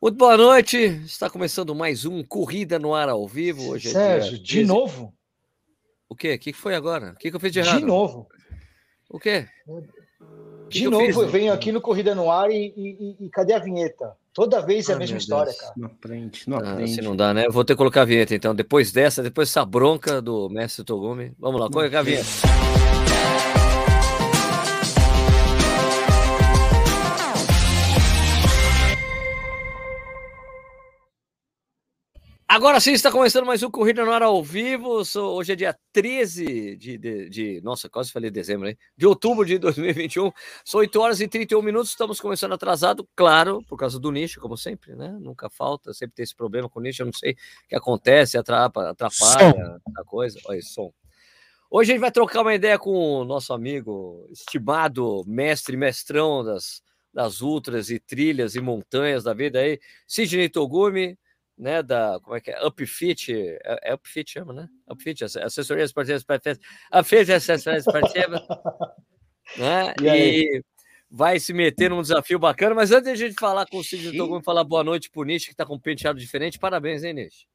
[0.00, 0.76] Muito boa noite.
[0.76, 3.72] Está começando mais um Corrida no Ar ao vivo.
[3.72, 5.12] Hoje é Sérgio, de novo?
[6.08, 6.34] O quê?
[6.34, 7.10] O que foi agora?
[7.10, 7.80] O que eu fiz de errado?
[7.80, 8.28] De novo.
[9.10, 9.48] O quê?
[10.68, 13.54] De que novo, eu, eu, venho aqui no Corrida no Ar e, e, e cadê
[13.54, 14.16] a vinheta?
[14.32, 15.60] Toda vez é a ah, mesma história, Deus.
[15.60, 15.74] cara.
[15.76, 16.92] Não aprende, não aprende.
[16.92, 17.46] Ah, se não dá, né?
[17.46, 18.54] Eu vou ter que colocar a vinheta, então.
[18.54, 21.32] Depois dessa, depois dessa bronca do mestre Togumi.
[21.40, 22.67] Vamos lá, coloca a vinheta.
[32.58, 35.00] Agora sim, está começando mais um Corrida no Ar ao vivo.
[35.16, 38.76] Hoje é dia 13 de, de, de, Nossa, quase falei dezembro, hein?
[38.96, 40.32] De outubro de 2021.
[40.64, 41.90] São 8 horas e 31 minutos.
[41.90, 45.16] Estamos começando atrasado, claro, por causa do nicho, como sempre, né?
[45.20, 47.02] Nunca falta, sempre tem esse problema com o nicho.
[47.02, 50.40] Eu não sei o que acontece, atrapalha, atrapalha a coisa.
[50.46, 50.92] Olha esse som.
[51.70, 56.82] Hoje a gente vai trocar uma ideia com o nosso amigo, estimado mestre, mestrão das,
[57.14, 61.16] das ultras e trilhas e montanhas da vida aí, Sidney Togumi
[61.58, 64.68] né, da, como é que é, Upfit, é, é Upfit chama, né?
[64.88, 66.18] Upfit, assessoria esportiva,
[66.94, 68.46] Upfit, assessoria esportiva,
[69.56, 69.94] né?
[70.02, 70.62] E, e,
[71.10, 74.16] vai se meter num desafio bacana, mas antes de a gente falar com o Cid
[74.16, 77.46] Togumi, falar boa noite pro Nish, que tá com um penteado diferente, parabéns, hein, Nish?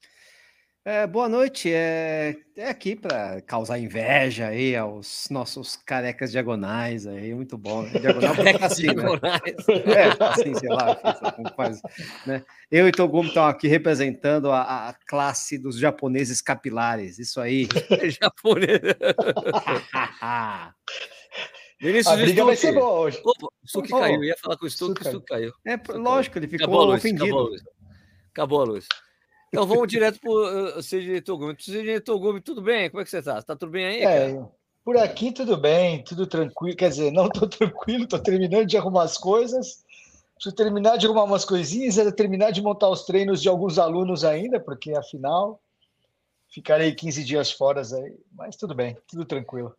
[0.86, 1.72] É, boa noite.
[1.72, 7.86] É, é aqui para causar inveja aí aos nossos carecas diagonais aí, muito bom.
[7.88, 8.94] Diagonal é assim, né?
[9.96, 10.94] É, assim, sei lá,
[11.56, 11.82] faz,
[12.28, 12.44] né?
[12.70, 17.18] Eu e Togumi estão aqui representando a, a, classe dos japoneses capilares.
[17.18, 17.70] Isso aí.
[18.22, 18.82] Japonês.
[21.80, 23.22] Vinícius a briga vai ser boa hoje.
[23.24, 24.16] Opa, o Stuck oh, caiu.
[24.16, 25.54] Eu ia falar com o Stuck, o Stuck caiu.
[25.66, 27.24] É, lógico, ele ficou acabou a luz, ofendido.
[27.24, 27.62] Acabou a luz.
[28.32, 28.88] Acabou a luz.
[29.54, 31.56] Então vamos direto para o uh, Sidney Togumi.
[31.60, 32.90] Sidney Togumi, tudo bem?
[32.90, 33.38] Como é que você está?
[33.38, 34.02] Está tudo bem aí?
[34.02, 34.44] É,
[34.84, 36.76] por aqui tudo bem, tudo tranquilo.
[36.76, 39.86] Quer dizer, não estou tranquilo, estou terminando de arrumar as coisas.
[40.34, 44.24] Preciso terminar de arrumar umas coisinhas, é terminar de montar os treinos de alguns alunos
[44.24, 45.62] ainda, porque afinal
[46.52, 48.18] ficarei 15 dias fora aí.
[48.32, 49.76] Mas tudo bem, tudo tranquilo.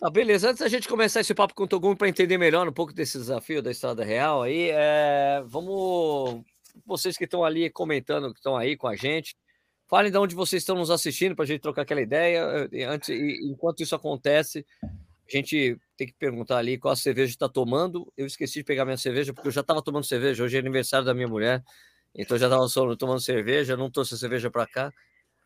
[0.00, 0.50] Tá, beleza.
[0.50, 3.16] Antes da gente começar esse papo com o Togumi para entender melhor um pouco desse
[3.16, 5.40] desafio da Estrada Real aí, é...
[5.46, 6.42] vamos
[6.86, 9.36] vocês que estão ali comentando, que estão aí com a gente,
[9.88, 12.68] falem de onde vocês estão nos assistindo para a gente trocar aquela ideia.
[12.88, 18.10] Antes, enquanto isso acontece, a gente tem que perguntar ali qual a cerveja está tomando.
[18.16, 20.42] Eu esqueci de pegar minha cerveja, porque eu já estava tomando cerveja.
[20.42, 21.62] Hoje é aniversário da minha mulher,
[22.14, 24.92] então já estava tomando cerveja, não trouxe a cerveja para cá.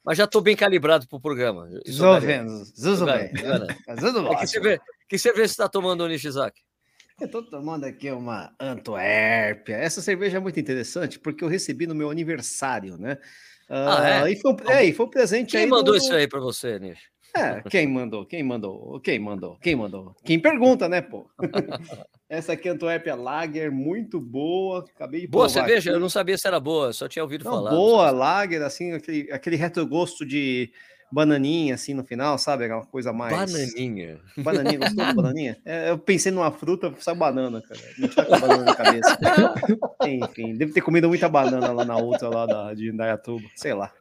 [0.04, 1.68] Mas já estou bem calibrado para o programa.
[1.84, 2.64] Estou vendo.
[2.78, 3.32] Zuzu bem.
[3.32, 6.62] Que cerveja, que cerveja você está tomando, Nishizaki?
[7.18, 9.76] Eu estou tomando aqui uma Antuérpia.
[9.76, 13.16] Essa cerveja é muito interessante porque eu recebi no meu aniversário, né?
[13.70, 14.22] Ah, é?
[14.22, 15.96] Uh, e foi um, é, foi um presente Quem mandou do...
[15.96, 17.00] isso aí para você, Nish?
[17.34, 18.26] É, quem mandou?
[18.26, 19.00] Quem mandou?
[19.00, 19.56] Quem mandou?
[19.62, 20.14] Quem mandou?
[20.24, 21.26] Quem pergunta, né, pô?
[22.28, 24.84] Essa aqui é Antuérpia Lager, muito boa.
[24.94, 25.90] Acabei de Boa cerveja?
[25.90, 25.96] Aqui.
[25.96, 27.70] Eu não sabia se era boa, só tinha ouvido não, falar.
[27.70, 30.70] Boa, Lager, assim, aquele, aquele retrogosto de
[31.10, 32.64] bananinha assim no final, sabe?
[32.64, 33.52] Aquela coisa mais.
[33.52, 34.18] Bananinha.
[34.36, 35.56] Bananinha, gostou de bananinha?
[35.64, 37.80] É, eu pensei numa fruta, só banana, cara.
[37.98, 39.18] Não tinha com banana na cabeça.
[40.06, 43.92] Enfim, deve ter comido muita banana lá na outra, lá da, de Indaiatuba, sei lá.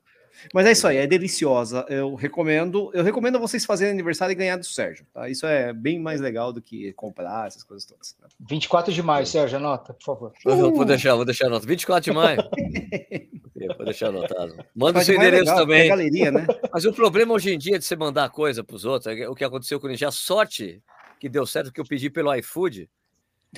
[0.53, 1.85] Mas é isso aí, é deliciosa.
[1.90, 2.91] Eu recomendo.
[2.94, 5.06] Eu recomendo vocês fazerem aniversário e ganhar do Sérgio.
[5.13, 5.29] Tá?
[5.29, 8.16] Isso é bem mais legal do que comprar essas coisas todas.
[8.22, 8.28] Né?
[8.40, 10.34] 24 de maio, Sérgio, anota, por favor.
[10.45, 10.74] Uh!
[10.74, 11.66] Vou deixar, vou deixar anota.
[11.66, 12.38] 24 de maio.
[13.78, 14.56] vou deixar anotado.
[14.75, 15.90] Manda o seu endereço legal, também.
[15.90, 16.47] Galeria, né?
[16.72, 19.35] Mas o problema hoje em dia de você mandar coisa para os outros, é o
[19.35, 20.07] que aconteceu com o Ninja.
[20.07, 20.81] A sorte
[21.19, 22.90] que deu certo que eu pedi pelo iFood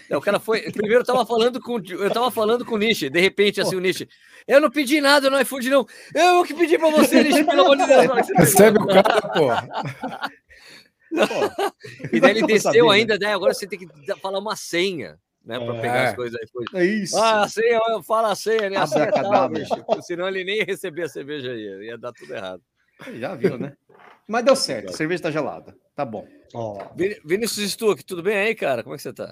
[0.10, 0.72] o cara foi.
[0.72, 3.80] Primeiro eu tava falando com eu tava falando com o Nishi, de repente, assim, o
[3.80, 4.08] Nishi.
[4.48, 5.86] Eu não pedi nada no iFood, não.
[6.14, 8.28] Eu que pedi pra você, Nishi, pelo amor de Deus.
[8.38, 9.50] Recebe o cara, pô.
[12.12, 13.34] e daí ele desceu saber, ainda, né?
[13.34, 13.88] agora você tem que
[14.22, 15.60] falar uma senha, né?
[15.60, 16.68] Pra é, pegar as coisas iFood.
[16.76, 17.18] É isso.
[17.18, 18.78] Ah, a senha, fala a senha, né?
[18.78, 22.34] A senha é tal, Senão ele nem ia receber a cerveja aí, ia dar tudo
[22.34, 22.62] errado.
[23.16, 23.74] Já viu, né?
[24.28, 25.76] Mas deu certo, a cerveja tá gelada.
[25.96, 26.28] Tá bom.
[26.54, 26.78] Oh.
[27.26, 28.84] Vinícius Stuck, tudo bem aí, cara?
[28.84, 29.32] Como é que você tá?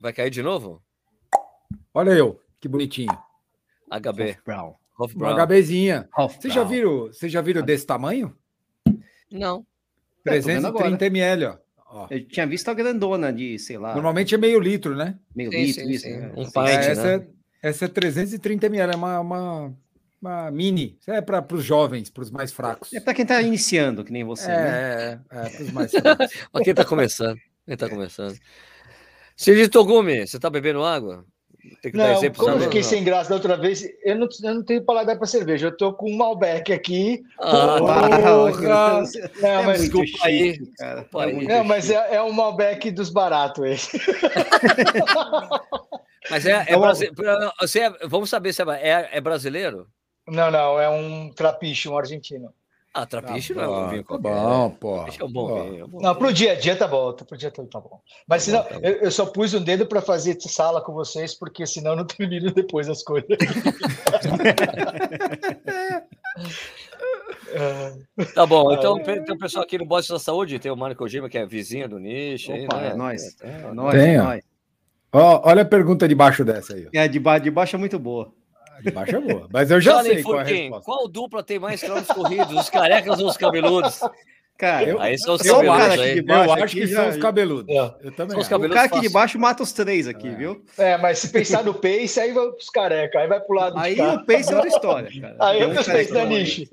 [0.00, 0.82] Vai cair de novo?
[1.92, 3.12] Olha eu, que bonitinho.
[3.90, 4.38] HB.
[4.46, 4.74] Brown.
[5.14, 5.34] Brown.
[5.34, 6.08] Uma HBzinha.
[6.16, 8.34] Vocês já viram, vocês já viram desse tamanho?
[9.30, 9.66] Não.
[10.24, 11.58] 330 ml, ó.
[11.86, 12.06] ó.
[12.10, 13.92] Eu tinha visto a grandona de, sei lá.
[13.92, 15.18] Normalmente é meio litro, né?
[15.36, 16.04] Meio sim, litro, sim, isso.
[16.06, 16.16] Sim.
[16.16, 16.32] Né?
[16.34, 17.26] Um pint, é, essa, né?
[17.62, 19.76] é, essa é 330 ml, é uma, uma,
[20.20, 20.96] uma mini.
[20.98, 22.90] Isso é para os jovens, para os mais fracos.
[22.94, 24.50] É para quem está iniciando, que nem você.
[24.50, 25.20] É, né?
[25.30, 26.26] é, é para os mais fracos.
[26.50, 27.38] para quem está começando.
[27.66, 28.38] Quem está começando.
[29.40, 31.24] Cid Togumi, você tá bebendo água?
[31.80, 32.88] Tem que não, dar como eu fiquei não.
[32.90, 35.68] sem graça da outra vez, eu não, eu não tenho paladar para cerveja.
[35.68, 37.22] Eu tô com um Malbec aqui.
[37.38, 38.08] Ah, porra.
[39.40, 40.58] Não, é mas desculpa aí.
[40.76, 41.00] Cara.
[41.00, 41.46] Desculpa aí.
[41.46, 43.98] Não, mas é, é um Malbec dos baratos esse.
[46.30, 48.06] Mas é, é, é...
[48.06, 49.88] Vamos saber se é, é brasileiro?
[50.28, 52.52] Não, não, é um trapiche, um argentino.
[52.92, 54.96] Ah, trapiche tá não é um vinho tá bom, pô.
[55.06, 55.80] é um bom vinho.
[55.80, 58.00] É um bom não, pro dia a dia tá bom, pro dia tá, tá bom.
[58.26, 58.80] Mas senão, tá bom.
[58.82, 62.50] Eu, eu, só pus um dedo para fazer sala com vocês, porque senão não termino
[62.52, 63.28] depois as coisas.
[68.34, 71.28] tá bom, então tem o pessoal aqui no Bosta da Saúde, tem o Mário Kojima,
[71.28, 72.52] que é vizinho do Nicho.
[72.52, 72.90] Opa, aí, né?
[72.90, 73.36] é nós.
[73.40, 74.42] É, é, nós, tem, é nós.
[75.12, 76.88] Ó, olha a pergunta debaixo dessa aí.
[76.92, 78.32] É, de, ba de baixo é muito boa.
[78.82, 79.48] De baixo é boa.
[79.52, 83.20] Mas eu já Falei, sei qual, é qual dupla tem mais quilômetros corridos, os carecas
[83.20, 84.00] ou os cabeludos?
[84.60, 85.94] Cara, eu, aí são os eu, cabeludos.
[85.94, 87.74] Aqui de baixo, eu acho que já, são os cabeludos.
[87.74, 87.94] É.
[88.02, 88.38] Eu também.
[88.38, 90.34] Os cabeludos o cara aqui de baixo mata os três aqui, é.
[90.34, 90.62] viu?
[90.76, 93.98] É, mas se pensar no pace, aí vai os careca, aí vai pro lado Aí
[93.98, 95.36] o pace é outra história, cara.
[95.40, 96.68] Aí é o pace da niche.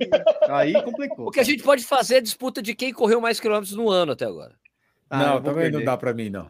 [0.50, 1.28] Aí complicou.
[1.28, 4.12] O que a gente pode fazer é disputa de quem correu mais quilômetros no ano
[4.12, 4.54] até agora.
[5.10, 5.78] Ah, não, também perder.
[5.78, 6.50] não dá para mim, não.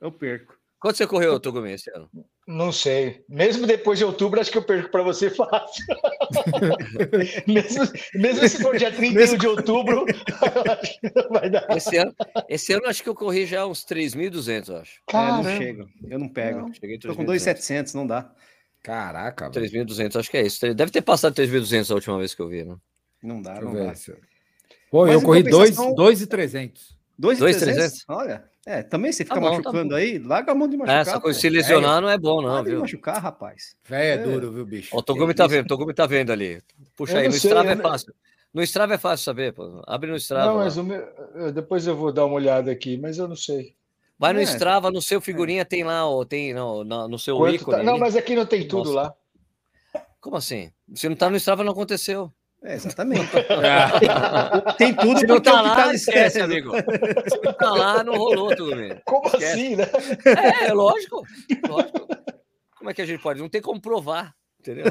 [0.00, 0.57] Eu perco.
[0.80, 2.08] Quanto você correu, Tugumi, esse ano?
[2.46, 3.24] Não sei.
[3.28, 5.84] Mesmo depois de outubro, acho que eu perco para você fácil.
[7.48, 7.84] mesmo,
[8.14, 9.38] mesmo se for dia 31 mesmo...
[9.38, 10.04] de outubro,
[10.80, 11.66] acho que não vai dar.
[11.76, 12.14] Esse ano,
[12.48, 15.02] esse ano acho que eu corri já uns 3.200, acho.
[15.08, 15.88] Cara, é, não chego.
[16.08, 16.60] Eu não pego.
[16.60, 16.72] Não.
[16.72, 18.32] Cheguei Tô com 2.700, não dá.
[18.82, 19.50] Caraca.
[19.50, 20.74] 3.200, acho que é isso.
[20.74, 22.76] Deve ter passado 3.200 a última vez que eu vi, né?
[23.20, 23.92] Não dá, não dá.
[24.92, 26.97] Pô, Mas eu corri 2.300.
[27.20, 28.04] 2.300?
[28.08, 28.44] Olha.
[28.64, 31.00] É, também você fica tá bom, machucando tá aí, larga a mão de machucar.
[31.00, 32.80] Essa coisa de se lesionar não é bom, não, viu?
[32.80, 33.74] machucar, rapaz.
[33.84, 34.90] Véio é, é duro, viu, bicho?
[34.94, 36.62] Ó, o Togumi tá vendo, o Togumi tá vendo ali.
[36.94, 38.14] Puxa eu aí, no sei, Strava é fácil.
[38.52, 39.82] No Strava é fácil saber, pô.
[39.86, 40.50] Abre no Strava.
[40.50, 41.52] Não, mas meu...
[41.52, 43.74] depois eu vou dar uma olhada aqui, mas eu não sei.
[44.18, 45.64] Vai no é, Strava, no seu figurinha é.
[45.64, 47.78] tem lá, ou tem no, no, no seu Quanto ícone.
[47.78, 47.82] Tá...
[47.82, 49.14] Não, mas aqui não tem tudo Nossa.
[49.94, 50.02] lá.
[50.20, 50.70] Como assim?
[50.94, 52.30] Se não tá no Strava, não aconteceu.
[52.62, 53.28] É, exatamente.
[54.76, 56.72] Tem tudo não tá lá, tá esquece, amigo.
[57.28, 59.00] Se não tá lá, não rolou tudo mesmo.
[59.04, 59.44] Como esquece.
[59.44, 59.84] assim, né?
[60.66, 61.22] É, lógico,
[61.68, 62.08] lógico.
[62.76, 63.40] Como é que a gente pode?
[63.40, 64.86] Não tem como provar, entendeu?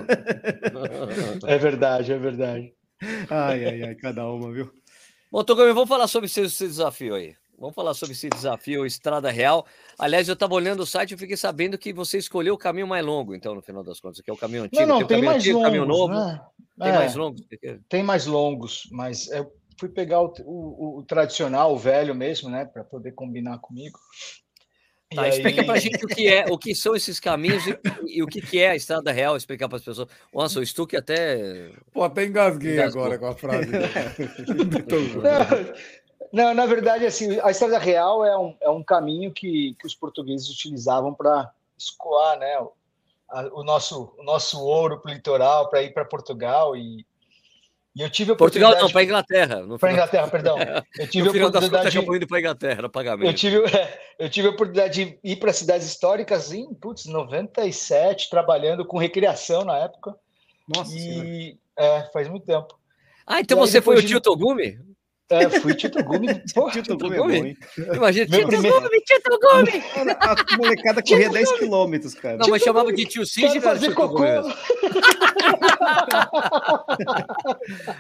[1.45, 2.73] É verdade, é verdade.
[3.29, 4.71] Ai, ai, ai, cada uma, viu?
[5.31, 7.35] Bom, Togami, vamos falar sobre esse, esse desafio aí.
[7.59, 9.65] Vamos falar sobre esse desafio Estrada Real.
[9.97, 13.03] Aliás, eu estava olhando o site e fiquei sabendo que você escolheu o caminho mais
[13.03, 14.85] longo, então, no final das contas, que é o caminho antigo.
[14.85, 16.13] Não, não, tem, tem mais antigo, longos, caminho novo.
[16.13, 16.41] Né?
[16.79, 17.41] Tem é, mais longos?
[17.89, 22.63] Tem mais longos, mas eu fui pegar o, o, o tradicional, o velho mesmo, né,
[22.63, 23.97] para poder combinar comigo.
[25.15, 25.29] Tá, aí...
[25.29, 28.27] explica para a gente o que é, o que são esses caminhos e, e o
[28.27, 30.07] que, que é a Estrada Real, explicar para as pessoas.
[30.31, 31.71] Nossa, o Stuck até.
[31.91, 33.03] Pô, até engasguei Engasgou.
[33.03, 33.71] agora com a frase.
[36.31, 39.95] Não, na verdade, assim, a Estrada Real é um, é um caminho que, que os
[39.95, 42.71] portugueses utilizavam para escoar né, o,
[43.29, 46.75] a, o, nosso, o nosso ouro para o litoral, para ir para Portugal.
[46.75, 47.05] E,
[47.95, 49.77] e eu tive a Portugal não, para Inglaterra.
[49.79, 50.57] Para Inglaterra, perdão.
[50.97, 53.29] Eu tive a oportunidade de indo para Inglaterra, pagamento.
[53.29, 58.29] Eu tive, é, eu tive a oportunidade de ir para cidades históricas em, putz, 97,
[58.29, 60.15] trabalhando com recreação na época.
[60.67, 62.77] Nossa e, É, faz muito tempo.
[63.25, 64.79] Ah, então você foi o tio Togumi?
[65.29, 66.27] É, fui Tito Gumi.
[66.55, 67.35] Porra, Tito Gumi, Gumi.
[67.35, 67.57] É bom, hein?
[67.95, 68.81] Imagina, Tito primeiro...
[68.81, 69.83] Gumi, Tito Gumi.
[70.21, 72.37] A molecada corria 10 quilômetros, cara.
[72.37, 74.23] Não, mas chamava de tio Cid, era Tito cocô.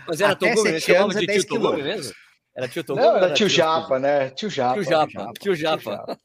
[0.07, 2.13] Mas era Tito Gumi, chamava de é Tito Gumi mesmo?
[2.57, 3.05] Era tio Togumi?
[3.05, 4.31] Não, era tio Japa, né?
[4.31, 4.73] Tio Japa.
[4.73, 5.31] Tio Japa.
[5.39, 6.17] Tio Japa.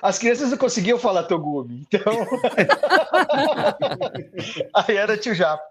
[0.00, 2.24] As crianças não conseguiam falar Togumi, então.
[4.72, 5.64] aí era tio Japa.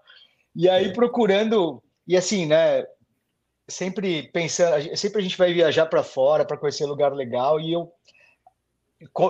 [0.54, 1.82] E aí procurando.
[2.06, 2.84] E assim, né?
[3.72, 7.92] Sempre pensando, sempre a gente vai viajar para fora para conhecer lugar legal e eu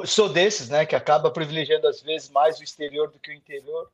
[0.04, 3.90] sou desses, né, que acaba privilegiando às vezes mais o exterior do que o interior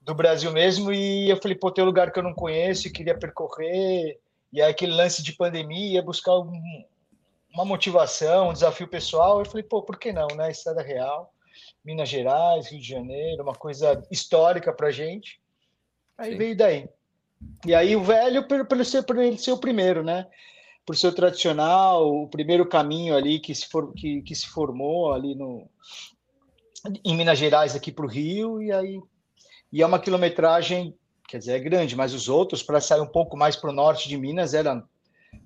[0.00, 2.90] do Brasil mesmo e eu falei, pô, tem um lugar que eu não conheço e
[2.90, 4.18] queria percorrer
[4.52, 6.84] e aí aquele lance de pandemia, buscar um,
[7.52, 11.32] uma motivação, um desafio pessoal, eu falei, pô, por que não, né, Estrada Real,
[11.84, 15.40] Minas Gerais, Rio de Janeiro, uma coisa histórica para gente,
[16.16, 16.38] aí Sim.
[16.38, 16.88] veio daí.
[17.64, 20.26] E aí o velho, pelo ser, por ele ser o primeiro, né?
[20.84, 25.12] Por ser o tradicional, o primeiro caminho ali que se, for, que, que se formou
[25.12, 25.68] ali no,
[27.04, 29.00] em Minas Gerais aqui para o Rio, e aí
[29.72, 30.94] e é uma quilometragem,
[31.26, 34.06] quer dizer, é grande, mas os outros, para sair um pouco mais para o norte
[34.06, 34.84] de Minas, era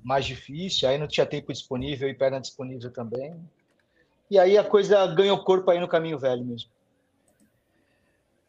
[0.03, 3.37] mais difícil, aí não tinha tempo disponível e perna disponível também.
[4.29, 6.69] E aí a coisa ganhou corpo aí no caminho velho mesmo.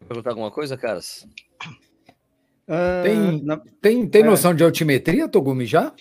[0.07, 1.27] Perguntar alguma coisa, caras?
[3.03, 3.61] Tem, na...
[3.81, 4.25] tem, tem é.
[4.25, 5.93] noção de altimetria, Togumi, já?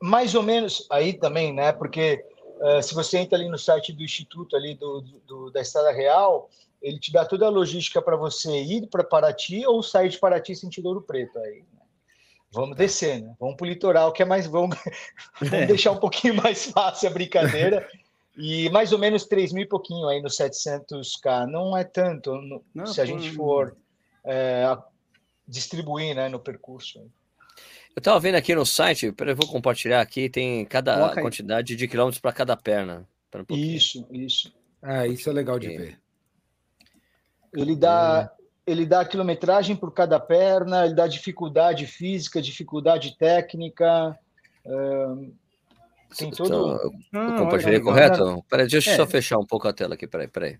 [0.00, 1.72] Mais ou menos, aí também, né?
[1.72, 2.24] Porque
[2.60, 6.48] uh, se você entra ali no site do Instituto ali do, do da Estrada Real,
[6.80, 10.54] ele te dá toda a logística para você ir para Paraty ou sair de Paraty
[10.54, 11.38] sentido Ouro Preto.
[11.38, 11.80] Aí, né?
[12.52, 13.34] Vamos descer, né?
[13.40, 14.46] Vamos para o litoral, que é mais.
[14.46, 14.76] Vamos,
[15.40, 15.66] vamos é.
[15.66, 17.88] deixar um pouquinho mais fácil a brincadeira.
[18.36, 21.46] E mais ou menos 3 mil e pouquinho aí no 700K.
[21.46, 23.76] Não é tanto Não, se a gente for
[24.24, 24.76] é,
[25.46, 26.98] distribuir né, no percurso.
[27.94, 32.20] Eu estava vendo aqui no site, eu vou compartilhar aqui, tem cada quantidade de quilômetros
[32.20, 33.06] para cada perna.
[33.48, 34.52] Um isso, isso.
[34.82, 35.98] Ah, isso é legal de ver.
[37.52, 38.70] Ele dá, é.
[38.70, 44.18] ele dá quilometragem por cada perna, ele dá dificuldade física, dificuldade técnica.
[46.16, 46.92] tem todo.
[47.08, 48.44] Então, eu compartilhei correto?
[48.48, 48.96] Peraí, deixa eu é.
[48.96, 50.58] só fechar um pouco a tela aqui, peraí, peraí.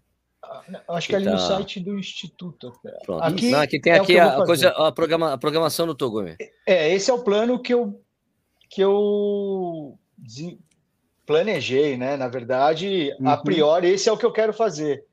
[0.89, 1.33] Acho que, que ali tá...
[1.33, 2.73] no site do Instituto.
[3.05, 3.23] Pronto.
[3.23, 6.37] Aqui, Não, aqui tem é aqui a, coisa, a, programa, a programação do Togumi.
[6.67, 8.01] É, esse é o plano que eu,
[8.71, 9.99] que eu
[11.27, 12.17] planejei, né?
[12.17, 13.29] Na verdade, uhum.
[13.29, 15.05] a priori, esse é o que eu quero fazer.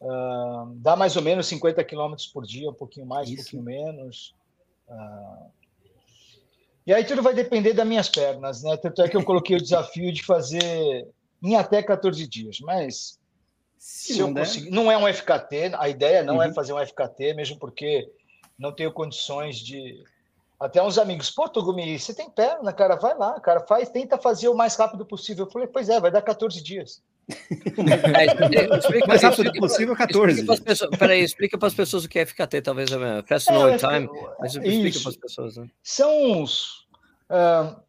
[0.00, 3.34] Uh, dá mais ou menos 50 quilômetros por dia, um pouquinho mais, Isso.
[3.34, 4.34] um pouquinho menos.
[4.88, 5.50] Uh,
[6.86, 8.76] e aí tudo vai depender das minhas pernas, né?
[8.78, 11.06] Tanto é que eu coloquei o desafio de fazer
[11.42, 13.19] em até 14 dias, mas
[13.80, 16.52] se, se eu conseguir, não é um FKT, a ideia não é uhum.
[16.52, 18.12] é fazer um FKT, mesmo porque
[18.58, 20.04] não tenho condições de.
[20.60, 24.50] Até uns amigos, pô, Togumi, você tem perna, cara, vai lá, cara, faz, tenta fazer
[24.50, 25.46] o mais rápido possível.
[25.46, 27.02] Eu falei, pois é, vai dar 14 dias.
[28.20, 30.44] É, mais rápido possível, 14.
[30.98, 34.10] Peraí, explica para as pessoas o que é FKT, talvez é Fast No é, Time,
[34.38, 35.56] mas explica para as pessoas.
[35.56, 35.70] Né?
[35.82, 36.86] São os.
[37.30, 37.80] Uh,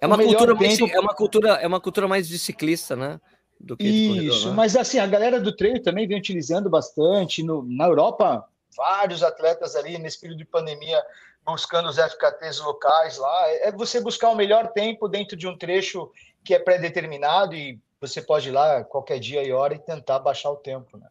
[0.00, 0.96] é uma cultura mais, tempo...
[0.96, 3.20] é uma cultura é uma cultura mais de ciclista, né?
[3.60, 4.52] Do que Isso, corredor, né?
[4.56, 7.42] mas assim, a galera do treino também vem utilizando bastante.
[7.42, 11.02] No, na Europa, vários atletas ali nesse período de pandemia
[11.44, 13.48] buscando os FKTs locais lá.
[13.48, 16.10] É, é você buscar o melhor tempo dentro de um trecho
[16.44, 20.50] que é pré-determinado e você pode ir lá qualquer dia e hora e tentar baixar
[20.50, 21.06] o tempo, né?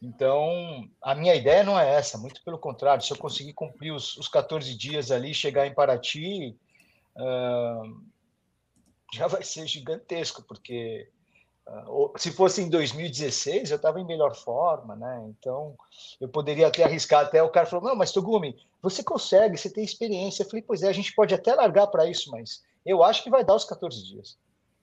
[0.00, 3.02] Então, a minha ideia não é essa, muito pelo contrário.
[3.02, 6.56] Se eu conseguir cumprir os, os 14 dias ali, chegar em Paraty,
[7.16, 8.02] uh,
[9.14, 11.08] já vai ser gigantesco, porque
[12.18, 15.24] se fosse em 2016, eu estava em melhor forma, né?
[15.28, 15.74] Então,
[16.20, 17.24] eu poderia até arriscar.
[17.24, 20.42] Até o cara falou: Não, mas Togumi, você consegue, você tem experiência.
[20.42, 23.30] Eu falei: Pois é, a gente pode até largar para isso, mas eu acho que
[23.30, 24.36] vai dar os 14 dias.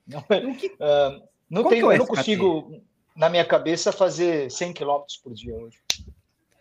[0.07, 2.81] Não, uh, não tenho, é eu não consigo,
[3.15, 5.77] na minha cabeça, fazer 100 km por dia hoje.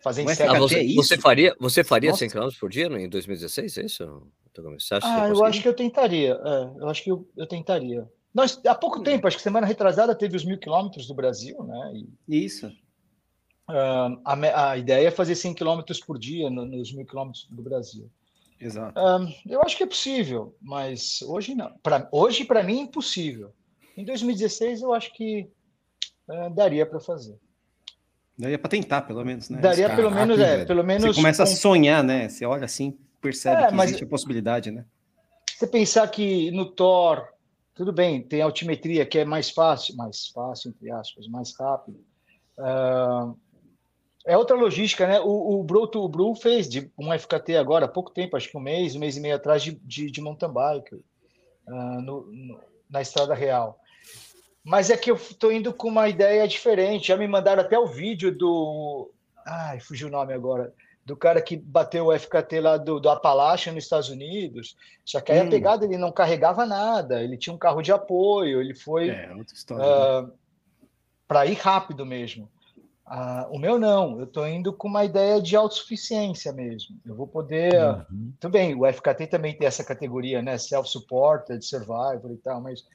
[0.03, 3.77] Fazer em ah, você, é você, faria, você faria 100 km por dia em 2016?
[3.77, 4.23] É isso?
[5.03, 6.39] ah, eu acho que eu tentaria.
[6.43, 8.07] É, eu acho que eu, eu tentaria.
[8.33, 9.03] Nós, há pouco hum.
[9.03, 11.93] tempo, acho que semana retrasada, teve os mil quilômetros do Brasil, né?
[12.27, 12.67] E, Isso.
[13.69, 17.61] Uh, a, a, ideia é fazer 100 quilômetros por dia no, nos mil quilômetros do
[17.61, 18.09] Brasil.
[18.59, 18.99] Exato.
[18.99, 21.71] Uh, eu acho que é possível, mas hoje não.
[21.81, 23.53] Pra, hoje, para mim, é impossível.
[23.97, 25.49] Em 2016, eu acho que
[26.27, 27.37] uh, daria para fazer.
[28.37, 29.59] Daria para tentar, pelo menos, né?
[29.59, 31.03] Daria pelo menos, é, pelo menos.
[31.03, 31.51] Você começa com...
[31.51, 32.27] a sonhar, né?
[32.29, 34.85] Você olha assim, percebe é, que existe a possibilidade, né?
[35.55, 37.27] Você pensar que no Thor
[37.73, 41.99] tudo bem, tem altimetria que é mais fácil, mais fácil, entre aspas, mais rápido.
[42.57, 43.37] Uh,
[44.25, 45.19] é outra logística, né?
[45.19, 48.57] O, o Bruto, o Bru fez de um FKT agora, há pouco tempo, acho que
[48.57, 52.59] um mês, um mês e meio atrás, de, de, de mountain bike, uh, no, no,
[52.89, 53.79] na Estrada Real.
[54.63, 57.07] Mas é que eu estou indo com uma ideia diferente.
[57.07, 59.09] Já me mandaram até o vídeo do.
[59.43, 60.71] Ai, fugiu o nome agora
[61.05, 64.75] do cara que bateu o FKT lá do, do Appalachian nos Estados Unidos.
[65.03, 65.47] Só que aí hum.
[65.47, 69.31] a pegada ele não carregava nada, ele tinha um carro de apoio, ele foi é,
[69.31, 70.31] uh, né?
[71.27, 72.49] para ir rápido mesmo.
[73.07, 76.95] Uh, o meu não, eu estou indo com uma ideia de autossuficiência mesmo.
[77.05, 77.73] Eu vou poder.
[78.09, 78.33] Uhum.
[78.39, 80.57] Tudo bem, o FKT também tem essa categoria, né?
[80.57, 82.85] Self-supported, survival e tal, mas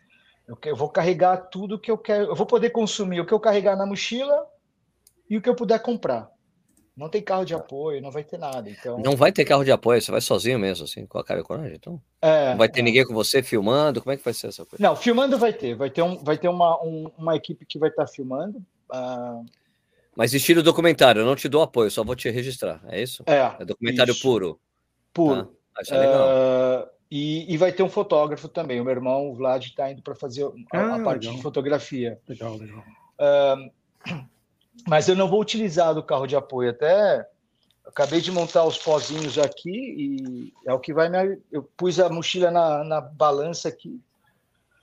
[0.48, 2.30] eu, eu vou carregar tudo que eu quero.
[2.30, 4.46] Eu vou poder consumir o que eu carregar na mochila
[5.28, 6.30] e o que eu puder comprar.
[6.96, 8.70] Não tem carro de apoio, não vai ter nada.
[8.70, 8.98] Então...
[8.98, 11.42] Não vai ter carro de apoio, você vai sozinho mesmo, assim, com a cara e
[11.42, 12.00] coragem, então?
[12.22, 12.82] É, não vai ter é.
[12.82, 14.00] ninguém com você filmando?
[14.00, 14.82] Como é que vai ser essa coisa?
[14.82, 15.74] Não, filmando vai ter.
[15.74, 18.64] Vai ter, um, vai ter uma, um, uma equipe que vai estar filmando.
[18.90, 19.44] Uh...
[20.16, 23.22] Mas estilo documentário, eu não te dou apoio, só vou te registrar, é isso?
[23.26, 23.54] É.
[23.60, 24.22] É documentário isso.
[24.22, 24.58] puro.
[25.12, 25.54] Puro.
[25.74, 26.28] Ah, acho legal.
[26.28, 28.80] Uh, e, e, vai ter um fotógrafo também.
[28.80, 31.36] O meu irmão, o Vlad, está indo para fazer a, ah, a parte legal.
[31.36, 32.18] de fotografia.
[32.26, 32.82] Legal, legal.
[33.20, 33.70] Uh,
[34.88, 36.71] mas eu não vou utilizar do carro de apoio.
[36.71, 37.26] Até
[37.87, 41.38] acabei de montar os pozinhos aqui e é o que vai me.
[41.50, 44.00] Eu pus a mochila na, na balança aqui.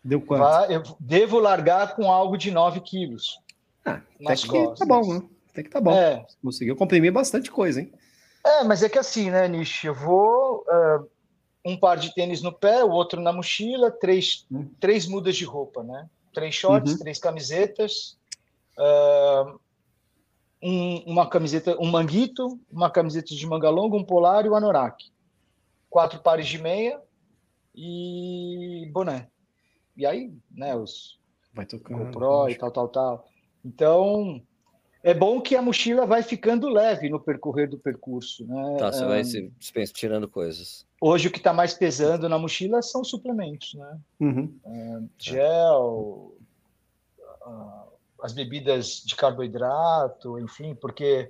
[0.03, 0.41] Deu quanto?
[0.41, 3.39] Vai, eu devo largar com algo de 9 quilos.
[3.85, 4.79] Ah, até que costas.
[4.79, 5.23] tá bom, né?
[5.51, 5.91] Até que tá bom.
[5.91, 6.25] É.
[6.43, 7.91] Conseguiu comprimir bastante coisa, hein?
[8.45, 9.85] É, mas é que assim, né, Nish?
[9.85, 10.65] Eu vou.
[10.67, 11.07] Uh,
[11.65, 14.69] um par de tênis no pé, o outro na mochila, três, hum.
[14.79, 16.09] três mudas de roupa, né?
[16.33, 16.99] Três shorts, uhum.
[16.99, 18.17] três camisetas.
[18.77, 19.59] Uh,
[20.63, 25.03] um, uma camiseta, um manguito, uma camiseta de manga longa, um polar e um anorak.
[25.89, 26.99] Quatro pares de meia
[27.75, 29.27] e boné.
[29.95, 31.19] E aí, né, os
[31.53, 33.27] vai tocando, GoPro e tal, tal, tal.
[33.63, 34.41] Então,
[35.03, 38.45] é bom que a mochila vai ficando leve no percorrer do percurso.
[38.47, 38.77] Né?
[38.79, 40.85] Tá, você vai se, se tirando coisas.
[40.99, 43.99] Hoje o que está mais pesando na mochila são suplementos, né?
[44.19, 44.59] Uhum.
[44.65, 46.35] Uh, gel,
[47.45, 47.92] uh,
[48.23, 51.29] as bebidas de carboidrato, enfim, porque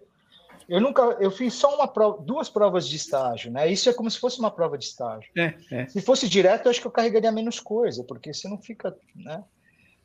[0.69, 3.67] eu nunca, eu fiz só uma prova, duas provas de estágio, né?
[3.67, 5.27] Isso é como se fosse uma prova de estágio.
[5.35, 5.87] É, é.
[5.87, 9.43] Se fosse direto, eu acho que eu carregaria menos coisa, porque você não fica, né?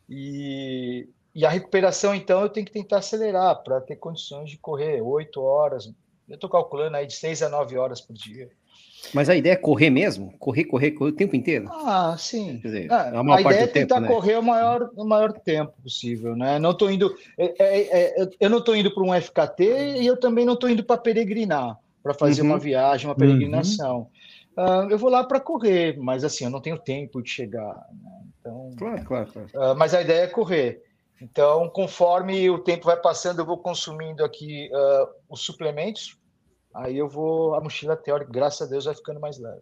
[0.09, 5.03] E, e a recuperação, então, eu tenho que tentar acelerar para ter condições de correr
[5.03, 5.93] oito horas.
[6.27, 8.51] Eu estou calculando aí de seis a nove horas por dia.
[9.15, 10.33] Mas a ideia é correr mesmo?
[10.39, 11.69] Correr, correr, correr o tempo inteiro?
[11.71, 12.57] Ah, sim.
[12.63, 14.09] Dizer, ah, a, a ideia é tentar tempo, né?
[14.09, 16.59] correr o maior, o maior tempo possível, né?
[16.59, 17.15] Não estou indo.
[17.37, 19.63] É, é, é, eu não estou indo para um FKT
[20.01, 22.49] e eu também não estou indo para peregrinar, para fazer uhum.
[22.49, 24.09] uma viagem, uma peregrinação.
[24.57, 24.65] Uhum.
[24.65, 27.87] Uh, eu vou lá para correr, mas assim, eu não tenho tempo de chegar.
[28.03, 28.11] Né?
[28.41, 29.49] Então, claro, claro, claro.
[29.55, 30.83] Uh, mas a ideia é correr.
[31.21, 36.17] Então, conforme o tempo vai passando, eu vou consumindo aqui uh, os suplementos
[36.79, 39.61] aí eu vou, a mochila teórica, graças a Deus, vai ficando mais leve.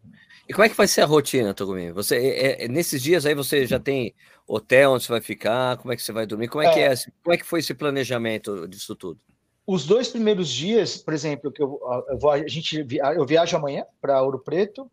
[0.49, 1.91] E como é que vai ser a rotina, Togumi?
[1.93, 4.15] Você, é, é, nesses dias aí você já tem
[4.47, 6.81] hotel onde você vai ficar, como é que você vai dormir, como é, é que
[6.81, 9.19] é, como é que foi esse planejamento disso tudo?
[9.67, 13.85] Os dois primeiros dias, por exemplo, que eu, eu vou, a gente, eu viajo amanhã
[14.01, 14.89] para Ouro Preto,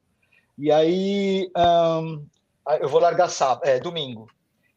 [0.58, 2.26] e aí um,
[2.80, 4.28] eu vou largar sábado, é, domingo.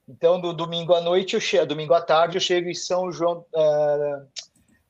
[0.09, 3.45] Então, do domingo à noite, eu chego, domingo à tarde, eu chego em São João,
[3.55, 4.27] uh,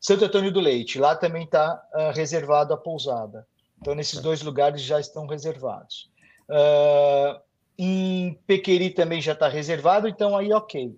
[0.06, 3.44] Santo Antônio do Leite, lá também está uh, ah, reservado a pousada.
[3.80, 6.08] Então, nesses dois lugares já estão reservados.
[6.48, 7.40] Uh,
[7.76, 10.96] em Pequeri também já está reservado, então aí ok.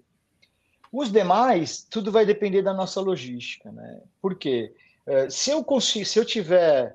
[0.93, 4.03] Os demais, tudo vai depender da nossa logística, né?
[4.21, 4.75] Por quê?
[5.07, 6.95] Uh, se eu consigo, se eu tiver,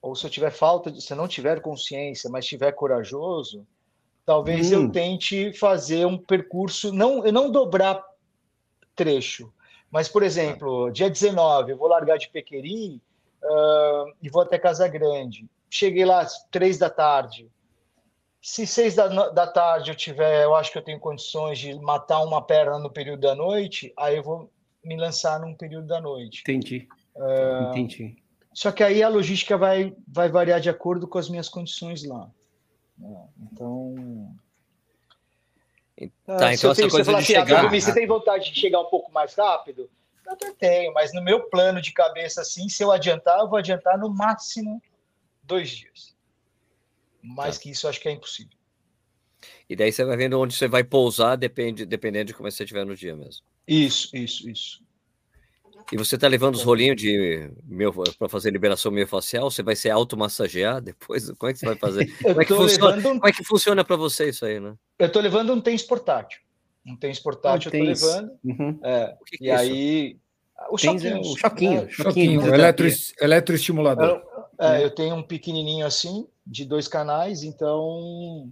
[0.00, 3.66] ou se eu tiver falta, de, se eu não tiver consciência, mas estiver corajoso,
[4.24, 4.84] talvez hum.
[4.84, 8.00] eu tente fazer um percurso, não, eu não dobrar
[8.94, 9.52] trecho,
[9.90, 13.02] mas, por exemplo, dia 19, eu vou largar de Pequeri
[13.42, 15.48] uh, e vou até Casa Grande.
[15.68, 17.50] Cheguei lá às três da tarde.
[18.40, 22.22] Se seis da, da tarde eu tiver, eu acho que eu tenho condições de matar
[22.22, 24.50] uma perna no período da noite, aí eu vou
[24.82, 26.40] me lançar num período da noite.
[26.40, 26.88] Entendi.
[27.14, 28.16] Uh, Entendi.
[28.54, 32.30] Só que aí a logística vai, vai variar de acordo com as minhas condições lá.
[33.52, 34.34] Então,
[36.24, 37.70] Tá, então essa coisa de assim, ah, chegar...
[37.70, 39.90] você tem vontade de chegar um pouco mais rápido?
[40.24, 43.58] Eu até tenho, mas no meu plano de cabeça, assim, se eu adiantar, eu vou
[43.58, 44.80] adiantar no máximo
[45.42, 46.16] dois dias.
[47.22, 47.62] Mais tá.
[47.62, 48.56] que isso, acho que é impossível.
[49.68, 52.84] E daí você vai vendo onde você vai pousar, depende, dependendo de como você estiver
[52.84, 53.44] no dia mesmo.
[53.66, 54.82] Isso, isso, isso.
[55.92, 57.50] E você está levando os rolinhos de
[58.18, 59.50] para fazer liberação miofascial?
[59.50, 61.30] Você vai ser automassagear depois?
[61.32, 62.06] Como é que você vai fazer?
[62.22, 63.02] Como é que, funciona, um...
[63.02, 64.74] como é que funciona para você isso aí, né?
[64.98, 66.40] Eu estou levando um tênis portátil.
[66.86, 68.32] Um tênis portátil um eu estou levando.
[68.44, 68.78] Uhum.
[68.82, 70.16] É, que que e é aí.
[70.70, 71.16] O choquinho.
[71.16, 71.80] É o choquinho.
[71.80, 72.86] É, choquinho, choquinho eletro,
[73.20, 74.22] eletroestimulador.
[74.58, 78.50] É, eu tenho um pequenininho assim, de dois canais, então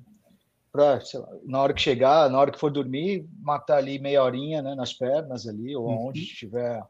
[0.72, 1.00] para
[1.44, 4.92] na hora que chegar, na hora que for dormir, matar ali meia horinha né, nas
[4.92, 6.08] pernas ali, ou uhum.
[6.08, 6.82] onde estiver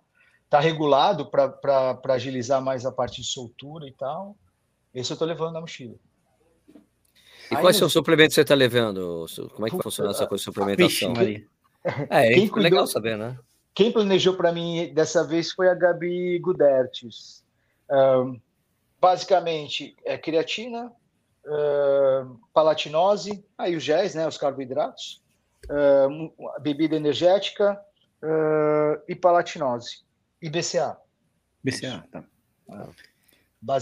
[0.49, 4.35] está regulado para agilizar mais a parte de soltura e tal.
[4.95, 5.95] Esse eu estou levando na mochila.
[7.51, 9.27] E Aí, quais são os suplementos que você está levando?
[9.55, 11.15] Como é que funciona essa coisa de suplementação?
[11.15, 11.47] Vixe,
[12.11, 13.39] é, quem é cuidou, legal saber, né?
[13.75, 17.45] Quem planejou para mim dessa vez foi a Gabi Gudertes.
[17.91, 18.41] Um,
[18.99, 20.91] basicamente, é creatina,
[21.47, 25.23] uh, palatinose, aí os géis, né, os carboidratos,
[25.67, 27.81] uh, bebida energética
[28.23, 30.08] uh, e palatinose.
[30.41, 30.97] E BCA.
[31.63, 32.25] BCA, tá.
[32.71, 33.09] É.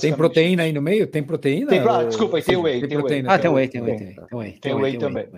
[0.01, 1.07] Tem proteína aí no meio?
[1.07, 1.69] Tem proteína?
[1.69, 2.81] Tem, ah, desculpa, tem whey.
[2.81, 3.35] Tem, tem proteína.
[3.35, 3.99] Ah, tem whey, tem whey.
[3.99, 5.29] Tem whey, tem whey também.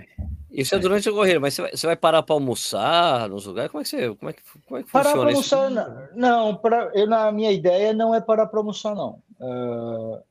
[0.51, 3.71] Isso é durante a corrida, mas você vai, você vai parar para almoçar nos lugares?
[3.71, 5.55] Como é que, você, como é que, como é que parar funciona isso?
[5.55, 9.21] Almoçar, não, pra, eu, na minha ideia não é parar para almoçar, não.
[9.41, 10.23] Uh,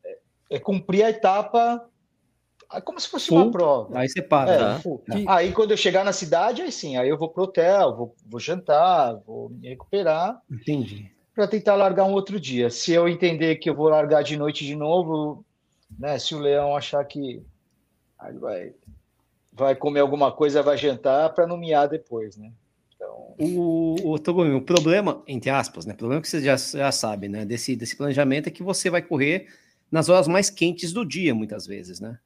[0.49, 1.85] é cumprir a etapa
[2.83, 3.97] como se fosse full, uma prova.
[3.97, 4.51] Aí você para.
[4.51, 5.35] É, tá?
[5.35, 8.39] Aí quando eu chegar na cidade, aí sim, aí eu vou pro hotel, vou, vou
[8.39, 10.41] jantar, vou me recuperar.
[10.51, 11.11] Entendi.
[11.33, 12.69] Para tentar largar um outro dia.
[12.69, 15.45] Se eu entender que eu vou largar de noite de novo,
[15.97, 16.19] né?
[16.19, 17.41] Se o leão achar que
[18.39, 18.73] vai,
[19.53, 22.51] vai comer alguma coisa, vai jantar para não miar depois, né?
[22.95, 23.35] Então...
[23.39, 25.93] O, o problema, entre aspas, né?
[25.93, 27.45] O problema que você já, já sabe, né?
[27.45, 29.47] Desse, desse planejamento é que você vai correr
[29.91, 32.19] nas horas mais quentes do dia, muitas vezes, né?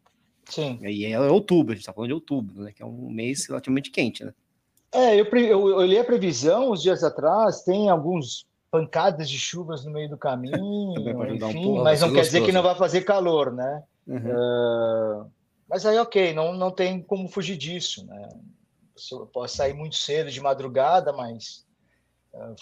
[0.45, 0.79] Sim.
[0.81, 2.71] E é outubro, a gente está falando de outubro, né?
[2.71, 4.33] Que é um mês relativamente quente, né?
[4.93, 9.85] É, eu, eu, eu olhei a previsão uns dias atrás, tem alguns pancadas de chuvas
[9.85, 10.93] no meio do caminho,
[11.33, 13.83] enfim, um mas não quer dizer que não vai fazer calor, né?
[14.07, 14.17] Uhum.
[14.17, 15.31] Uh,
[15.69, 18.29] mas aí, ok, não, não tem como fugir disso, né?
[19.11, 21.65] eu posso sair muito cedo de madrugada, mas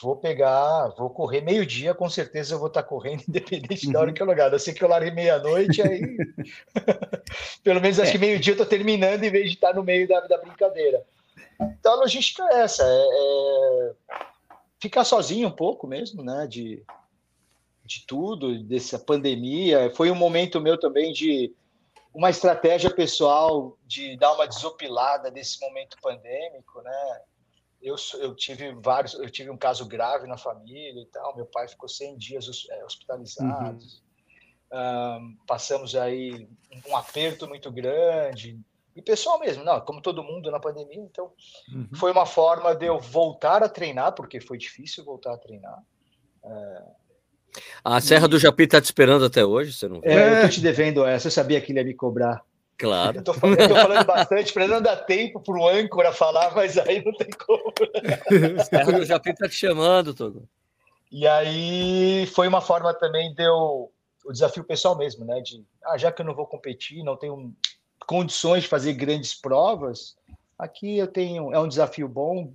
[0.02, 4.14] vou pegar, vou correr meio-dia, com certeza eu vou estar correndo, independente da hora uhum.
[4.14, 4.52] que eu largar.
[4.52, 6.02] Eu sei que eu larguei meia-noite, aí.
[7.64, 8.12] Pelo menos acho é.
[8.14, 11.06] que meio-dia eu estou terminando em vez de estar no meio da, da brincadeira.
[11.62, 13.92] Então a logística é essa: é, é
[14.80, 16.48] ficar sozinho um pouco mesmo, né?
[16.48, 16.84] De,
[17.86, 19.92] de tudo, dessa pandemia.
[19.96, 21.54] Foi um momento meu também de
[22.14, 27.22] uma estratégia pessoal de dar uma desopilada desse momento pandêmico, né?
[27.82, 31.36] Eu, eu tive vários, eu tive um caso grave na família e tal.
[31.36, 33.80] Meu pai ficou 100 dias é, hospitalizado.
[33.80, 34.10] Uhum.
[34.72, 36.48] Um, passamos aí
[36.88, 38.60] um aperto muito grande
[38.96, 41.02] e pessoal mesmo, não, como todo mundo na pandemia.
[41.02, 41.32] Então,
[41.74, 41.88] uhum.
[41.96, 45.82] foi uma forma de eu voltar a treinar, porque foi difícil voltar a treinar.
[46.44, 46.84] É,
[47.84, 50.62] a Serra do Japi está te esperando até hoje, você não É, eu tô te
[50.62, 52.44] devendo essa, eu sabia que ele ia me cobrar.
[52.80, 53.18] Claro.
[53.18, 56.56] Eu tô falando, eu tô falando bastante, para não dar tempo para o âncora falar,
[56.56, 57.74] mas aí não tem como.
[58.64, 60.48] Serra do Japi está te chamando, Togo.
[61.12, 63.92] E aí foi uma forma também de eu,
[64.26, 65.42] o desafio pessoal mesmo, né?
[65.42, 67.54] De, ah, já que eu não vou competir, não tenho
[68.08, 70.16] condições de fazer grandes provas,
[70.58, 72.54] aqui eu tenho, é um desafio bom,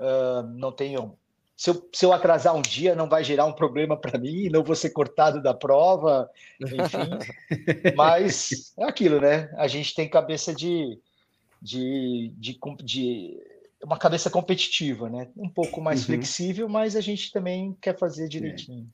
[0.00, 1.16] uh, não tenho
[1.60, 4.64] se eu, se eu atrasar um dia, não vai gerar um problema para mim, não
[4.64, 6.26] vou ser cortado da prova,
[6.58, 7.36] enfim.
[7.94, 9.52] Mas é aquilo, né?
[9.58, 10.98] A gente tem cabeça de,
[11.60, 13.38] de, de, de
[13.84, 15.28] uma cabeça competitiva, né?
[15.36, 16.06] Um pouco mais uhum.
[16.06, 18.88] flexível, mas a gente também quer fazer direitinho.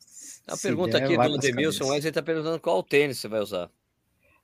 [0.48, 0.52] É.
[0.52, 3.70] A pergunta aqui do Demilson, ele está perguntando qual tênis você vai usar.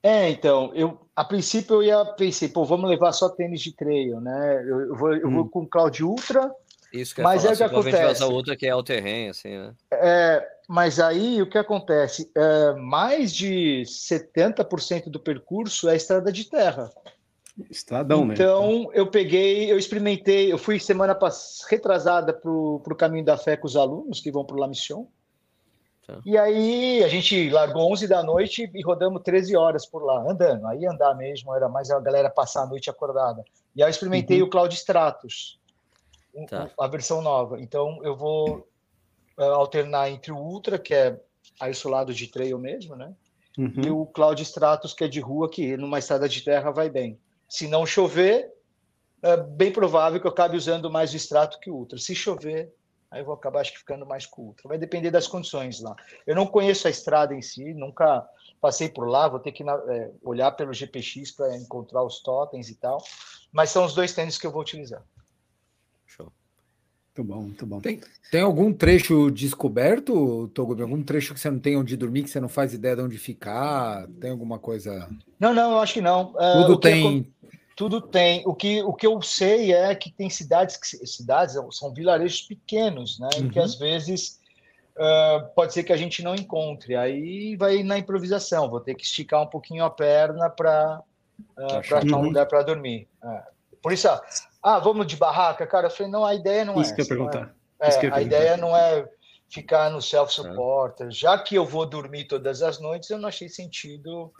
[0.01, 4.19] É, então, eu a princípio eu ia pensei, pô, vamos levar só tênis de trail,
[4.19, 4.63] né?
[4.65, 5.33] Eu, eu vou, eu hum.
[5.35, 6.49] vou com o Cloud Ultra,
[6.93, 7.97] isso que eu mas é o que acontece.
[7.97, 9.73] vai usar outra que é o terreno, assim, né?
[9.91, 12.31] É, mas aí o que acontece?
[12.35, 16.91] É, mais de 70% do percurso é estrada de terra.
[17.69, 18.33] Estradão, né?
[18.33, 23.57] Então, eu peguei, eu experimentei, eu fui semana passada, retrasada para o Caminho da Fé
[23.57, 25.05] com os alunos que vão para o La Mission.
[26.05, 26.19] Tá.
[26.25, 30.67] E aí a gente largou 11 da noite e rodamos 13 horas por lá, andando.
[30.67, 33.43] Aí andar mesmo, era mais a galera passar a noite acordada.
[33.75, 34.47] E aí eu experimentei uhum.
[34.47, 35.59] o Cloud Stratos
[36.49, 36.69] tá.
[36.79, 37.61] a versão nova.
[37.61, 38.67] Então eu vou
[39.37, 41.19] uh, alternar entre o Ultra, que é
[41.69, 43.13] isolado de trail mesmo, né?
[43.57, 43.81] Uhum.
[43.85, 47.19] E o Cloud Stratus, que é de rua, que numa estrada de terra vai bem.
[47.47, 48.51] Se não chover,
[49.21, 51.97] é bem provável que eu acabe usando mais o Strato que o Ultra.
[51.97, 52.73] Se chover,
[53.11, 54.67] aí eu vou acabar acho que ficando mais com o Ultra.
[54.67, 55.95] Vai depender das condições lá.
[56.25, 58.27] Eu não conheço a estrada em si, nunca
[58.59, 62.75] passei por lá, vou ter que é, olhar pelo GPX para encontrar os totens e
[62.75, 63.01] tal.
[63.51, 65.03] Mas são os dois tênis que eu vou utilizar.
[67.15, 67.79] Muito bom, muito bom.
[67.79, 70.81] Tem, tem algum trecho descoberto, Togo?
[70.81, 73.19] Algum trecho que você não tem onde dormir, que você não faz ideia de onde
[73.19, 74.07] ficar?
[74.19, 75.07] Tem alguma coisa?
[75.39, 76.33] Não, não, eu acho que não.
[76.39, 77.31] É, tudo uh, tem.
[77.43, 78.41] É, tudo tem.
[78.47, 83.19] O que, o que eu sei é que tem cidades que cidades são vilarejos pequenos,
[83.19, 83.29] né?
[83.35, 83.45] Uhum.
[83.45, 83.65] Em que uhum.
[83.65, 84.39] às vezes
[84.97, 86.95] uh, pode ser que a gente não encontre.
[86.95, 88.71] Aí vai na improvisação.
[88.71, 90.99] Vou ter que esticar um pouquinho a perna para
[91.59, 93.07] uh, achar um lugar para dormir.
[93.23, 93.43] É.
[93.83, 94.07] Por isso,
[94.63, 95.87] ah, vamos de barraca, cara.
[95.87, 96.95] Eu falei, não, a ideia não Isso é.
[96.95, 97.53] Que eu perguntar.
[97.79, 99.05] É, é, a ideia não é
[99.49, 101.11] ficar no self-supporter.
[101.11, 104.31] Já que eu vou dormir todas as noites, eu não achei sentido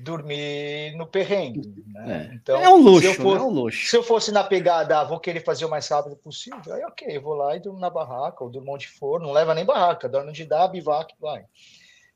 [0.00, 1.68] dormir no perrengue.
[1.86, 2.30] Né?
[2.30, 2.34] É.
[2.34, 3.88] Então, é um luxo, for, é um luxo.
[3.88, 7.16] Se eu fosse na pegada, ah, vou querer fazer o mais rápido possível, aí ok,
[7.16, 10.08] eu vou lá e durmo na barraca, ou durmo onde for, não leva nem barraca,
[10.08, 11.44] dorme onde dá, bivac, vai.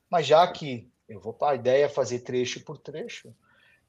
[0.09, 3.35] Mas já que eu vou para a ideia é fazer trecho por trecho,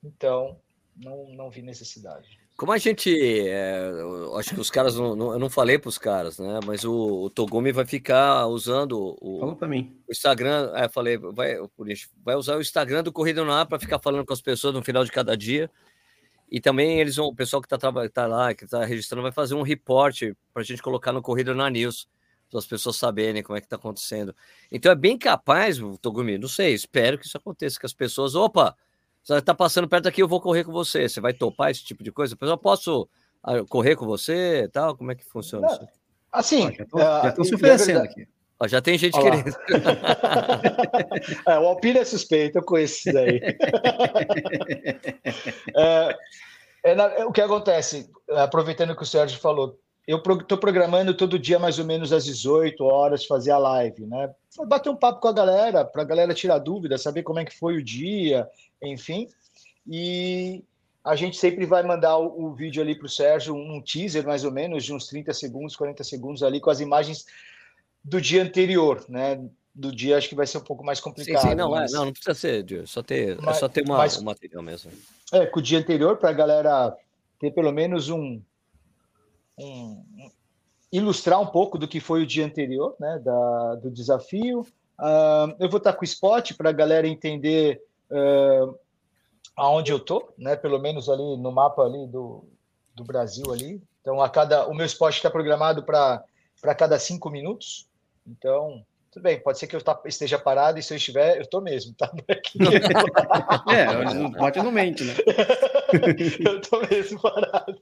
[0.04, 0.60] então
[0.96, 2.40] não, não vi necessidade.
[2.58, 3.16] Como a gente.
[3.48, 3.92] É,
[4.36, 4.96] acho que os caras.
[4.96, 6.60] Não, eu não falei para os caras, né?
[6.66, 9.96] Mas o, o Togumi vai ficar usando o, Fala para mim.
[10.08, 10.72] o Instagram.
[10.74, 11.58] É, falei, vai,
[12.26, 14.84] vai usar o Instagram do Corrida no Ar para ficar falando com as pessoas no
[14.84, 15.70] final de cada dia.
[16.50, 17.78] E também eles vão, o pessoal que está
[18.10, 21.54] tá lá, que está registrando, vai fazer um reporte para a gente colocar no Corrida
[21.54, 22.08] na News,
[22.50, 24.34] para as pessoas saberem como é que está acontecendo.
[24.72, 28.76] Então é bem capaz, Togumi, não sei, espero que isso aconteça, que as pessoas, opa,
[29.28, 31.10] você está passando perto aqui, eu vou correr com você.
[31.10, 32.38] Você vai topar esse tipo de coisa?
[32.40, 33.10] Eu posso
[33.44, 34.96] ah, correr com você tal?
[34.96, 35.86] Como é que funciona isso?
[36.32, 38.26] Assim, já estou uh, se oferecendo aqui.
[38.68, 39.32] já tem gente Olá.
[39.32, 39.54] querendo.
[41.46, 43.42] é, o Alpine é suspeito, eu conheço isso daí.
[45.76, 46.18] é,
[46.86, 51.60] é, é, o que acontece, aproveitando que o Sérgio falou, eu estou programando todo dia
[51.60, 54.34] mais ou menos às 18 horas fazer a live, né?
[54.66, 57.58] Bater um papo com a galera, para a galera tirar dúvida, saber como é que
[57.58, 58.48] foi o dia,
[58.82, 59.28] enfim.
[59.88, 60.64] E
[61.04, 64.44] a gente sempre vai mandar o, o vídeo ali para o Sérgio, um teaser mais
[64.44, 67.26] ou menos, de uns 30 segundos, 40 segundos ali, com as imagens
[68.04, 69.42] do dia anterior, né?
[69.74, 71.42] Do dia acho que vai ser um pouco mais complicado.
[71.42, 71.94] Sim, sim não, é, mas...
[71.94, 74.64] é, não, não precisa ser, só ter, mas, é só ter uma, mas, um material
[74.64, 74.92] mesmo.
[75.32, 76.98] É, com o dia anterior, para a galera
[77.40, 78.42] ter pelo menos um,
[79.58, 80.04] um,
[80.92, 84.62] ilustrar um pouco do que foi o dia anterior, né, da, do desafio.
[85.00, 88.78] Uh, eu vou estar com o spot para a galera entender uh,
[89.56, 92.44] aonde eu tô, né, pelo menos ali no mapa ali do,
[92.94, 93.82] do Brasil ali.
[94.02, 96.24] Então, a cada, o meu spot está programado para
[96.78, 97.88] cada cinco minutos.
[98.26, 101.42] Então, tudo bem, pode ser que eu tá, esteja parado e se eu estiver, eu
[101.42, 102.12] estou mesmo, tá?
[103.74, 105.14] é, pode não mente, né?
[106.46, 107.78] eu estou mesmo parado.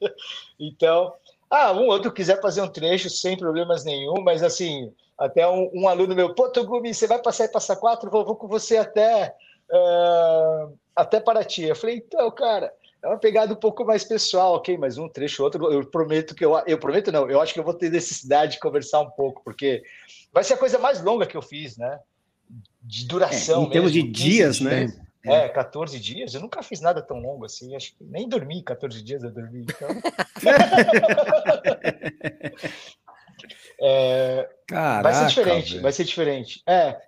[0.60, 1.14] Então,
[1.50, 5.88] ah, um outro quiser fazer um trecho sem problemas nenhum, mas assim, até um, um
[5.88, 8.10] aluno meu, pô, Togumi, você vai passar e passar quatro?
[8.10, 9.36] Vou, vou com você até,
[9.72, 11.64] uh, até Paraty.
[11.64, 12.74] Eu falei, então, cara,
[13.04, 16.44] é uma pegada um pouco mais pessoal, ok, mas um trecho outro, eu prometo que
[16.44, 19.44] eu, eu prometo não, eu acho que eu vou ter necessidade de conversar um pouco,
[19.44, 19.84] porque
[20.34, 22.00] vai ser a coisa mais longa que eu fiz, né?
[22.82, 23.62] De duração.
[23.62, 24.88] É, em termos mesmo, de dias, né?
[25.26, 26.36] É, 14 dias.
[26.36, 27.76] Eu nunca fiz nada tão longo assim.
[27.76, 29.64] Acho que nem dormi 14 dias eu dormi.
[29.64, 29.90] Então...
[33.82, 35.82] é, Caraca, vai ser diferente, véio.
[35.82, 36.62] vai ser diferente.
[36.68, 36.88] É.
[36.88, 37.02] é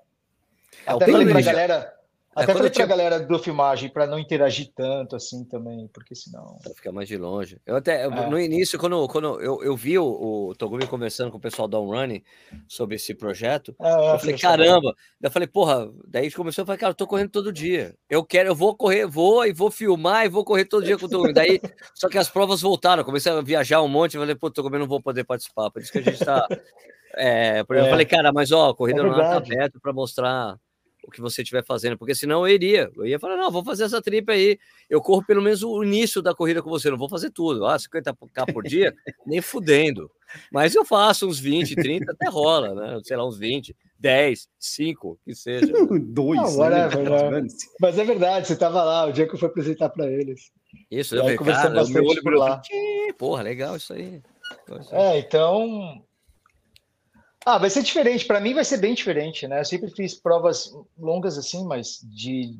[0.85, 1.96] Até falei pra galera.
[2.37, 2.85] É, Até falei pra tinha...
[2.85, 6.59] galera do filmagem para não interagir tanto assim também, porque senão.
[6.61, 7.59] Pra ficar mais de longe.
[7.65, 8.29] Eu até, é.
[8.29, 10.05] no início, quando, quando eu, eu vi o,
[10.49, 12.21] o Togumi conversando com o pessoal da Running
[12.67, 14.95] sobre esse projeto, é, é eu falei, caramba.
[15.19, 17.95] Eu falei, porra, daí começou a falar, cara, eu tô correndo todo dia.
[18.07, 21.07] Eu quero, eu vou correr, vou e vou filmar e vou correr todo dia com
[21.07, 21.33] o Togumi.
[21.33, 21.59] Daí,
[21.95, 24.87] só que as provas voltaram, comecei a viajar um monte, eu falei, pô, Togumi, não
[24.87, 25.71] vou poder participar.
[25.71, 26.47] Por isso que a gente tá.
[27.15, 30.59] É, eu falei, cara, mas ó, a corrida é não tá aberta para mostrar
[31.07, 32.91] o que você estiver fazendo, porque senão eu iria.
[32.93, 34.59] Eu ia falar, não, vou fazer essa trip aí.
[34.89, 37.65] Eu corro pelo menos o início da corrida com você, não vou fazer tudo.
[37.65, 38.93] Ah, 50k por dia,
[39.25, 40.11] nem fudendo.
[40.51, 42.99] Mas eu faço uns 20, 30, até rola, né?
[43.05, 45.71] Sei lá, uns 20, 10, 5, que seja.
[46.03, 46.57] Dois.
[46.57, 46.89] Não, né?
[46.89, 47.41] é,
[47.79, 50.51] Mas é verdade, você estava lá o dia que eu fui apresentar para eles.
[50.91, 52.61] Isso, eu falei, cara, meu olho por lá.
[53.17, 54.21] Porra, legal isso aí.
[54.91, 56.03] É, então
[57.47, 58.25] ah, vai ser diferente.
[58.25, 59.61] Para mim vai ser bem diferente, né?
[59.61, 62.53] Eu sempre fiz provas longas assim, mas de,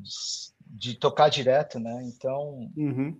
[0.66, 2.02] de tocar direto, né?
[2.04, 3.14] Então, uhum.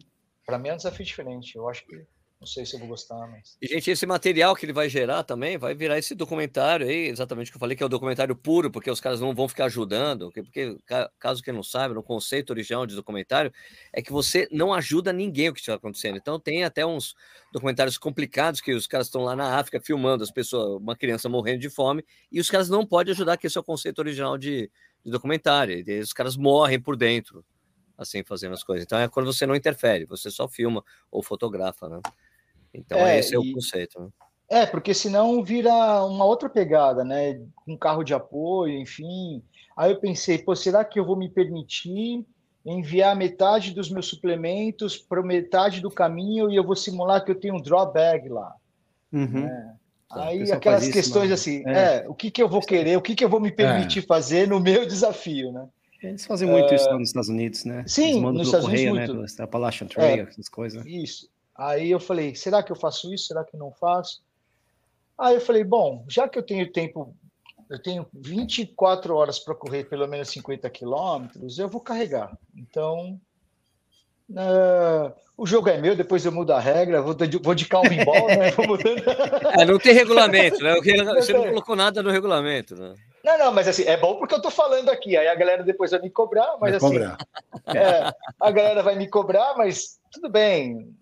[0.47, 1.57] para mim é um desafio diferente.
[1.57, 2.07] Eu acho que
[2.41, 3.59] não sei se eu vou gostar, mas.
[3.61, 7.49] E, gente, esse material que ele vai gerar também vai virar esse documentário aí, exatamente
[7.49, 9.65] o que eu falei, que é o documentário puro, porque os caras não vão ficar
[9.65, 10.31] ajudando.
[10.31, 10.77] Porque,
[11.19, 13.53] caso quem não saiba, no conceito original de documentário,
[13.93, 16.17] é que você não ajuda ninguém o que está acontecendo.
[16.17, 17.17] Então, tem até uns
[17.53, 21.59] documentários complicados que os caras estão lá na África filmando as pessoas, uma criança morrendo
[21.59, 24.71] de fome, e os caras não podem ajudar, que esse é o conceito original de,
[25.05, 25.83] de documentário.
[25.85, 27.45] E os caras morrem por dentro,
[27.97, 28.85] assim, fazendo as coisas.
[28.85, 32.01] Então, é quando você não interfere, você só filma ou fotografa, né?
[32.73, 34.01] Então, é, esse é o conceito.
[34.01, 34.09] Né?
[34.51, 35.73] É, porque senão vira
[36.05, 37.41] uma outra pegada, né?
[37.67, 39.43] Um carro de apoio, enfim.
[39.77, 42.25] Aí eu pensei, pô, será que eu vou me permitir
[42.65, 47.39] enviar metade dos meus suplementos para metade do caminho e eu vou simular que eu
[47.39, 48.55] tenho um drawbag lá?
[49.13, 49.47] Uhum.
[49.47, 49.75] É.
[50.11, 51.97] Aí aquelas questões assim, é.
[51.97, 52.09] é.
[52.09, 54.03] o que, que eu vou querer, o que, que eu vou me permitir é.
[54.03, 55.69] fazer no meu desafio, né?
[56.03, 57.85] Eles fazem muito isso nos Estados Unidos, né?
[57.87, 59.37] Sim, nos Estados correio, Unidos muito.
[59.37, 59.45] Né?
[59.45, 60.87] Appalachian Trail, essas coisas.
[60.87, 61.29] Isso.
[61.59, 63.27] Aí eu falei, será que eu faço isso?
[63.27, 64.23] Será que não faço?
[65.19, 67.17] Aí eu falei, bom, já que eu tenho tempo,
[67.69, 72.39] eu tenho 24 horas para correr pelo menos 50 quilômetros, eu vou carregar.
[72.57, 73.21] Então,
[74.31, 77.93] uh, o jogo é meu, depois eu mudo a regra, vou de, vou de calma
[77.93, 78.51] em bola, né?
[78.53, 79.03] Vou mudando.
[79.59, 80.77] É, não tem regulamento, né?
[81.17, 82.95] Você não colocou nada no regulamento, né?
[83.25, 85.91] Não, não, mas assim, é bom porque eu tô falando aqui, aí a galera depois
[85.91, 87.19] vai me cobrar, mas vai assim, cobrar.
[87.75, 90.97] É, a galera vai me cobrar, mas tudo bem,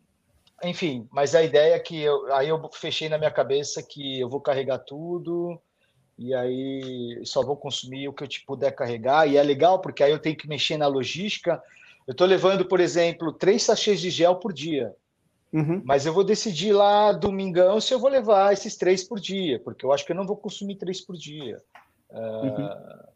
[0.64, 4.28] enfim, mas a ideia é que eu, aí eu fechei na minha cabeça que eu
[4.28, 5.60] vou carregar tudo
[6.18, 9.28] e aí só vou consumir o que eu te puder carregar.
[9.28, 11.62] E é legal porque aí eu tenho que mexer na logística.
[12.06, 14.94] Eu estou levando, por exemplo, três sachês de gel por dia.
[15.52, 15.82] Uhum.
[15.84, 19.84] Mas eu vou decidir lá domingão se eu vou levar esses três por dia, porque
[19.84, 21.62] eu acho que eu não vou consumir três por dia.
[22.10, 22.66] Uhum.
[22.66, 23.08] Uh,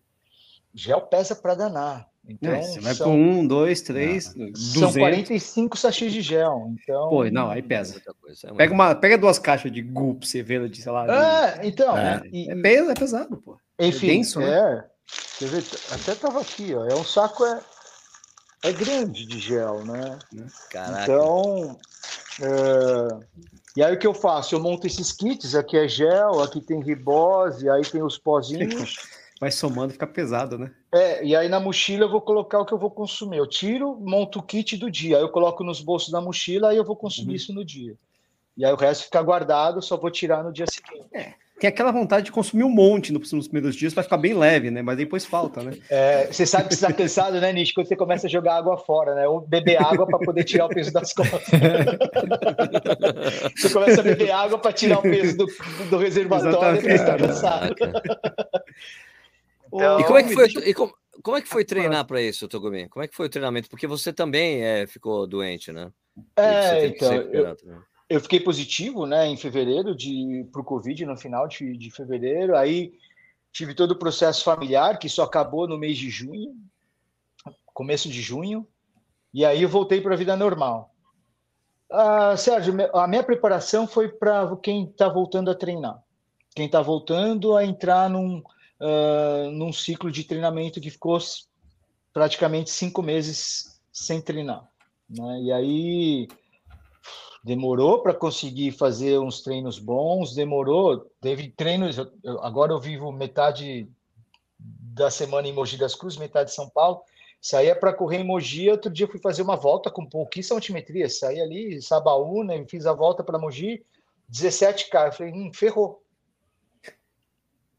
[0.74, 2.08] gel pesa para danar.
[2.30, 4.34] Então, é, você vai são, por um, dois, três.
[4.34, 6.72] Não, são 45 sachês de gel.
[6.72, 7.08] Então.
[7.08, 8.00] Pô, não, aí pesa.
[8.44, 11.06] É pega, uma, pega duas caixas de gu pra você ver de, sei lá.
[11.58, 11.96] É, então.
[11.96, 13.58] É, e, é, peso, é pesado, pô.
[13.76, 14.84] É enfim, é, denso, né?
[15.40, 15.44] é.
[15.44, 16.86] Ver, até tava aqui, ó.
[16.86, 17.60] É um saco é,
[18.64, 20.18] é grande de gel, né?
[20.70, 21.02] Caraca.
[21.02, 21.78] Então.
[22.42, 23.40] É,
[23.76, 24.54] e aí o que eu faço?
[24.54, 28.96] Eu monto esses kits, aqui é gel, aqui tem ribose, aí tem os pozinhos.
[29.40, 30.70] vai somando, fica pesado, né?
[30.92, 33.38] É, e aí na mochila eu vou colocar o que eu vou consumir.
[33.38, 36.76] Eu tiro, monto o kit do dia, aí eu coloco nos bolsos da mochila e
[36.76, 37.36] eu vou consumir uhum.
[37.36, 37.94] isso no dia.
[38.54, 41.06] E aí o resto fica guardado, só vou tirar no dia seguinte.
[41.14, 41.32] É.
[41.58, 44.82] tem aquela vontade de consumir um monte nos primeiros dias para ficar bem leve, né?
[44.82, 45.72] Mas depois falta, né?
[45.88, 47.72] É, você sabe que você está cansado, né, Nish?
[47.72, 49.26] Quando você começa a jogar água fora, né?
[49.26, 51.40] Ou beber água para poder tirar o peso das costas.
[53.56, 55.46] você começa a beber água para tirar o peso do,
[55.88, 57.74] do reservatório e está cansado.
[59.72, 62.48] Então, e como é que foi, e como, como é que foi treinar para isso,
[62.48, 62.88] Togumi?
[62.88, 63.68] Como é que foi o treinamento?
[63.68, 65.92] Porque você também é, ficou doente, né?
[66.36, 67.56] É, então, eu,
[68.08, 72.56] eu fiquei positivo, né, em fevereiro de para o Covid, no final de, de fevereiro.
[72.56, 72.92] Aí
[73.52, 76.56] tive todo o processo familiar que só acabou no mês de junho,
[77.72, 78.66] começo de junho,
[79.32, 80.92] e aí eu voltei para a vida normal.
[81.90, 86.02] Ah, Sérgio, a minha preparação foi para quem está voltando a treinar,
[86.54, 88.42] quem está voltando a entrar num,
[88.80, 91.18] uh, num ciclo de treinamento que ficou
[92.12, 94.68] praticamente cinco meses sem treinar.
[95.08, 95.42] Né?
[95.42, 96.28] E aí
[97.42, 102.10] demorou para conseguir fazer uns treinos bons, demorou, teve treinos, eu,
[102.42, 103.88] agora eu vivo metade
[104.58, 107.00] da semana em Mogi das Cruzes, metade de São Paulo,
[107.40, 111.40] saía para correr em Mogi, outro dia fui fazer uma volta com pouquíssima altimetria, saí
[111.40, 113.82] ali, Sabaúna, né, fiz a volta para Mogi,
[114.30, 115.99] 17K, eu falei, hum, ferrou.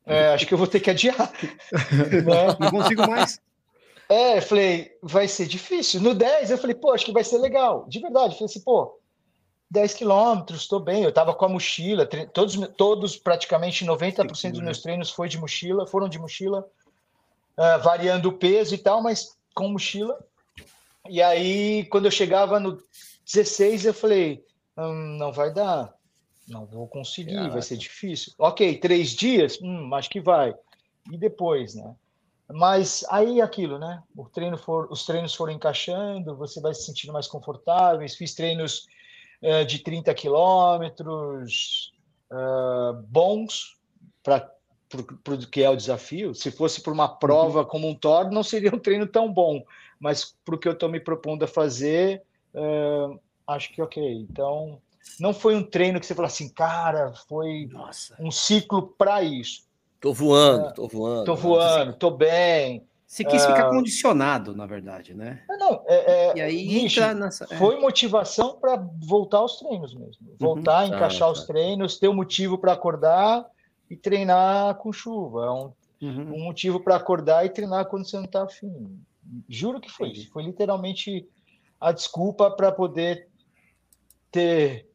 [0.06, 1.32] É, acho que eu vou ter que adiar.
[2.26, 3.40] Não, não consigo mais.
[4.10, 6.02] É, falei, vai ser difícil.
[6.02, 7.86] No 10, eu falei, pô, acho que vai ser legal.
[7.88, 9.00] De verdade, eu falei assim, pô,
[9.70, 11.04] 10 quilômetros, estou bem.
[11.04, 15.88] Eu estava com a mochila, todos, todos praticamente 90% dos meus treinos foi de mochila,
[15.88, 16.68] foram de mochila,
[17.58, 20.20] uh, variando o peso e tal, mas com mochila.
[21.10, 22.78] E aí, quando eu chegava no
[23.26, 24.44] 16, eu falei,
[24.78, 25.94] hum, não vai dar,
[26.47, 27.54] não vou conseguir, Caraca.
[27.54, 28.34] vai ser difícil.
[28.38, 30.54] Ok, três dias, hum, acho que vai.
[31.12, 31.95] E depois, né?
[32.54, 34.04] Mas aí aquilo, né?
[34.15, 38.08] O treino for, os treinos foram encaixando, você vai se sentindo mais confortável.
[38.10, 38.88] Fiz treinos
[39.41, 41.93] uh, de 30 quilômetros
[42.32, 43.77] uh, bons
[44.21, 44.51] para
[45.30, 46.36] o que é o desafio.
[46.36, 47.65] Se fosse para uma prova uhum.
[47.65, 49.63] como um Thor, não seria um treino tão bom,
[49.99, 52.21] mas para o que eu estou me propondo a fazer,
[52.54, 54.13] uh, acho que ok.
[54.30, 54.82] Então,
[55.19, 58.15] não foi um treino que você falou assim, cara, foi Nossa.
[58.19, 59.63] um ciclo para isso.
[60.00, 61.26] Tô voando, é, tô voando.
[61.26, 62.86] Tô voando, tô bem.
[63.06, 65.43] Você quis ficar uh, condicionado, na verdade, né?
[65.50, 67.58] Não, é, é, e aí entra nessa, é.
[67.58, 70.30] foi motivação para voltar aos treinos mesmo.
[70.30, 70.36] Uhum.
[70.39, 73.45] Voltar, uhum, encaixar tá, os treinos, ter um motivo para acordar
[73.89, 75.45] e treinar com chuva.
[75.45, 76.36] É um, uhum.
[76.36, 78.97] um motivo para acordar e treinar quando você não está afim.
[79.50, 80.32] Juro que foi isso.
[80.32, 81.28] Foi literalmente
[81.82, 83.28] a desculpa para poder
[84.32, 84.88] ter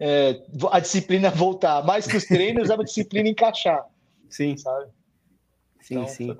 [0.00, 1.84] é, a disciplina voltar.
[1.84, 3.84] Mais que os treinos, a disciplina encaixar.
[4.28, 4.56] Sim.
[4.56, 4.86] Sabe?
[5.82, 6.34] Sim, então, sim.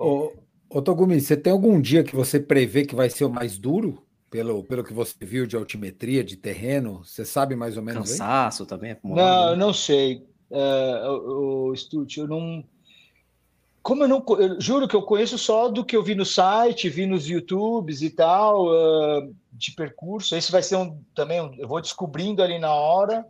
[0.69, 4.03] Ô, Togumi, você tem algum dia que você prevê que vai ser o mais duro?
[4.29, 8.11] Pelo, pelo que você viu de altimetria, de terreno, você sabe mais ou menos?
[8.11, 8.69] Cansaço aí?
[8.69, 8.97] também?
[9.03, 10.25] Não, eu não sei.
[10.49, 12.63] É, o, o Stut, eu não.
[13.83, 14.23] Como eu não.
[14.39, 18.01] Eu juro que eu conheço só do que eu vi no site, vi nos YouTubes
[18.01, 20.33] e tal, uh, de percurso.
[20.33, 21.41] Esse vai ser um também.
[21.41, 23.25] Um, eu vou descobrindo ali na hora,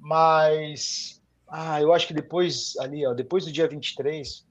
[0.00, 1.20] mas.
[1.46, 4.46] Ah, eu acho que depois, ali, ó, depois do dia 23,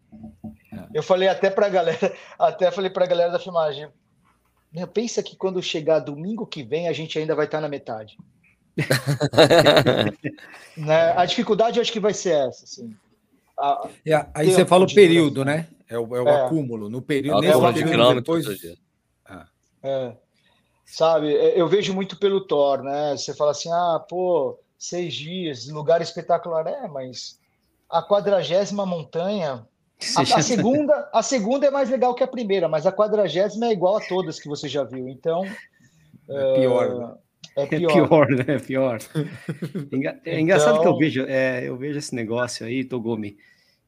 [0.74, 0.88] é.
[0.94, 3.88] Eu falei até para a galera, até falei para a galera da filmagem,
[4.72, 8.18] meu, pensa que quando chegar domingo que vem a gente ainda vai estar na metade.
[10.78, 11.14] né?
[11.18, 12.96] A dificuldade eu acho que vai ser essa, assim.
[13.58, 15.68] A, é, aí você fala o período, né?
[15.90, 16.46] É o, é o é.
[16.46, 16.90] acúmulo.
[16.90, 18.46] No período, é período depois...
[19.26, 19.48] Ah.
[19.84, 20.14] É.
[20.86, 23.18] Sabe, é, eu vejo muito pelo Thor, né?
[23.18, 26.66] Você fala assim, ah, pô, seis dias, lugar espetacular.
[26.66, 27.40] É, mas
[27.90, 29.68] a quadragésima montanha
[30.16, 33.74] a, a, segunda, a segunda é mais legal que a primeira, mas a quadragésima é
[33.74, 35.10] igual a todas que você já viu.
[35.10, 35.44] Então.
[36.30, 36.96] É pior.
[36.96, 37.16] Né?
[37.58, 37.90] É, é pior.
[37.90, 38.46] É pior, né?
[38.48, 39.00] É pior.
[40.24, 40.82] É engraçado então...
[40.82, 43.38] que eu então vejo, é, eu vejo esse negócio aí, Togumi,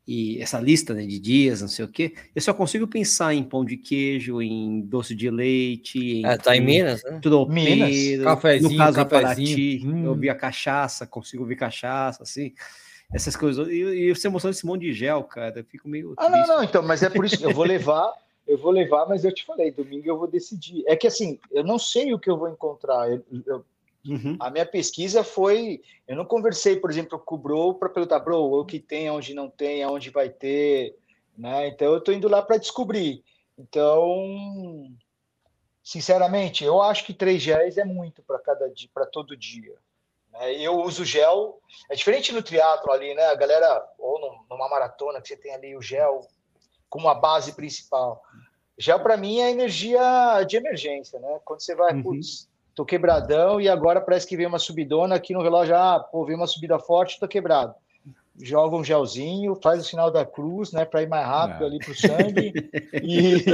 [0.08, 2.14] e essa lista né, de dias, não sei o quê.
[2.36, 6.00] Eu só consigo pensar em pão de queijo, em doce de leite.
[6.00, 7.20] Em, é, tá em Minas, né?
[7.22, 8.24] Tropeiro, Minas.
[8.24, 9.22] Cafezinho, no caso cafezinho.
[9.22, 10.06] Paraty, hum.
[10.06, 12.54] eu vi a cachaça, consigo ver cachaça, assim
[13.14, 13.68] essas coisas.
[13.68, 16.14] E, e você mostrando esse monte de gel, cara, eu fico meio.
[16.18, 16.48] Ah, triste.
[16.48, 18.12] não, não, então, mas é por isso que eu vou levar,
[18.48, 20.84] eu vou levar, mas eu te falei, domingo eu vou decidir.
[20.88, 23.12] É que assim, eu não sei o que eu vou encontrar.
[23.12, 23.66] Eu, eu,
[24.06, 24.38] uhum.
[24.40, 25.82] A minha pesquisa foi.
[26.08, 29.34] Eu não conversei, por exemplo, com o Bro para perguntar, Bro, o que tem, onde
[29.34, 30.96] não tem, aonde vai ter.
[31.38, 31.68] Né?
[31.68, 33.24] Então eu estou indo lá para descobrir.
[33.58, 34.92] Então,
[35.84, 39.76] sinceramente, eu acho que três géis é muito para cada dia, para todo dia.
[40.32, 40.54] Né?
[40.56, 43.26] Eu uso gel, é diferente no triatlo ali, né?
[43.26, 46.22] A galera, ou numa maratona, que você tem ali o gel
[46.90, 48.22] como a base principal.
[48.78, 51.40] Gel, para mim, é energia de emergência, né?
[51.46, 52.04] Quando você vai, uhum.
[52.04, 56.26] putz, tô quebradão e agora parece que vem uma subidona aqui no relógio, ah, pô,
[56.26, 57.74] vem uma subida forte, tô quebrado.
[58.40, 61.68] joga um gelzinho, faz o sinal da cruz, né, para ir mais rápido é.
[61.68, 62.54] ali para o sangue,
[63.04, 63.46] e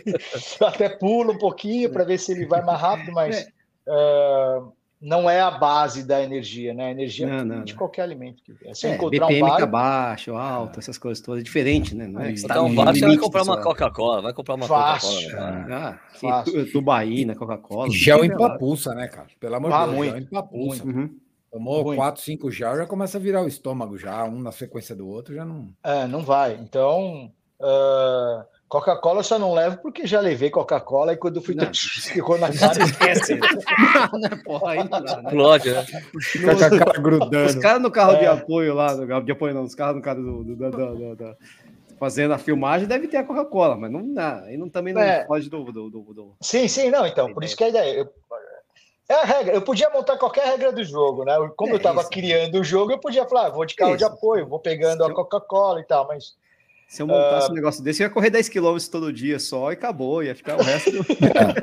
[0.64, 3.48] até pula um pouquinho para ver se ele vai mais rápido, mas
[3.86, 4.60] é.
[4.60, 6.86] uh, não é a base da energia, né?
[6.86, 8.74] A energia não, não, de qualquer alimento que vier.
[8.74, 9.66] Se é, encontrar BPM um bar...
[9.66, 12.06] baixo, alto, essas coisas todas, é diferente, né?
[12.06, 15.68] Não é, então, baixo, você vai comprar uma Coca-Cola, vai comprar uma Coca-Cola.
[15.70, 16.72] Ah, Fácil.
[16.72, 17.90] Tubaína, Coca-Cola.
[17.90, 19.28] Gel empapuça, né, cara?
[19.38, 20.12] Pelo amor de ah, Deus, muito.
[20.12, 20.84] gel empapuça.
[20.84, 21.18] Uhum.
[21.50, 21.96] Tomou muito.
[21.96, 25.34] quatro, cinco gel, já começa a virar o estômago já, um na sequência do outro,
[25.34, 25.68] já não...
[25.82, 26.54] É, não vai.
[26.54, 27.30] Então...
[27.58, 32.36] Uh Coca-Cola eu só não levo porque já levei Coca-Cola e quando fui não, ficou
[32.38, 32.82] na cara.
[32.82, 33.38] Esquece.
[34.12, 35.30] não, porra, aí não dá, né?
[35.32, 35.86] Lógico, né?
[36.14, 37.46] Os, grudando.
[37.46, 38.18] Os caras no carro é.
[38.18, 40.70] de apoio lá, no carro de apoio não, os caras no carro do, do, do,
[40.70, 41.36] do, do
[41.98, 44.42] fazendo a filmagem deve ter a Coca-Cola, mas não dá.
[44.42, 45.24] Aí não, também não é.
[45.24, 47.32] pode do, do, do, do, Sim, sim, não, então.
[47.32, 47.98] Por isso que a ideia.
[48.00, 48.12] Eu,
[49.08, 49.54] é a regra.
[49.54, 51.34] Eu podia montar qualquer regra do jogo, né?
[51.56, 53.98] Como é, eu estava criando o jogo, eu podia falar, ah, vou de carro isso.
[53.98, 56.34] de apoio, vou pegando a Coca-Cola e tal, mas
[56.86, 57.52] se eu montasse uh...
[57.52, 60.56] um negócio desse, eu ia correr 10 km todo dia só e acabou, ia ficar
[60.56, 60.92] o resto.
[60.92, 60.98] Do...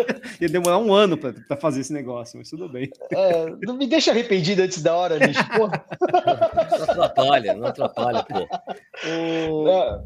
[0.42, 2.90] ia demorar um ano para fazer esse negócio, mas tudo bem.
[3.12, 5.40] É, não me deixa arrependido antes da hora, bicho.
[5.58, 8.48] não atrapalha, não atrapalha, pô.
[9.08, 9.68] O...
[9.70, 10.04] É.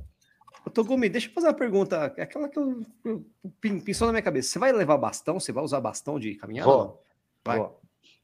[0.73, 2.13] Togumi, deixa eu fazer uma pergunta.
[2.17, 4.49] É aquela que eu, eu, eu pensou na minha cabeça.
[4.49, 5.39] Você vai levar bastão?
[5.39, 6.69] Você vai usar bastão de caminhada?
[6.69, 7.03] Vou.
[7.43, 7.57] Vai.
[7.57, 7.79] Vou.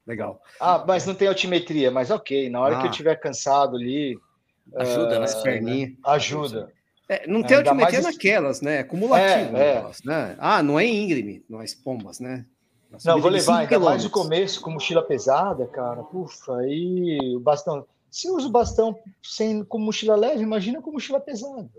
[0.06, 0.42] Legal.
[0.60, 2.50] Ah, mas não tem altimetria, mas ok.
[2.50, 2.80] Na hora ah.
[2.80, 2.92] que eu ah.
[2.92, 4.20] estiver cansado ali.
[4.76, 5.28] Ajuda, uh, né?
[5.44, 5.94] Perninha.
[6.04, 6.72] Ajuda.
[7.08, 8.16] É, não tem altimetria mais...
[8.16, 8.80] naquelas, né?
[8.80, 9.58] É cumulativo.
[9.58, 9.92] É, é.
[10.06, 10.36] né?
[10.40, 12.46] Ah, não é íngreme, não é pombas, né?
[13.04, 16.02] Não, vou levar ainda mais no começo com mochila pesada, cara.
[16.14, 17.86] Ufa, aí o bastão.
[18.10, 21.70] Se usa o bastão sem, com mochila leve, imagina com mochila pesada.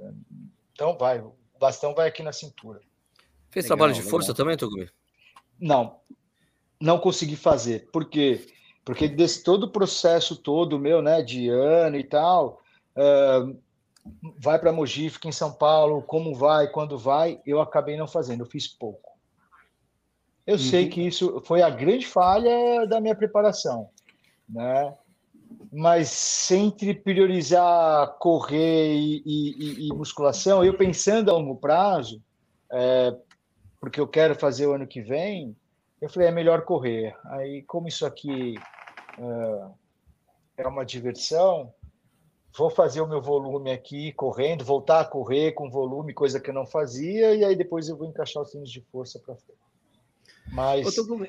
[0.72, 2.80] Então vai, o bastão vai aqui na cintura.
[3.50, 4.36] Fez legal, trabalho de força legal.
[4.36, 4.90] também, Togumi?
[5.60, 6.00] Não,
[6.80, 7.88] não consegui fazer.
[7.92, 8.44] Por quê?
[8.84, 12.60] Porque desse todo o processo todo meu, né, de ano e tal,
[12.96, 13.56] uh,
[14.38, 18.42] vai para Mogi, fica em São Paulo, como vai, quando vai, eu acabei não fazendo,
[18.42, 19.12] eu fiz pouco.
[20.46, 20.58] Eu uhum.
[20.58, 23.88] sei que isso foi a grande falha da minha preparação,
[24.48, 24.94] né?
[25.72, 32.22] Mas entre priorizar correr e, e, e musculação, eu pensando a longo prazo,
[32.70, 33.16] é,
[33.80, 35.56] porque eu quero fazer o ano que vem,
[36.00, 37.16] eu falei, é melhor correr.
[37.24, 38.54] Aí, como isso aqui
[39.18, 41.72] é, é uma diversão,
[42.56, 46.54] vou fazer o meu volume aqui correndo, voltar a correr com volume, coisa que eu
[46.54, 49.58] não fazia, e aí depois eu vou encaixar os treinos de força para frente.
[50.52, 50.86] Mas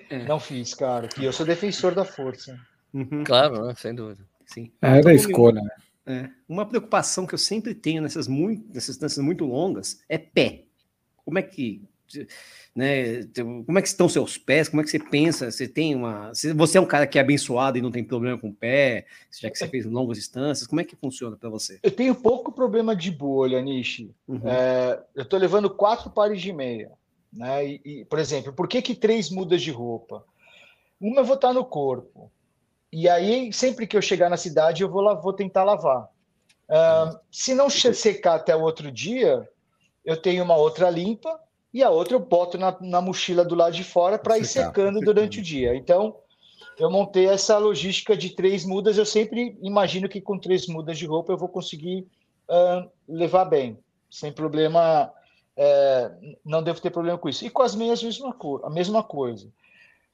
[0.09, 0.25] é.
[0.25, 2.59] não fiz, cara, que eu sou defensor da força.
[2.93, 3.23] Uhum.
[3.23, 3.73] Claro, né?
[3.75, 4.25] sem dúvida.
[4.45, 4.71] Sim.
[4.81, 5.75] É da escolha, né?
[6.07, 6.29] É.
[6.47, 10.65] Uma preocupação que eu sempre tenho nessas, muito, nessas distâncias muito longas é pé.
[11.23, 11.81] Como é que
[12.75, 13.23] né?
[13.65, 14.67] Como é que estão seus pés?
[14.67, 15.49] Como é que você pensa?
[15.49, 16.31] Você tem uma.
[16.55, 19.49] Você é um cara que é abençoado e não tem problema com o pé, já
[19.49, 21.79] que você fez longas distâncias, como é que funciona para você?
[21.81, 24.13] Eu tenho pouco problema de bolha, Nishi.
[24.27, 24.41] Uhum.
[24.45, 26.91] É, eu estou levando quatro pares de meia.
[27.31, 27.67] Né?
[27.67, 30.23] E, e, por exemplo, por que, que três mudas de roupa?
[30.99, 32.31] Uma eu vou estar no corpo.
[32.91, 36.09] E aí, sempre que eu chegar na cidade, eu vou lá, vou tentar lavar.
[36.69, 39.47] Uh, se não secar até o outro dia,
[40.03, 41.39] eu tenho uma outra limpa
[41.75, 45.01] e a outra eu boto na, na mochila do lado de fora para ir secando
[45.01, 45.75] durante o dia.
[45.75, 46.15] Então,
[46.79, 48.97] eu montei essa logística de três mudas.
[48.97, 52.07] Eu sempre imagino que com três mudas de roupa eu vou conseguir
[52.49, 53.77] uh, levar bem,
[54.09, 55.11] sem problema.
[55.57, 56.11] É,
[56.45, 57.45] não devo ter problema com isso.
[57.45, 59.51] E com as meias, a mesma, a mesma coisa.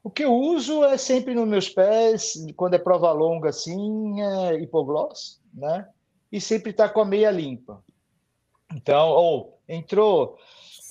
[0.04, 4.56] O que eu uso é sempre nos meus pés, quando é prova longa assim, é
[4.56, 5.88] hipogloss, né?
[6.32, 7.84] E sempre tá com a meia limpa.
[8.74, 10.40] Então, ou entrou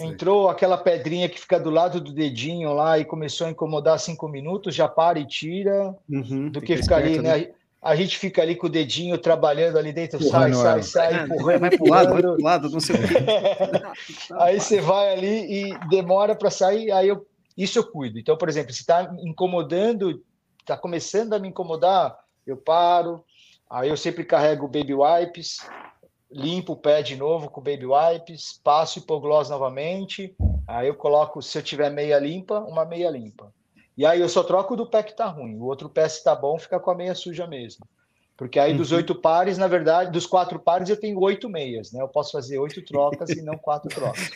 [0.00, 4.28] Entrou aquela pedrinha que fica do lado do dedinho lá e começou a incomodar cinco
[4.28, 7.38] minutos, já para e tira, uhum, do que ficar ali, né?
[7.38, 7.48] né?
[7.82, 11.60] A gente fica ali com o dedinho trabalhando ali dentro, sai, sai, sai, é, empurrando.
[11.60, 13.14] Vai pro lado, vai pro lado, não sei o quê.
[14.38, 17.26] aí você vai ali e demora para sair, aí eu,
[17.56, 18.18] isso eu cuido.
[18.18, 20.22] Então, por exemplo, se está incomodando,
[20.60, 23.24] está começando a me incomodar, eu paro,
[23.70, 25.60] aí eu sempre carrego baby wipes,
[26.32, 30.34] limpo o pé de novo com baby wipes, passo hipogloss novamente,
[30.66, 33.52] aí eu coloco, se eu tiver meia limpa, uma meia limpa.
[33.96, 36.34] E aí eu só troco do pé que tá ruim, o outro pé se tá
[36.34, 37.86] bom, fica com a meia suja mesmo.
[38.36, 38.96] Porque aí dos uhum.
[38.96, 42.00] oito pares, na verdade, dos quatro pares eu tenho oito meias, né?
[42.00, 44.30] Eu posso fazer oito trocas e não quatro trocas.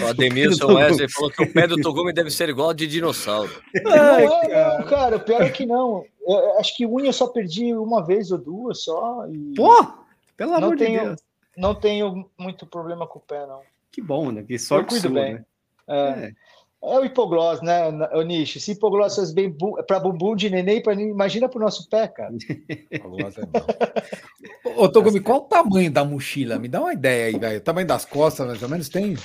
[0.00, 3.50] O Ademilson Wesley falou que o pé do Togumi deve ser igual de dinossauro.
[3.86, 4.78] Ai, não, cara.
[4.78, 6.04] Não, cara, o pior é que não.
[6.24, 9.26] Eu, acho que unha eu só perdi uma vez ou duas só.
[9.26, 9.54] E...
[9.56, 10.06] Pô!
[10.38, 11.20] Pelo amor tenho, de Deus.
[11.56, 13.60] Não tenho muito problema com o pé, não.
[13.92, 14.44] Que bom, né?
[14.44, 15.34] Que sorte Eu cuido sua, bem.
[15.34, 15.44] Né?
[15.88, 15.98] É.
[15.98, 16.32] É.
[16.80, 18.60] É o hipoglós, né, o nicho.
[18.60, 22.06] Se hipoglós faz bem bu para bumbum de neném, pra, imagina para o nosso pé,
[22.06, 22.32] cara.
[24.76, 26.56] Ô, Togumi, qual o tamanho da mochila?
[26.56, 27.58] Me dá uma ideia aí, velho.
[27.58, 29.16] O tamanho das costas, mais ou menos, tem?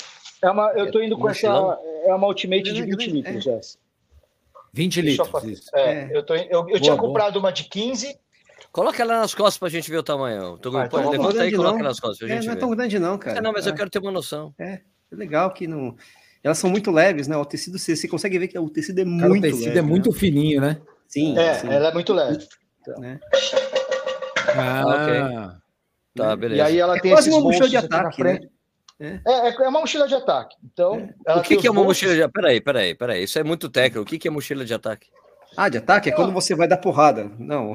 [0.41, 1.47] É uma, eu tô indo com essa.
[2.05, 3.41] É uma Ultimate de 20 litros, é.
[3.41, 3.77] Jess.
[4.73, 5.69] 20 litros, isso.
[5.75, 7.07] É, eu, tô, eu, eu boa, tinha boa.
[7.07, 8.17] comprado uma de 15.
[8.73, 10.57] Coloca ela nas costas pra gente ver o tamanho.
[10.57, 12.27] Tô, ah, então levanta aí e coloca nas costas.
[12.27, 13.37] É, não é tão grande, não, cara.
[13.37, 13.69] É, não, mas é.
[13.69, 14.51] eu quero ter uma noção.
[14.57, 15.95] É, é legal que não.
[16.43, 17.37] Elas são muito leves, né?
[17.37, 19.77] O tecido, você, você consegue ver que o tecido é cara, muito O tecido leve,
[19.77, 20.17] é muito né?
[20.17, 20.81] fininho, né?
[21.07, 21.37] Sim.
[21.37, 21.67] É, sim.
[21.69, 22.47] ela é muito leve.
[22.81, 22.99] Então.
[22.99, 23.19] Né?
[24.57, 25.59] Ah, ok.
[26.15, 26.63] Tá, beleza.
[26.63, 28.39] E aí ela tem é quase uma mochila de ataque, né?
[28.99, 29.19] É.
[29.27, 29.49] é.
[29.49, 30.55] É, uma mochila de ataque.
[30.63, 31.35] Então, é.
[31.35, 32.41] o que, que é uma mochila de ataque?
[32.41, 33.23] Peraí, peraí, peraí.
[33.23, 34.01] Isso é muito técnico.
[34.01, 35.09] O que, que é mochila de ataque?
[35.55, 36.09] Ah, de ataque?
[36.09, 37.31] É quando você vai dar porrada.
[37.37, 37.73] Não.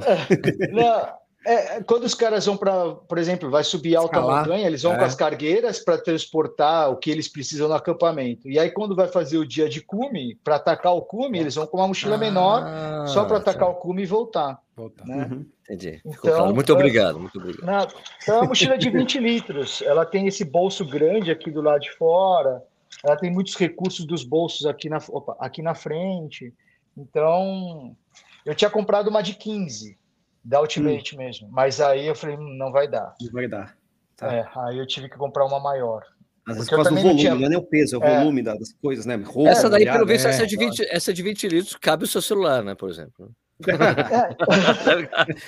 [0.72, 1.18] Não.
[1.46, 4.40] É, quando os caras vão para, por exemplo, vai subir alta Escalar.
[4.40, 4.98] montanha, eles vão é.
[4.98, 8.50] com as cargueiras para transportar o que eles precisam no acampamento.
[8.50, 11.66] E aí, quando vai fazer o dia de cume, para atacar o cume, eles vão
[11.66, 14.60] com uma mochila ah, menor só para atacar o cume e voltar.
[14.76, 15.06] voltar.
[15.06, 15.26] Né?
[15.30, 15.46] Uhum.
[15.62, 16.02] Entendi.
[16.04, 17.64] Então, muito obrigado, muito obrigado.
[17.64, 17.86] Na,
[18.22, 19.80] então, é uma mochila de 20 litros.
[19.82, 22.62] Ela tem esse bolso grande aqui do lado de fora.
[23.02, 26.52] Ela tem muitos recursos dos bolsos aqui na, opa, aqui na frente.
[26.98, 27.96] Então,
[28.44, 29.96] eu tinha comprado uma de 15
[30.44, 31.18] da Ultimate hum.
[31.18, 31.48] mesmo.
[31.50, 33.14] Mas aí eu falei, hum, não vai dar.
[33.20, 33.76] Não vai dar.
[34.16, 34.34] Tá.
[34.34, 36.02] É, aí eu tive que comprar uma maior.
[36.46, 37.34] Às vezes por do volume, tinha...
[37.34, 38.18] não é nem o peso, é o é.
[38.18, 39.16] volume das coisas, né?
[39.16, 42.06] Roupa, essa daí, pelo visto, é, essa, de 20, essa de 20 litros cabe o
[42.06, 42.74] seu celular, né?
[42.74, 43.30] Por exemplo.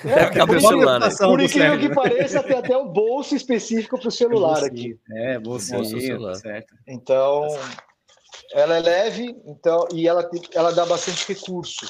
[0.03, 0.17] É.
[0.17, 0.99] deve, caber o celular.
[0.99, 1.09] Né?
[1.17, 4.99] Por incrível que pareça, tem até um bolso específico para o celular aqui.
[5.13, 6.35] É, bolsinho, celular.
[6.35, 6.75] certo.
[6.89, 7.47] Então,
[8.53, 11.87] ela é leve então, e ela, ela dá bastante recurso.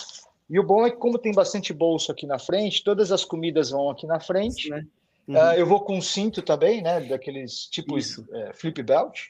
[0.49, 3.71] E o bom é que, como tem bastante bolso aqui na frente, todas as comidas
[3.71, 4.63] vão aqui na frente.
[4.63, 4.87] Isso, né?
[5.29, 5.37] uhum.
[5.37, 7.01] uh, eu vou com um cinto também, né?
[7.01, 9.29] Daqueles tipos é, flip belt.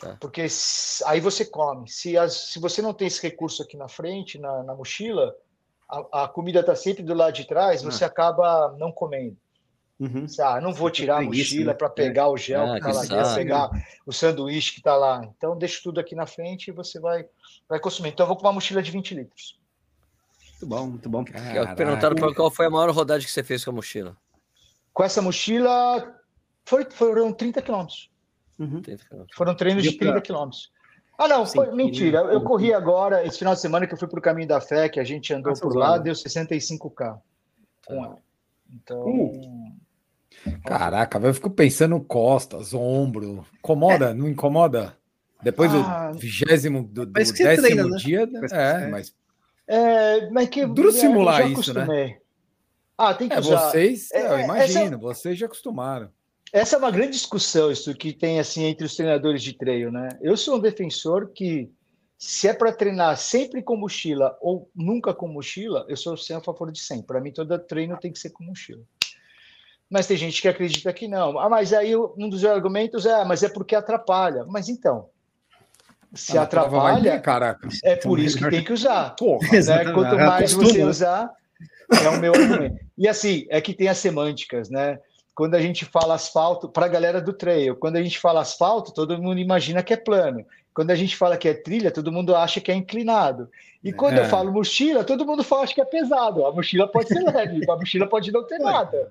[0.00, 0.16] Tá.
[0.18, 0.46] Porque
[1.06, 1.88] aí você come.
[1.88, 5.36] Se, as, se você não tem esse recurso aqui na frente, na, na mochila,
[5.88, 7.90] a, a comida está sempre do lado de trás, ah.
[7.90, 9.36] você acaba não comendo.
[9.98, 10.26] Uhum.
[10.40, 11.74] Ah, não vou tirar a mochila né?
[11.74, 13.70] para pegar o gel ah, que está lá, pegar
[14.04, 15.22] o sanduíche que está lá.
[15.36, 17.24] Então, deixa tudo aqui na frente e você vai,
[17.68, 18.08] vai consumir.
[18.08, 19.58] Então, eu vou com uma mochila de 20 litros.
[20.50, 21.24] Muito bom, muito bom.
[21.24, 21.76] Caraca.
[21.76, 24.16] Perguntaram para qual foi a maior rodagem que você fez com a mochila.
[24.92, 26.20] Com essa mochila,
[26.64, 28.10] foi, foram 30 quilômetros.
[28.58, 28.82] Uhum.
[29.34, 30.72] Foram treinos de 30 quilômetros.
[31.16, 32.18] Ah, não, foi, mentira.
[32.18, 34.88] Eu corri agora, esse final de semana que eu fui para o Caminho da Fé,
[34.88, 37.20] que a gente andou Nossa, por lá, deu 65K.
[37.88, 38.16] Ah.
[38.72, 39.06] Então.
[39.06, 39.83] Uh.
[40.64, 43.44] Caraca, eu fico pensando costas, ombro.
[43.58, 44.10] Incomoda?
[44.10, 44.14] É.
[44.14, 44.96] Não incomoda?
[45.42, 47.96] Depois ah, do vigésimo, do, do décimo treina, né?
[47.98, 48.40] dia, né?
[48.50, 49.14] é, mas
[49.66, 52.18] é, mas que duro simular isso, né?
[52.96, 53.70] Ah, tem que é, usar.
[53.70, 56.10] Vocês, é, eu imagino, essa, vocês já acostumaram.
[56.52, 60.08] Essa é uma grande discussão, isso que tem assim entre os treinadores de treino, né?
[60.22, 61.70] Eu sou um defensor que
[62.16, 66.44] se é para treinar sempre com mochila ou nunca com mochila, eu sou sempre a
[66.44, 67.06] favor de sempre.
[67.06, 68.82] Para mim, todo treino tem que ser com mochila.
[69.90, 71.38] Mas tem gente que acredita que não.
[71.38, 74.44] Ah, mas aí um dos argumentos é, ah, mas é porque atrapalha.
[74.46, 75.08] Mas então,
[76.14, 77.68] se ah, atrapalha, caraca.
[77.82, 79.14] é por isso que tem que usar.
[79.16, 79.84] Porra, né?
[79.92, 81.30] Quanto mais você usar,
[81.90, 82.76] é o meu argumento.
[82.96, 84.98] E assim, é que tem as semânticas, né?
[85.34, 88.94] Quando a gente fala asfalto, para a galera do trail, quando a gente fala asfalto,
[88.94, 90.46] todo mundo imagina que é plano.
[90.72, 93.48] Quando a gente fala que é trilha, todo mundo acha que é inclinado.
[93.82, 94.20] E quando é.
[94.20, 96.46] eu falo mochila, todo mundo fala que é pesado.
[96.46, 99.08] A mochila pode ser leve, a mochila pode não ter nada.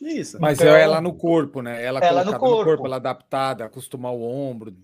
[0.00, 0.38] Isso.
[0.40, 1.82] Mas então, é ela no corpo, né?
[1.82, 2.58] Ela, ela no corpo.
[2.58, 4.74] no corpo, ela adaptada, acostumar o ombro,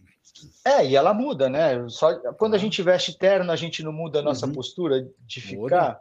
[0.64, 1.86] é, e ela muda, né?
[1.88, 4.52] Só quando a gente veste terno, a gente não muda a nossa uhum.
[4.52, 5.56] postura de ficar.
[5.60, 6.00] Muda.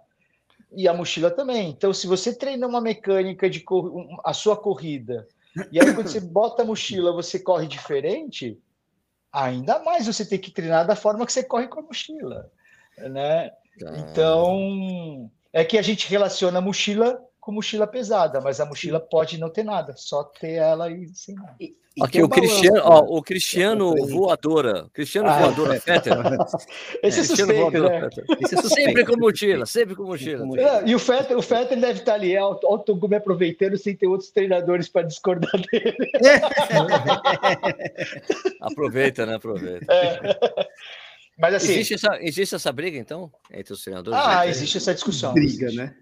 [0.74, 1.70] E a mochila também.
[1.70, 3.91] Então, se você treina uma mecânica de cor...
[4.24, 5.28] a sua corrida,
[5.72, 8.57] e aí quando você bota a mochila, você corre diferente,
[9.32, 12.49] ainda mais você tem que treinar da forma que você corre com a mochila,
[12.97, 13.49] né?
[13.80, 13.97] Tá.
[13.97, 19.39] Então, é que a gente relaciona a mochila com mochila pesada, mas a mochila pode
[19.39, 21.56] não ter nada, só ter ela e sem nada.
[21.60, 26.14] E, Aqui o, Cristiano, ó, o Cristiano voadora, Cristiano ah, voadora Fetter.
[27.04, 28.10] Esse é, é suspeito, né?
[28.39, 30.46] Esse é sempre com mochila, sempre com mochila.
[30.58, 34.08] É, e o Fetter, o Fetter deve estar ali, é, o Togumi aproveitando sem ter
[34.08, 35.98] outros treinadores para discordar dele.
[38.62, 39.36] Aproveita, né?
[39.36, 39.94] Aproveita.
[39.94, 40.38] É.
[41.38, 44.18] Mas assim, existe essa, existe essa briga então entre os treinadores?
[44.18, 45.34] Ah, existe essa discussão.
[45.34, 45.94] Briga, né?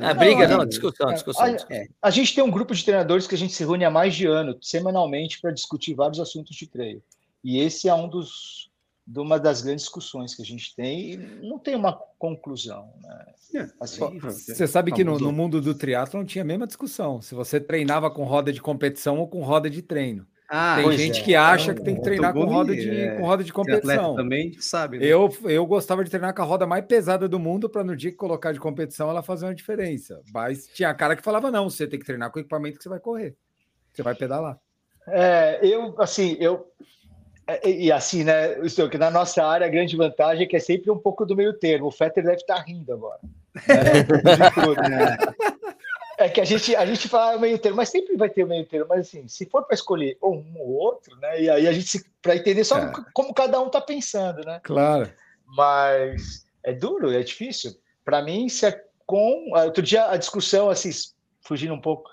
[0.00, 1.44] A ah, briga, não, discussão, discussão.
[1.44, 1.86] A, discussão.
[2.02, 4.26] a, gente tem um grupo de treinadores que a gente se reúne há mais de
[4.26, 7.00] ano, semanalmente, para discutir vários assuntos de treino.
[7.44, 8.70] E esse é um dos
[9.06, 11.16] de uma das grandes discussões que a gente tem e
[11.46, 12.90] não tem uma conclusão.
[13.02, 13.26] Né?
[13.54, 17.20] É, você sabe que no, no, mundo do triatlo não tinha a mesma discussão.
[17.20, 20.26] Se você treinava com roda de competição ou com roda de treino.
[20.48, 21.24] Ah, tem gente é.
[21.24, 24.14] que acha que tem que treinar com roda, de, é, com roda de competição.
[24.14, 24.98] também sabe.
[24.98, 25.06] Né?
[25.06, 28.10] Eu, eu gostava de treinar com a roda mais pesada do mundo para no dia
[28.10, 30.20] que colocar de competição ela fazer uma diferença.
[30.32, 32.88] Mas tinha cara que falava: não, você tem que treinar com o equipamento que você
[32.90, 33.34] vai correr.
[33.92, 34.58] Você vai pedalar.
[35.06, 36.66] É, eu, assim, eu.
[37.46, 38.54] É, e assim, né,
[38.90, 41.52] que na nossa área a grande vantagem é que é sempre um pouco do meio
[41.54, 41.86] termo.
[41.86, 43.20] O Fetter deve estar rindo agora.
[44.88, 45.16] Né?
[46.16, 48.64] É que a gente, a gente fala meio termo, mas sempre vai ter o meio
[48.66, 48.86] termo.
[48.88, 51.42] Mas assim, se for para escolher um ou outro, né?
[51.42, 52.92] E aí a gente para entender só é.
[53.12, 54.60] como cada um está pensando, né?
[54.62, 55.12] Claro.
[55.46, 57.76] Mas é duro, é difícil.
[58.04, 60.90] Para mim, se é com outro dia a discussão assim,
[61.40, 62.08] fugindo um pouco,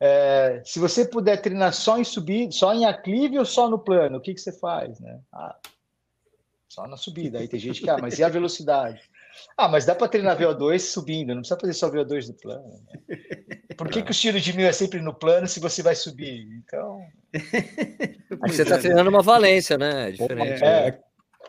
[0.00, 4.18] é, se você puder treinar só em subida, só em aclive ou só no plano,
[4.18, 5.20] o que que você faz, né?
[5.32, 5.56] Ah,
[6.68, 7.38] só na subida.
[7.38, 9.02] Aí tem gente que ah, mas e a velocidade?
[9.56, 12.68] Ah, mas dá para treinar VO2 subindo, não precisa fazer só VO2 no plano.
[12.68, 13.18] Né?
[13.76, 16.46] Por que, que o tiro de mil é sempre no plano se você vai subir?
[16.64, 17.00] Então.
[18.46, 20.08] você está treinando uma valência, né?
[20.08, 20.64] É diferente.
[20.64, 20.98] É,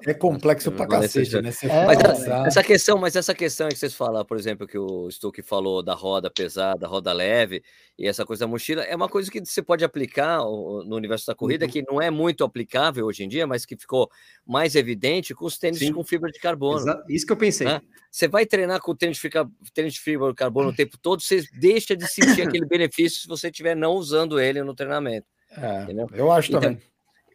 [0.05, 1.51] é complexo pra cacete, né?
[1.63, 5.09] É, mas essa, essa questão, mas essa questão que vocês falam, por exemplo, que o
[5.11, 7.63] Stuck falou da roda pesada, roda leve,
[7.97, 11.35] e essa coisa da mochila, é uma coisa que você pode aplicar no universo da
[11.35, 11.71] corrida, uhum.
[11.71, 14.09] que não é muito aplicável hoje em dia, mas que ficou
[14.45, 15.93] mais evidente com os tênis Sim.
[15.93, 16.79] com fibra de carbono.
[16.79, 17.67] Exa isso que eu pensei.
[17.67, 17.81] Né?
[18.11, 19.29] Você vai treinar com o tênis de,
[19.73, 23.27] tênis de fibra de carbono o tempo todo, você deixa de sentir aquele benefício se
[23.27, 25.27] você estiver não usando ele no treinamento.
[25.51, 26.79] É, eu acho então, também.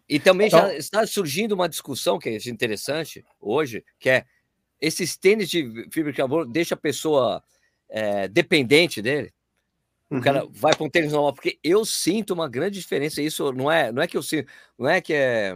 [0.08, 4.24] E também então, já está surgindo uma discussão que é interessante hoje, que é
[4.80, 7.42] esses tênis de fibra de carbono deixa a pessoa
[7.88, 9.32] é, dependente dele.
[10.10, 10.52] O cara uhum.
[10.52, 13.22] vai para um tênis normal, porque eu sinto uma grande diferença.
[13.22, 15.54] Isso não é, não é que eu sinto, não é que é,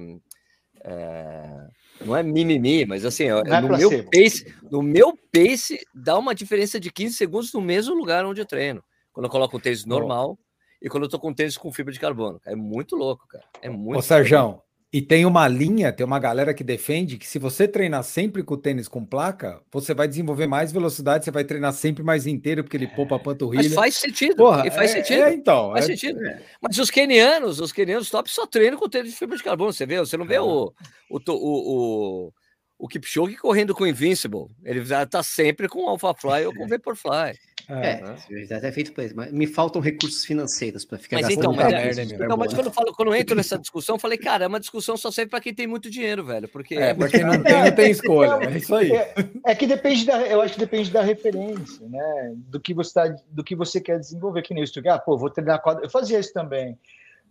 [0.82, 1.68] é
[2.04, 6.78] não é mimimi, mas assim, é no meu pace, no meu pace dá uma diferença
[6.78, 8.82] de 15 segundos no mesmo lugar onde eu treino.
[9.12, 10.38] Quando eu coloco o tênis normal,
[10.80, 12.40] e quando eu tô com tênis com fibra de carbono.
[12.44, 13.44] É muito louco, cara.
[13.60, 13.98] É muito.
[13.98, 18.02] Ô, Sérgio, e tem uma linha, tem uma galera que defende que se você treinar
[18.02, 22.02] sempre com o tênis com placa, você vai desenvolver mais velocidade, você vai treinar sempre
[22.02, 23.64] mais inteiro, porque ele poupa a panturrilha.
[23.64, 24.36] Mas faz sentido.
[24.36, 25.22] Porra, faz é, sentido.
[25.24, 25.72] É, então.
[25.72, 26.24] Faz é, sentido.
[26.24, 26.42] É.
[26.62, 29.74] Mas os kenianos, os kenianos top só treinam com tênis de fibra de carbono.
[29.74, 29.98] Você vê?
[29.98, 30.72] Você não vê o,
[31.10, 32.32] o, o, o,
[32.78, 34.46] o Kipchoge correndo com Invincible.
[34.64, 37.36] Ele tá sempre com Alpha Fly ou com Vaporfly.
[37.70, 41.52] É, é até feito para isso, mas me faltam recursos financeiros para ficar mas então,
[41.52, 44.16] mas, é, merda, então, mas quando eu, falo, quando eu entro nessa discussão, eu falei,
[44.16, 46.48] cara, é uma discussão só serve para quem tem muito dinheiro, velho.
[46.48, 48.42] Porque é, para quem não tem, não tem escolha.
[48.42, 48.90] É isso aí.
[48.90, 49.14] É,
[49.44, 52.32] é, que depende da, eu acho que depende da referência, né?
[52.36, 54.80] Do que você tá, do que você quer desenvolver, que nem isso.
[54.88, 55.84] Ah, pô, vou treinar quadra.
[55.84, 56.78] Eu fazia isso também.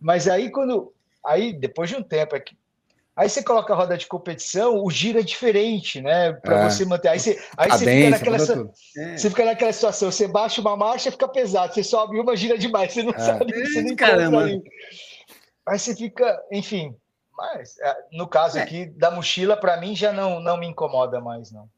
[0.00, 0.92] Mas aí quando
[1.24, 2.56] aí depois de um tempo é que
[3.18, 6.34] Aí você coloca a roda de competição, o giro é diferente, né?
[6.34, 6.70] Para é.
[6.70, 7.08] você manter.
[7.08, 8.36] Aí você, aí você fica naquela.
[8.36, 9.16] É.
[9.16, 12.92] Você fica naquela situação, você baixa uma marcha, fica pesado, você sobe uma, gira demais,
[12.92, 13.18] você não é.
[13.18, 14.42] sabe, você nem caramba.
[14.42, 14.62] Ali.
[15.66, 16.94] Aí você fica, enfim.
[17.36, 18.62] Mas é, no caso é.
[18.62, 21.68] aqui da mochila, para mim já não, não me incomoda mais, não.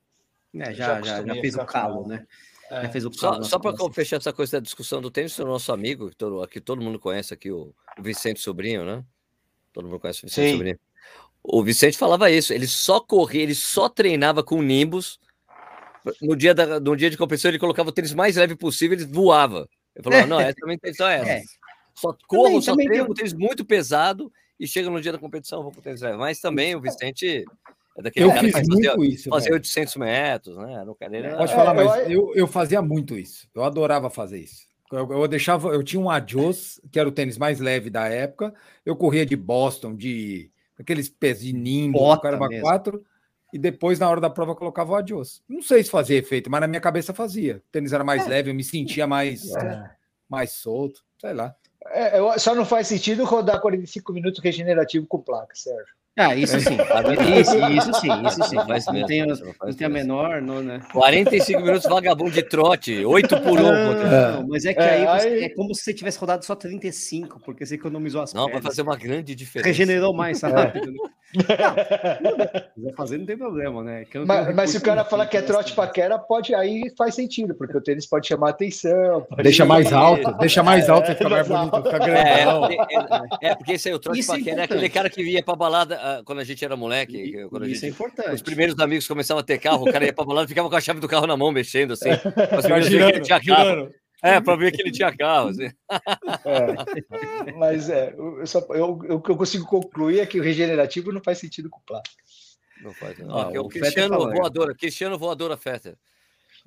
[0.57, 2.27] É, já, já, já, fez o calo, né?
[2.71, 2.83] É.
[2.83, 5.47] Já fez o calo só só para fechar essa coisa da discussão do tênis, o
[5.47, 9.03] nosso amigo, que todo, aqui todo mundo conhece aqui, o, o Vicente Sobrinho, né?
[9.73, 10.53] Todo mundo conhece o Vicente Sim.
[10.53, 10.79] Sobrinho.
[11.43, 15.19] O Vicente falava isso, ele só corria, ele só treinava com Nimbus.
[16.21, 19.07] No dia, da, no dia de competição, ele colocava o tênis mais leve possível, ele
[19.07, 19.69] voava.
[19.95, 21.31] Ele falava, não, essa também tem só essa.
[21.31, 21.43] É.
[21.95, 25.19] Só corro, também, só também treino com tênis muito pesado e chega no dia da
[25.19, 26.17] competição, vou com o tênis leve.
[26.19, 27.45] Mas também o Vicente
[27.97, 30.85] é daquele eu cara que fazia, isso, fazia 800 metros, né?
[30.85, 33.49] No cadeira, Pode falar, é, mas eu, eu fazia muito isso.
[33.55, 34.69] Eu adorava fazer isso.
[34.93, 38.53] Eu, eu, deixava, eu tinha um Adios, que era o tênis mais leve da época.
[38.85, 40.51] Eu corria de Boston, de
[40.81, 43.05] aqueles pés de nimbo, o Caramba 4,
[43.53, 45.43] e depois, na hora da prova, colocava o adios.
[45.49, 47.57] Não sei se fazia efeito, mas na minha cabeça fazia.
[47.57, 48.29] O tênis era mais é.
[48.29, 49.91] leve, eu me sentia mais, é.
[50.29, 51.55] mais solto, sei lá.
[51.87, 55.95] É, só não faz sentido rodar 45 minutos regenerativo com placa, Sérgio.
[56.21, 56.77] Ah, isso sim.
[57.41, 58.57] Isso, isso sim, isso sim.
[58.69, 60.81] Mas não tem, não tem a menor, não, né?
[60.93, 63.63] 45 minutos vagabundo de trote, 8 por 1.
[63.63, 66.55] Não, mas é que é, aí, você, aí, é como se você tivesse rodado só
[66.55, 69.69] 35, porque você economizou as Não, vai fazer uma grande diferença.
[69.69, 70.93] Regenerou mais rápido.
[70.93, 70.99] Né?
[72.77, 74.05] Não, fazer não tem problema, né?
[74.27, 77.77] mas, mas se o cara falar que é trote paquera, pode, aí faz sentido, porque
[77.77, 79.23] o tênis pode chamar atenção.
[79.23, 82.67] Pode deixa mais alto, deixa mais alto, é, fica mais bonito, fica grandão.
[82.67, 85.23] É, é, é, porque esse aí, o trote Isso paquera é, é aquele cara que
[85.23, 87.47] vinha pra balada quando a gente era moleque.
[87.49, 88.35] Quando Isso gente, é importante.
[88.35, 90.77] Os primeiros amigos começavam a ter carro, o cara ia pra balada e ficava com
[90.77, 92.11] a chave do carro na mão, mexendo assim.
[92.35, 93.91] Pra girando, que tinha carro.
[94.23, 95.49] É, para ver que ele tinha carro.
[95.49, 95.71] Assim.
[96.45, 101.11] É, mas é, eu, só, eu, o que eu consigo concluir é que o regenerativo
[101.11, 102.17] não faz sentido com o plástico.
[102.83, 103.19] Não faz.
[103.19, 103.39] Não.
[103.39, 105.97] Ah, o, o Cristiano Voadora, Cristiano Voadora Fetter.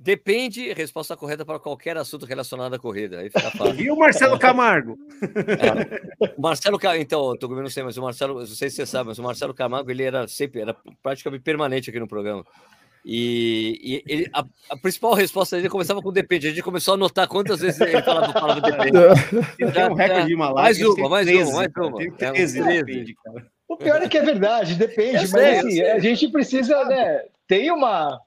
[0.03, 3.19] Depende, resposta correta para qualquer assunto relacionado à corrida.
[3.19, 3.79] Aí fica fácil.
[3.79, 4.99] E o Marcelo Camargo?
[5.21, 8.85] É, o Marcelo então, eu tô não sei, mas o Marcelo, não sei se você
[8.85, 12.45] sabe, mas o Marcelo Camargo, ele era sempre, era praticamente permanente aqui no programa.
[13.05, 16.47] E, e ele, a, a, principal resposta dele começava com depende.
[16.47, 18.91] A gente começou a notar quantas vezes ele falava a palavra depende.
[19.73, 20.63] Tem um recorde de Himalaia.
[20.63, 21.97] Mais uma, mais 13, uma, mais uma.
[21.97, 23.47] Tem 13, é, depende, cara.
[23.69, 27.23] O pior é que é verdade, depende, mas sei, assim, a gente precisa, né?
[27.47, 28.19] Tem uma.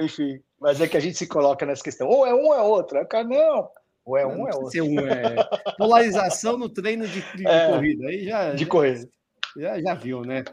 [0.00, 2.08] Enfim, mas é que a gente se coloca nessa questão.
[2.08, 3.06] Ou é um ou é outro.
[3.06, 3.68] Cara, não.
[4.04, 4.84] Ou é um ou é outro.
[4.84, 5.36] Um, é...
[5.78, 8.06] Polarização no treino de, de é, corrida.
[8.08, 9.08] Aí já, de corrida.
[9.56, 10.44] Já, já viu, né?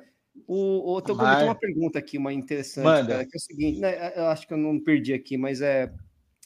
[0.47, 1.38] O, o Togumi mas...
[1.38, 4.53] tem uma pergunta aqui, uma interessante, cara, que é o seguinte, né, eu acho que
[4.53, 5.89] eu não perdi aqui, mas é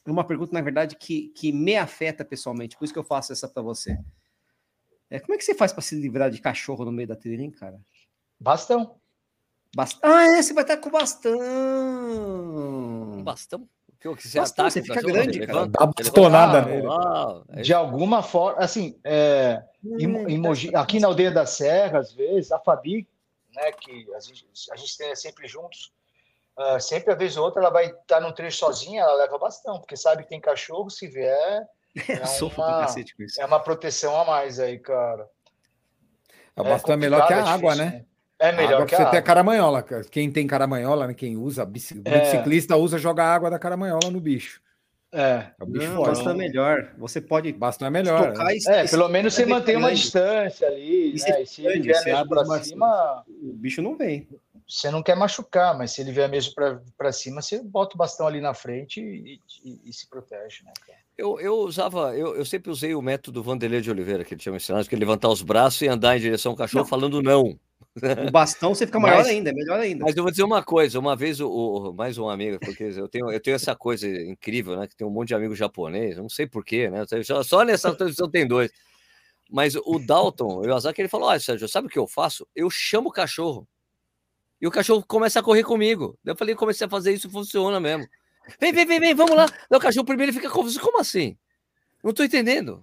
[0.06, 3.48] uma pergunta, na verdade, que, que me afeta pessoalmente, por isso que eu faço essa
[3.48, 3.98] para você.
[5.10, 7.42] É, como é que você faz para se livrar de cachorro no meio da trilha,
[7.42, 7.80] hein, cara?
[8.40, 8.99] Bastão.
[9.76, 10.10] Bastão.
[10.12, 11.40] Ah, é, você vai estar com bastão.
[13.24, 13.68] Bastão?
[14.00, 15.68] Que, que você, bastão, você fica grande, cara.
[15.68, 16.88] Dá bastonada nele.
[17.50, 22.14] É de alguma forma, assim, é, hum, em, em aqui na Aldeia da Serra, às
[22.14, 23.08] vezes, a Fabi,
[23.54, 25.92] né, que a gente, a gente tem sempre juntos,
[26.58, 29.80] uh, sempre, a vez ou outra, ela vai estar num trecho sozinha, ela leva bastão,
[29.80, 31.68] porque sabe que tem cachorro, se vier,
[32.08, 32.88] é, uma,
[33.38, 35.28] é uma proteção a mais aí, cara.
[36.56, 38.00] A bastão é, é melhor que a água, difícil, né?
[38.00, 38.06] né?
[38.40, 39.84] É melhor que você ter a caramanhola.
[40.10, 41.14] Quem tem caramanhola, né?
[41.14, 42.78] Quem usa, biciclista é.
[42.78, 44.62] usa, joga água da caramanhola no bicho.
[45.12, 45.48] É.
[45.60, 46.94] é o bicho não, bastão é melhor.
[46.98, 47.52] Você pode.
[47.52, 48.34] Bastão é melhor.
[48.38, 48.58] Né?
[48.68, 51.16] É, pelo menos você mantém uma distância ali.
[51.16, 51.46] E né?
[51.46, 53.24] se, ele vier mesmo para cima.
[53.28, 54.28] O bicho não vem.
[54.68, 56.54] Você não quer machucar, mas se ele vier mesmo
[56.96, 60.72] para cima, você bota o bastão ali na frente e, e, e se protege, né,
[60.86, 61.00] cara?
[61.18, 64.52] Eu, eu usava, eu, eu sempre usei o método Vanderlei de Oliveira, que ele tinha
[64.52, 66.90] me ensinado, que é levantar os braços e andar em direção ao cachorro não.
[66.90, 67.60] falando não.
[68.28, 70.06] O bastão você fica maior mas, ainda, é melhor ainda.
[70.06, 73.08] Mas eu vou dizer uma coisa, uma vez o, o, mais um amigo, porque eu
[73.08, 74.88] tenho, eu tenho essa coisa incrível, né?
[74.88, 77.04] Que tem um monte de amigo japonês, não sei porquê, né?
[77.24, 78.72] Só, só nessa transmissão tem dois.
[79.50, 82.48] Mas o Dalton, o Azar, que ele falou: Olha, Sérgio, sabe o que eu faço?
[82.56, 83.68] Eu chamo o cachorro.
[84.62, 86.18] E o cachorro começa a correr comigo.
[86.24, 88.06] Eu falei, comecei a fazer isso, funciona mesmo.
[88.60, 89.46] Vem, vem, vem, vem, vamos lá.
[89.72, 90.80] o cachorro primeiro fica confuso.
[90.80, 91.38] Como assim?
[92.04, 92.82] Não tô entendendo.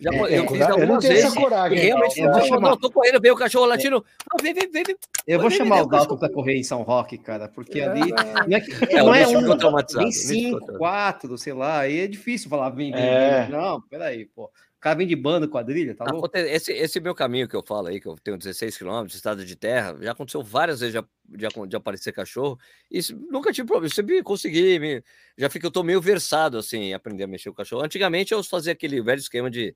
[0.00, 1.34] Já, é, eu, é, fiz eu algumas vezes.
[1.34, 2.70] Coragem, realmente, eu, vou chamar...
[2.70, 4.02] não, tô correndo, veio o cachorro latino.
[4.30, 4.96] Não, vem, vem, vem, vem.
[5.26, 7.88] Eu vou vem, chamar vem, o Dalton para correr em São Roque, cara, porque é,
[7.88, 12.06] ali não é, que, é, não é um, tem cinco, quatro, sei lá, aí é
[12.06, 13.42] difícil falar vem, vem, é.
[13.42, 13.50] vem.
[13.50, 14.50] Não, peraí, pô
[14.82, 16.28] cara vem de banda, quadrilha, tá louco?
[16.34, 19.54] Esse, esse meu caminho que eu falo aí, que eu tenho 16 quilômetros, estado de
[19.54, 22.58] terra, já aconteceu várias vezes de, de, de aparecer cachorro,
[22.90, 22.98] e
[23.30, 25.00] nunca tive problema, sempre consegui, me,
[25.38, 27.84] já fico, eu tô meio versado, assim, em aprender a mexer com o cachorro.
[27.84, 29.72] Antigamente eu fazia aquele velho esquema de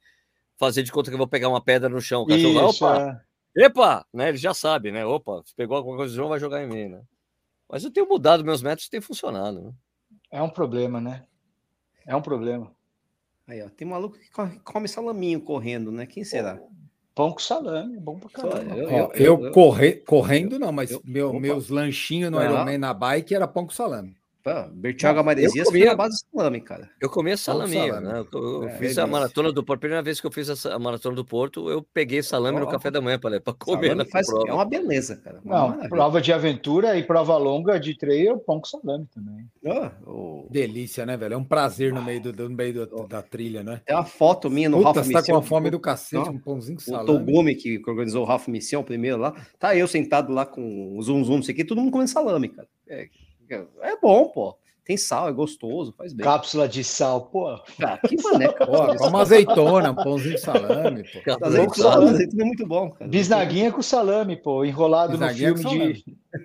[0.56, 3.22] fazer de conta que eu vou pegar uma pedra no chão, o cachorro, Isso, opa,
[3.56, 3.64] é.
[3.64, 6.64] epa, né, ele já sabe, né, opa, se pegou alguma coisa no chão, vai jogar
[6.64, 7.00] em mim, né.
[7.70, 9.72] Mas eu tenho mudado meus métodos, tem funcionado, né?
[10.32, 11.24] É um problema, né?
[12.04, 12.75] É um problema.
[13.46, 14.28] Aí, ó, tem maluco que
[14.64, 16.04] come salaminho correndo, né?
[16.04, 16.60] Quem será?
[17.14, 18.76] Pão com salame, bom pra caramba.
[18.76, 23.34] Eu, eu, eu, eu corre, correndo não, mas meu, meus lanchinhos no Ironman na bike
[23.34, 24.16] era pão com salame.
[24.72, 26.90] Bertioga Maresias comia, a base de salame, cara.
[27.00, 28.24] Eu comia salame, né?
[28.32, 29.80] Eu, eu é, fiz é a maratona do Porto.
[29.80, 32.90] Primeira vez que eu fiz a, maratona do Porto, eu peguei salame oh, no café
[32.90, 34.06] da manhã para comer.
[34.08, 35.40] Faz, é uma beleza, cara.
[35.44, 35.88] Uma Não, maravilha.
[35.88, 39.46] prova de aventura e prova longa de trail, pão com salame também.
[39.64, 40.48] Oh, oh.
[40.50, 41.34] Delícia, né, velho?
[41.34, 43.80] É um prazer no meio, do, no meio do, da trilha, né?
[43.86, 45.22] É uma foto minha no Puta, Ralph Missão.
[45.22, 47.10] tá com a fome do cacete, um pãozinho com salame.
[47.10, 51.02] O Togumi, que organizou o Ralph Missão primeiro lá, tá eu sentado lá com o
[51.02, 52.68] zoom zoom, não sei o que, todo mundo comendo salame, cara.
[52.88, 53.08] É,
[53.54, 54.56] é bom, pô.
[54.86, 56.22] Tem sal, é gostoso, faz bem.
[56.22, 57.48] Cápsula de sal, pô.
[57.48, 58.92] Ah, que mané, cara.
[59.08, 61.44] uma azeitona, um pãozinho de salame, pô.
[61.44, 63.10] Azeitona, azeitona é muito bom, cara.
[63.10, 66.04] Bisnaguinha com salame, pô, enrolado no filme de.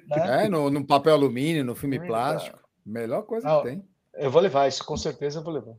[0.10, 0.46] Né?
[0.46, 2.58] É, no, no, papel alumínio, no filme plástico.
[2.84, 3.86] Melhor coisa Não, que tem.
[4.16, 5.76] Eu vou levar isso, com certeza eu vou levar.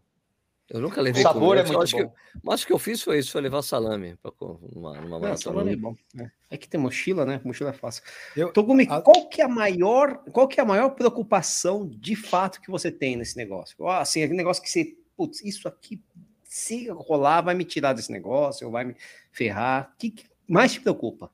[0.68, 1.20] Eu nunca levei.
[1.20, 2.08] O sabor é muito acho bom.
[2.08, 5.36] Que, mas o que eu fiz foi isso, foi levar salame para uma, numa maratona.
[5.36, 5.94] salame é bom.
[6.18, 6.30] É.
[6.50, 6.56] é.
[6.56, 7.40] que tem mochila, né?
[7.44, 8.02] Mochila é fácil.
[8.36, 9.00] Eu, Togumi, a...
[9.00, 12.90] qual que é a maior, qual que é a maior preocupação de fato que você
[12.90, 13.86] tem nesse negócio?
[13.88, 16.02] Assim, aquele negócio que você, putz, isso aqui
[16.44, 18.94] se rolar vai me tirar desse negócio, ou vai me
[19.30, 19.90] ferrar.
[19.94, 21.30] O que, que mais te preocupa?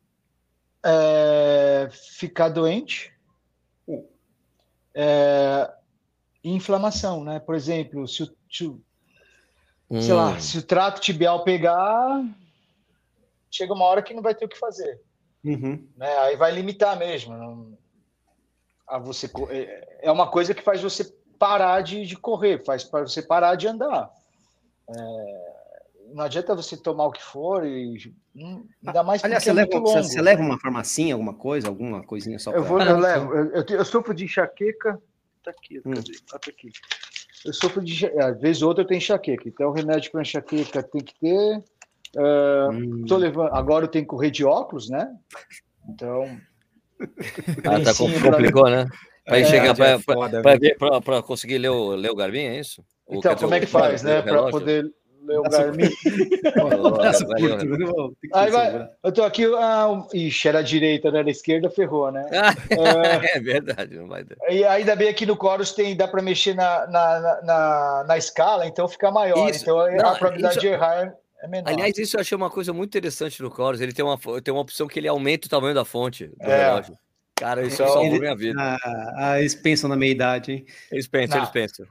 [0.85, 3.12] É, ficar doente.
[3.87, 4.07] Uh.
[4.95, 5.72] É,
[6.43, 7.41] inflamação, né?
[7.41, 8.81] Por exemplo, se o, se o
[9.91, 10.03] Hum.
[10.03, 10.41] Sei lá, hum.
[10.41, 12.24] se o trato tibial pegar,
[13.51, 15.01] chega uma hora que não vai ter o que fazer.
[15.45, 15.86] Uhum.
[15.97, 16.18] Né?
[16.18, 17.36] Aí vai limitar mesmo.
[17.36, 17.78] Não...
[18.86, 19.30] A você...
[19.51, 21.05] É, é uma coisa que faz você
[21.39, 24.11] parar de, de correr, faz para você parar de andar.
[24.89, 25.59] É...
[26.12, 28.14] Não adianta você tomar o que for e
[28.86, 29.91] ainda mais Aliás, você, é leva, longo.
[29.91, 33.34] você leva uma farmacinha, alguma coisa, alguma coisinha só Eu, vou, eu levo.
[33.34, 34.99] Eu, eu, eu sofro de enxaqueca
[35.49, 35.95] Tá aqui, hum.
[36.26, 36.70] tá aqui.
[37.45, 38.07] Eu sofro de.
[38.18, 39.49] Às vezes outra tem enxaqueca.
[39.49, 41.62] Então, o remédio para enxaqueca tem que ter.
[42.16, 43.05] Uh, hum.
[43.07, 45.09] tô levando, agora eu tenho que correr de óculos, né?
[45.89, 46.24] Então.
[47.64, 48.84] Ah, tá complicou, pra...
[48.84, 48.86] né?
[49.24, 52.82] Para é, chegar para é conseguir ler o, ler o Garmin, é isso?
[53.09, 54.20] Então, como é que faz, né?
[54.20, 54.91] Para poder
[55.22, 55.84] ler o Garmin.
[58.34, 59.44] Aí vai, eu tô aqui.
[59.56, 61.20] Ah, ixi, era a direita, né?
[61.20, 62.26] Era a esquerda, ferrou, né?
[62.32, 64.36] é, é verdade, não vai dar.
[64.48, 68.66] E ainda bem aqui no Chorus tem, dá para mexer na, na, na, na, escala,
[68.66, 69.48] então fica maior.
[69.50, 69.62] Isso.
[69.62, 70.66] Então não, a probabilidade isso...
[70.66, 71.70] de errar é menor.
[71.70, 73.80] Aliás, isso eu achei uma coisa muito interessante no Chorus.
[73.80, 76.64] Ele tem uma, tem uma opção que ele aumenta o tamanho da fonte do é.
[76.64, 76.96] relógio.
[77.38, 78.60] Cara, isso então, salvou ele, minha vida.
[78.60, 80.66] Ah, ah, eles pensam na meia idade, hein?
[80.90, 81.44] Eles pensam, Não.
[81.44, 81.86] eles pensam.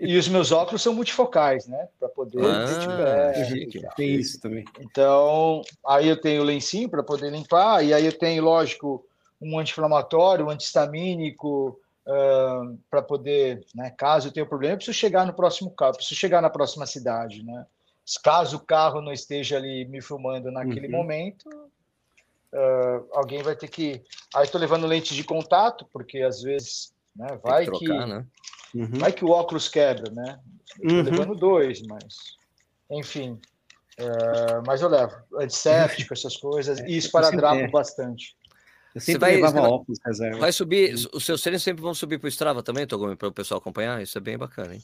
[0.00, 1.88] E os meus óculos são multifocais, né?
[1.98, 2.44] Para poder.
[2.44, 4.64] Ah, tem isso também.
[4.78, 9.06] Então, aí eu tenho o lencinho para poder limpar, e aí eu tenho, lógico,
[9.40, 13.90] um anti-inflamatório, um antistamínico, uh, para poder, né?
[13.90, 17.42] Caso eu tenha problema, eu preciso chegar no próximo carro, preciso chegar na próxima cidade,
[17.42, 17.66] né?
[18.22, 20.92] Caso o carro não esteja ali me filmando naquele uhum.
[20.92, 24.02] momento, uh, alguém vai ter que.
[24.34, 28.26] Aí estou levando lente de contato, porque às vezes né, vai que, trocar, que né?
[28.74, 28.98] Uhum.
[28.98, 30.38] vai que o óculos quebra, né?
[30.82, 31.02] Estou uhum.
[31.02, 32.14] levando dois, mas
[32.90, 33.40] enfim.
[33.98, 37.70] Uh, mas eu levo antisséptico, essas coisas, e esparadrapo é.
[37.70, 38.36] bastante.
[38.94, 40.38] Eu sempre vai, levava vai, óculos reserva.
[40.38, 43.32] Vai subir, os seus treinos sempre vão subir para o Strava também, Togumi, para o
[43.32, 44.00] pessoal acompanhar?
[44.02, 44.82] Isso é bem bacana, hein?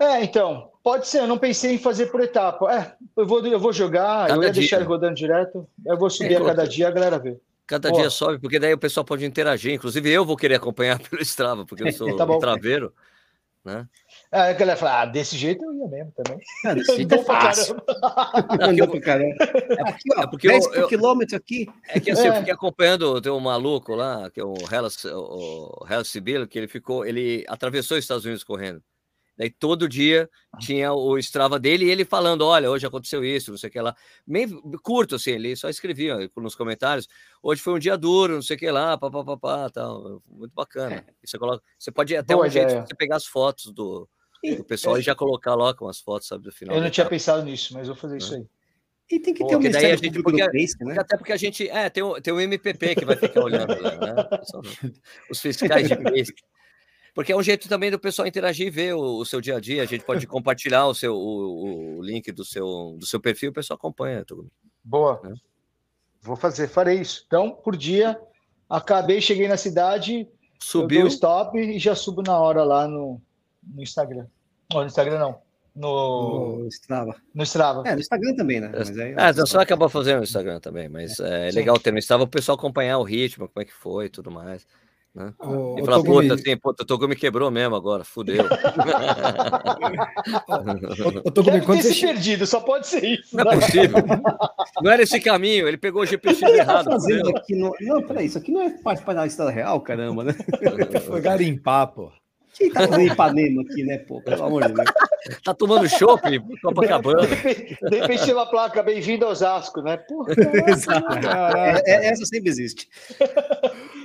[0.00, 2.72] É, então, pode ser, eu não pensei em fazer por etapa.
[2.72, 4.60] É, eu vou, eu vou jogar, cada eu ia dia.
[4.60, 7.36] deixar ele rodando direto, eu vou subir é, a cada dia, a galera vê.
[7.68, 7.98] Cada Pô.
[7.98, 9.74] dia sobe, porque daí o pessoal pode interagir.
[9.74, 12.92] Inclusive, eu vou querer acompanhar pelo Strava, porque eu sou tá traveiro.
[13.62, 13.86] Né?
[14.32, 16.40] É, a galera fala, ah, desse jeito eu ia mesmo também.
[16.64, 17.76] Ah, desse jeito é fácil.
[18.58, 19.10] Não, eu, é porque,
[20.16, 21.68] ó, é porque 10 eu, quilômetro aqui.
[21.88, 22.30] É que assim, é.
[22.30, 26.58] eu fiquei acompanhando, tem um maluco lá, que é o Hellas, o Hellas Sibyl, que
[26.58, 28.82] ele ficou, ele atravessou os Estados Unidos correndo.
[29.38, 30.28] Daí todo dia
[30.58, 33.80] tinha o Strava dele e ele falando: olha, hoje aconteceu isso, não sei o que
[33.80, 33.94] lá.
[34.26, 37.08] Meio curto, assim, ele só escrevia nos comentários:
[37.40, 40.20] hoje foi um dia duro, não sei o que lá, papapá, tal.
[40.28, 41.04] Muito bacana.
[41.22, 42.68] E você, coloca, você pode até Boa um ideia.
[42.68, 44.08] jeito de você pegar as fotos do,
[44.56, 46.74] do pessoal e, e já colocar lá com as fotos, sabe, do final.
[46.74, 48.44] Eu não tinha pensado nisso, mas vou fazer isso aí.
[49.08, 50.96] E tem que ter um daí a gente, porque, Face, né?
[50.98, 51.68] Até porque a gente.
[51.68, 54.14] É, tem o, tem o MPP que vai ficar olhando lá, né?
[55.30, 56.34] Os fiscais de Face.
[57.18, 59.60] Porque é um jeito também do pessoal interagir e ver o, o seu dia a
[59.60, 59.82] dia.
[59.82, 63.52] A gente pode compartilhar o seu o, o, link do seu, do seu perfil, o
[63.52, 64.24] pessoal acompanha.
[64.24, 64.48] Tudo.
[64.84, 65.20] Boa.
[65.24, 65.32] É.
[66.22, 67.24] Vou fazer, farei isso.
[67.26, 68.16] Então, por dia,
[68.70, 70.28] acabei, cheguei na cidade,
[70.60, 73.20] subiu o stop e já subo na hora lá no,
[73.64, 74.28] no Instagram.
[74.72, 75.40] Não, no Instagram não.
[75.74, 76.58] No...
[76.58, 77.16] no Strava.
[77.34, 77.82] No Strava.
[77.84, 78.70] É, no Instagram também, né?
[78.72, 81.98] Mas aí, é, só acabou fazendo no Instagram também, mas é, é legal ter no
[81.98, 84.64] Strava o pessoal acompanhar o ritmo, como é que foi e tudo mais.
[85.18, 85.34] Né?
[85.76, 88.44] e falar, puta, assim, puta, o Togumi quebrou mesmo agora, fudeu.
[91.24, 91.94] o, Togumi, quando ter você...
[91.94, 93.36] se perdido, só pode ser isso.
[93.36, 93.98] Não é possível.
[94.80, 96.84] não era esse caminho, ele pegou o GPX tá errado.
[96.84, 97.74] Fazendo aqui no...
[97.80, 100.36] Não, peraí, isso aqui não é parte para a história real, caramba, né?
[101.04, 102.12] Foi garimpar, pô.
[102.54, 104.20] Quem tá fazendo Ipanema aqui, né, pô?
[104.20, 104.90] Pelo amor de Deus.
[105.44, 106.22] Tá tomando chopp,
[106.62, 107.26] Copacabana.
[107.26, 109.96] De repente tem uma placa, bem-vindo aos Osasco, né?
[109.96, 110.32] Porra,
[111.84, 112.88] é, é, essa sempre existe.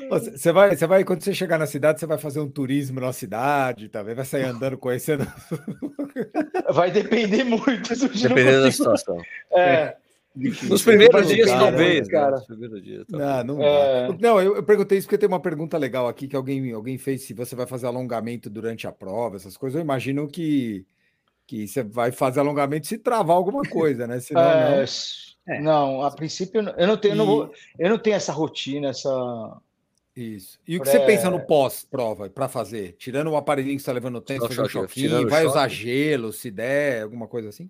[0.10, 3.14] Você vai, você vai, quando você chegar na cidade, você vai fazer um turismo na
[3.14, 5.26] cidade, talvez vai sair andando, conhecendo.
[6.72, 9.18] Vai depender muito do Dependendo da situação.
[9.52, 9.96] É.
[10.36, 12.08] Nos primeiros dias, talvez.
[12.08, 12.14] Né?
[12.14, 12.38] Cara.
[12.38, 13.46] Nos primeiros dias, talvez.
[13.46, 14.18] Não, não, é...
[14.20, 17.24] não eu, eu, perguntei isso porque tem uma pergunta legal aqui que alguém, alguém fez
[17.24, 19.76] se você vai fazer alongamento durante a prova, essas coisas.
[19.76, 20.86] Eu imagino que,
[21.46, 24.20] que você vai fazer alongamento se travar alguma coisa, né?
[24.20, 24.78] Senão, é...
[24.78, 24.86] não.
[25.46, 25.60] É.
[25.60, 27.16] Não, a princípio eu não tenho, e...
[27.16, 29.58] eu, não vou, eu não tenho essa rotina, essa
[30.16, 30.60] isso.
[30.68, 32.94] E o que você pensa no pós-prova para fazer?
[32.94, 36.32] Tirando o aparelhinho que você está levando o tempo, fazer um choquinho, vai usar gelo,
[36.32, 37.70] se der, alguma coisa assim?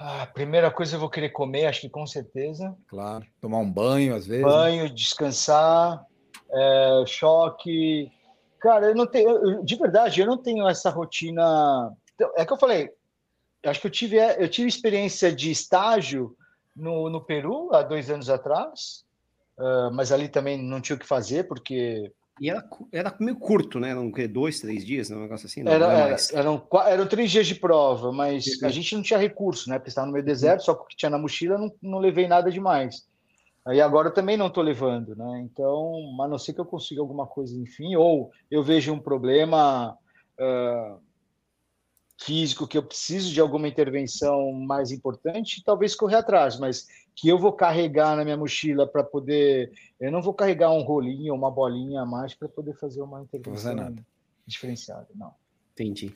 [0.00, 2.74] A ah, primeira coisa eu vou querer comer, acho que com certeza.
[2.88, 3.26] Claro.
[3.38, 4.44] Tomar um banho, às vezes.
[4.44, 6.02] Banho, descansar,
[6.50, 8.10] é, choque.
[8.58, 9.62] Cara, eu não tenho.
[9.62, 11.92] de verdade, eu não tenho essa rotina.
[12.34, 12.90] É que eu falei,
[13.66, 16.34] acho que eu tive, eu tive experiência de estágio
[16.74, 19.04] no, no Peru há dois anos atrás.
[19.60, 22.10] Uh, mas ali também não tinha o que fazer, porque.
[22.40, 23.90] E era, era meio curto, né?
[23.90, 25.62] Eram dois, três dias, um negócio assim?
[25.62, 29.18] Não, era, é era eram, eram três dias de prova, mas a gente não tinha
[29.18, 29.78] recurso, né?
[29.78, 32.26] Porque estava no meio do deserto, só o que tinha na mochila, não, não levei
[32.26, 33.06] nada demais.
[33.66, 35.42] Aí agora eu também não estou levando, né?
[35.44, 35.92] Então,
[36.22, 39.94] a não ser que eu consiga alguma coisa, enfim, ou eu vejo um problema.
[40.38, 41.09] Uh,
[42.20, 47.38] físico que eu preciso de alguma intervenção mais importante, talvez correr atrás, mas que eu
[47.38, 49.72] vou carregar na minha mochila para poder.
[49.98, 53.74] Eu não vou carregar um rolinho, uma bolinha a mais para poder fazer uma intervenção.
[53.74, 54.06] Não nada.
[54.46, 55.34] diferenciado, não.
[55.72, 56.14] Entendi.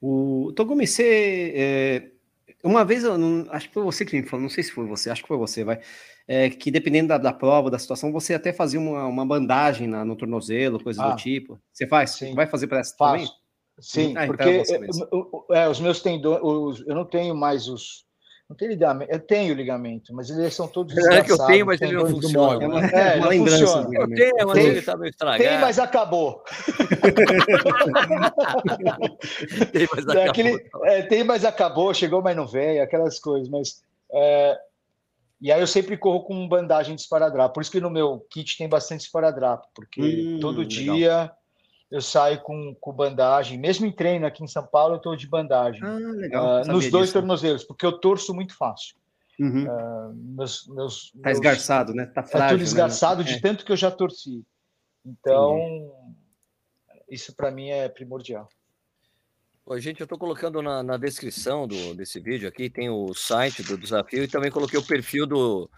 [0.00, 1.52] O Togumi, você.
[1.56, 2.10] É,
[2.62, 4.86] uma vez, eu não, acho que foi você que me falou, não sei se foi
[4.86, 5.80] você, acho que foi você, vai.
[6.26, 10.04] É, que dependendo da, da, prova, da situação, você até fazia uma, uma bandagem na,
[10.04, 11.60] no tornozelo, coisa ah, do tipo.
[11.72, 12.12] Você faz?
[12.12, 12.34] Sim.
[12.34, 13.26] Vai fazer para essa Faço.
[13.26, 13.43] também?
[13.80, 16.40] Sim, ah, porque então é, os meus tendões,
[16.86, 18.04] eu não tenho mais os,
[18.48, 19.10] não tem ligamento.
[19.10, 22.62] Eu tenho ligamento, mas eles são todos É que eu tenho, mas ele não funciona.
[22.62, 23.66] É uma, é, uma lembrança.
[23.66, 23.98] Funciona.
[23.98, 25.42] Eu tenho, mas tem, ele está meio estragado.
[25.42, 26.44] Tem, mas acabou.
[29.72, 30.22] tem, mas acabou.
[30.22, 31.94] É aquele, é, tem, mas acabou.
[31.94, 32.82] Chegou, mas não veio.
[32.82, 33.48] Aquelas coisas.
[33.48, 34.58] Mas, é,
[35.40, 37.54] e aí eu sempre corro com bandagem de esparadrapo.
[37.54, 39.66] Por isso que no meu kit tem bastante esparadrapo.
[39.74, 41.34] Porque hum, todo legal.
[41.94, 45.28] Eu saio com, com bandagem, mesmo em treino aqui em São Paulo, eu estou de
[45.28, 45.80] bandagem.
[45.80, 46.62] Ah, legal.
[46.62, 47.12] Uh, nos dois disso.
[47.12, 48.96] tornozelos, porque eu torço muito fácil.
[49.38, 49.64] Uhum.
[49.64, 52.06] Uh, meus, meus, tá meus, esgarçado, né?
[52.06, 52.48] Tá frágil.
[52.48, 53.28] Tá tudo esgarçado né?
[53.30, 53.40] de é.
[53.40, 54.44] tanto que eu já torci.
[55.06, 56.16] Então, Entendi.
[57.10, 58.48] isso para mim é primordial.
[59.64, 63.62] Oi, gente, eu estou colocando na, na descrição do, desse vídeo aqui, tem o site
[63.62, 65.70] do desafio e também coloquei o perfil do,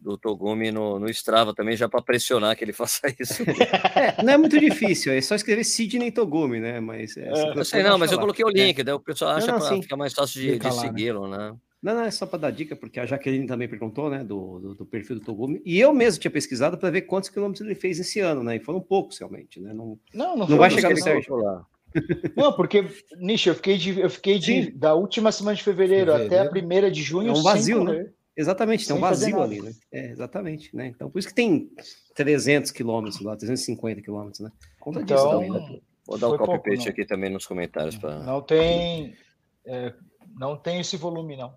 [0.00, 3.44] do Togumi no, no Strava também, já para pressionar que ele faça isso.
[3.94, 6.78] É, não é muito difícil, é só escrever Sidney Togumi, né?
[6.80, 8.20] Mas é, é, eu sei, não, mas falar.
[8.20, 8.84] eu coloquei o link, é.
[8.84, 10.70] daí o pessoal acha para ficar mais fácil de, de né?
[10.70, 11.54] segui-lo, né?
[11.82, 14.74] Não, não, é só para dar dica, porque a Jaqueline também perguntou, né, do, do,
[14.74, 18.00] do perfil do Togumi, e eu mesmo tinha pesquisado para ver quantos quilômetros ele fez
[18.00, 18.56] esse ano, né?
[18.56, 19.72] E foram poucos realmente, né?
[19.72, 21.36] Não, não, não, não vai chegar no Sérgio.
[21.36, 21.64] Lá.
[22.36, 22.84] Não, porque,
[23.16, 26.50] Nish, eu fiquei de, eu fiquei de, da última semana de fevereiro, fevereiro, até a
[26.50, 27.30] primeira de junho.
[27.30, 28.08] É um vazio, né?
[28.38, 29.72] Exatamente, tem um vazio ali, né?
[29.90, 30.86] É, exatamente, né?
[30.86, 31.68] Então, por isso que tem
[32.14, 34.52] 300 quilômetros lá, 350 quilômetros, né?
[34.78, 35.80] Conta então, disso também, né?
[36.06, 37.96] Vou dar o um copy-paste aqui também nos comentários.
[37.96, 38.20] Pra...
[38.20, 39.16] Não tem...
[39.66, 39.92] É,
[40.38, 41.52] não tem esse volume, não.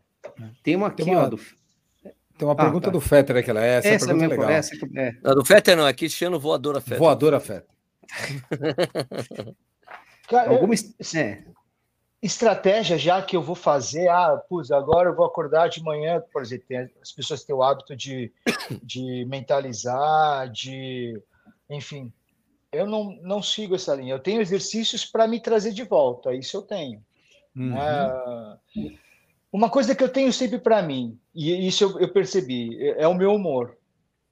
[0.64, 1.38] Tem uma aqui, tem uma, ó, do...
[1.38, 2.92] Tem uma ah, pergunta tá.
[2.92, 4.50] do Fetter aqui, ela é essa, essa pergunta é legal.
[4.50, 5.12] Essa é.
[5.24, 6.98] Não, do Fetter não, é Cristiano Voadora Fetter.
[6.98, 7.70] Voadora Fetter.
[10.28, 10.74] Cara, Alguma...
[10.74, 11.44] É
[12.22, 16.41] estratégia já que eu vou fazer, ah, putz, agora eu vou acordar de manhã, por
[16.41, 16.65] exemplo,
[17.01, 18.32] as pessoas têm o hábito de,
[18.84, 21.19] de mentalizar, de,
[21.69, 22.13] enfim,
[22.72, 24.13] eu não, não sigo essa linha.
[24.13, 27.03] Eu tenho exercícios para me trazer de volta, isso eu tenho.
[27.55, 27.76] Uhum.
[27.76, 28.97] É,
[29.51, 33.15] uma coisa que eu tenho sempre para mim, e isso eu, eu, percebi, é o
[33.15, 33.76] meu humor.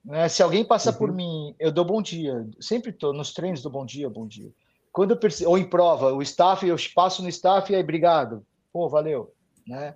[0.05, 0.29] Né?
[0.29, 0.97] Se alguém passa uhum.
[0.97, 2.47] por mim, eu dou bom dia.
[2.59, 4.51] Sempre estou nos treinos do bom dia, bom dia.
[4.91, 8.45] Quando eu percebo, ou em prova, o staff, eu passo no staff e aí, obrigado.
[8.71, 9.33] Pô, valeu,
[9.67, 9.95] né?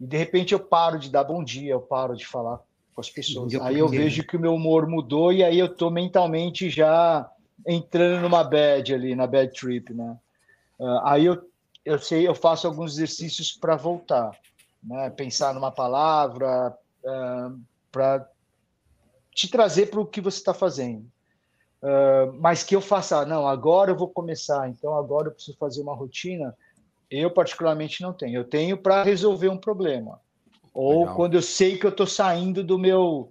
[0.00, 2.60] E de repente eu paro de dar bom dia, eu paro de falar
[2.94, 3.52] com as pessoas.
[3.52, 7.28] Eu aí eu vejo que o meu humor mudou e aí eu tô mentalmente já
[7.66, 10.16] entrando numa bad ali, na bad trip, né?
[10.78, 11.50] Uh, aí eu,
[11.84, 14.30] eu sei, eu faço alguns exercícios para voltar,
[14.82, 15.10] né?
[15.10, 17.52] Pensar numa palavra uh, ah,
[17.90, 18.28] para
[19.32, 21.10] te trazer para o que você está fazendo.
[21.84, 25.82] Uh, mas que eu faça, não, agora eu vou começar, então agora eu preciso fazer
[25.82, 26.56] uma rotina,
[27.10, 28.38] eu particularmente não tenho.
[28.38, 30.18] Eu tenho para resolver um problema.
[30.72, 31.14] Ou legal.
[31.14, 33.30] quando eu sei que eu estou saindo do meu.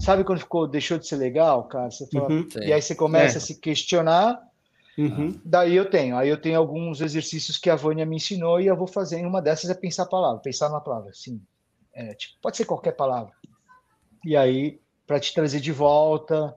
[0.00, 1.88] Sabe quando ficou, deixou de ser legal, cara?
[2.12, 3.38] Fala, uhum, e aí você começa é.
[3.38, 4.42] a se questionar.
[4.98, 5.40] Uhum.
[5.44, 6.16] Daí eu tenho.
[6.16, 9.24] Aí eu tenho alguns exercícios que a Vânia me ensinou e eu vou fazer.
[9.24, 11.12] Uma dessas é pensar a palavra, pensar na palavra.
[11.14, 11.40] Sim.
[11.92, 13.32] É, tipo, pode ser qualquer palavra.
[14.24, 16.56] E aí, para te trazer de volta,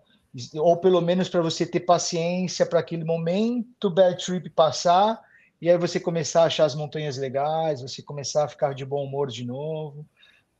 [0.55, 5.19] ou pelo menos para você ter paciência para aquele momento bad trip passar
[5.61, 9.03] e aí você começar a achar as montanhas legais, você começar a ficar de bom
[9.03, 10.05] humor de novo,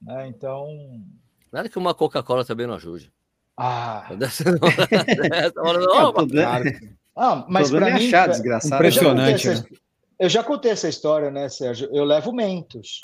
[0.01, 0.27] né?
[0.27, 0.67] Então,
[1.51, 3.11] nada que uma Coca-Cola também não ajude.
[3.55, 4.07] Ah,
[7.15, 8.75] ah mas para mim, achar, desgraçado.
[8.75, 9.47] impressionante.
[9.47, 9.67] Eu já, né?
[10.19, 11.89] eu já contei essa história, né, Sérgio?
[11.91, 13.01] Eu levo mentos.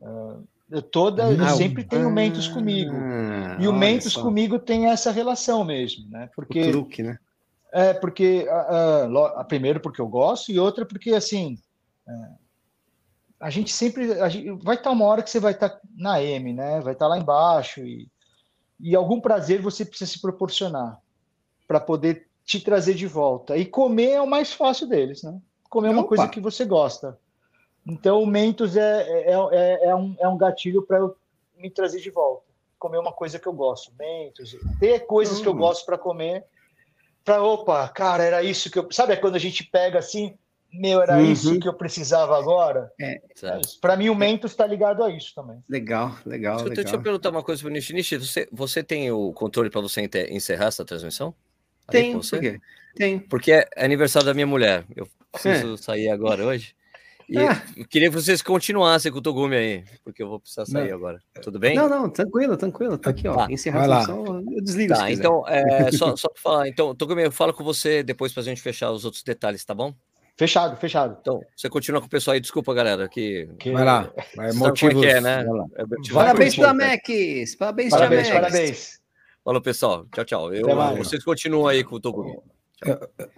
[0.00, 2.94] Uh, eu toda, eu sempre tenho ah, Mentos comigo.
[3.58, 4.22] E o Mentos só.
[4.22, 6.30] comigo tem essa relação mesmo, né?
[6.34, 7.18] Porque o truque, né?
[7.72, 11.56] É, porque uh, uh, primeiro porque eu gosto e outra porque assim
[12.06, 12.38] uh,
[13.38, 16.52] a gente sempre a gente, vai estar uma hora que você vai estar na M,
[16.52, 16.80] né?
[16.80, 18.08] Vai estar lá embaixo e,
[18.78, 20.98] e algum prazer você precisa se proporcionar
[21.66, 23.56] para poder te trazer de volta.
[23.56, 25.38] E comer é o mais fácil deles, né?
[25.68, 27.16] Comer é uma coisa que você gosta.
[27.90, 31.16] Então, o Mentos é, é, é, é, um, é um gatilho para eu
[31.56, 32.44] me trazer de volta.
[32.78, 33.92] Comer uma coisa que eu gosto.
[33.98, 35.42] Mentos, ter coisas uhum.
[35.42, 35.58] que eu hum.
[35.58, 36.44] gosto para comer.
[37.24, 38.90] Para, opa, cara, era isso que eu.
[38.90, 40.34] Sabe quando a gente pega assim,
[40.72, 41.32] meu, era uhum.
[41.32, 42.90] isso que eu precisava agora?
[42.98, 43.20] É.
[43.42, 45.62] é para mim, o Mentos está ligado a isso também.
[45.68, 46.56] Legal, legal.
[46.56, 46.84] Deixa, legal.
[46.84, 47.92] deixa eu perguntar uma coisa para o Nishi.
[47.92, 51.34] Nishi, você, você tem o controle para você encerrar essa transmissão?
[51.90, 52.60] Tem, por quê?
[52.94, 53.18] Tem.
[53.18, 54.84] Porque é aniversário da minha mulher.
[54.94, 55.76] Eu preciso é.
[55.76, 56.74] sair agora hoje.
[57.30, 57.62] E ah.
[57.88, 60.96] queria que vocês continuassem com o Togumi aí, porque eu vou precisar sair não.
[60.96, 61.20] agora.
[61.40, 61.76] Tudo bem?
[61.76, 62.98] Não, não, tranquilo, tranquilo.
[62.98, 63.36] Tá aqui, ó.
[63.36, 63.46] Tá.
[63.48, 64.92] Encerrar a função, eu desligo.
[64.92, 66.68] Tá, então, é, só, só pra falar.
[66.68, 69.94] Então, Togumi, eu falo com você depois pra gente fechar os outros detalhes, tá bom?
[70.36, 71.18] Fechado, fechado.
[71.20, 72.40] Então, você continua com o pessoal aí.
[72.40, 73.08] Desculpa, galera.
[73.08, 73.48] Que...
[73.60, 73.70] que...
[73.70, 74.12] Vai lá.
[74.34, 75.04] Vai, motivos...
[75.04, 75.44] é, né?
[75.76, 77.54] É, parabéns para Max.
[77.56, 79.00] Parabéns, parabéns, parabéns.
[79.44, 80.04] Falou, pessoal.
[80.12, 80.52] Tchau, tchau.
[80.52, 80.66] Eu,
[80.96, 82.36] vocês continuam aí com o Togumi.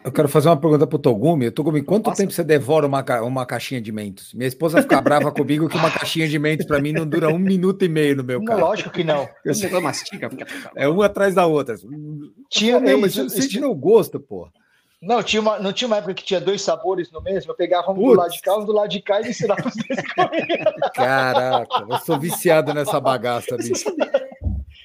[0.04, 1.50] Eu, quero fazer uma pergunta pro Togumi.
[1.50, 2.22] Togumi, quanto Nossa.
[2.22, 4.32] tempo você devora uma, uma caixinha de mentos?
[4.34, 7.38] Minha esposa fica brava comigo que uma caixinha de mentos para mim não dura um
[7.38, 8.60] minuto e meio no meu carro.
[8.60, 9.28] Lógico que não.
[9.44, 10.30] Você mastiga.
[10.76, 11.74] É uma atrás da outra.
[12.48, 14.48] Tinha, não, mas você sente no gosto, pô.
[15.02, 17.50] Não, tinha uma, não tinha uma época que tinha dois sabores no mesmo.
[17.50, 18.06] Eu pegava um Putz.
[18.06, 20.00] do lado de cá, um do lado de cá e ensinava os dois
[20.94, 23.92] Caraca, eu sou viciado nessa bagaça, bicho.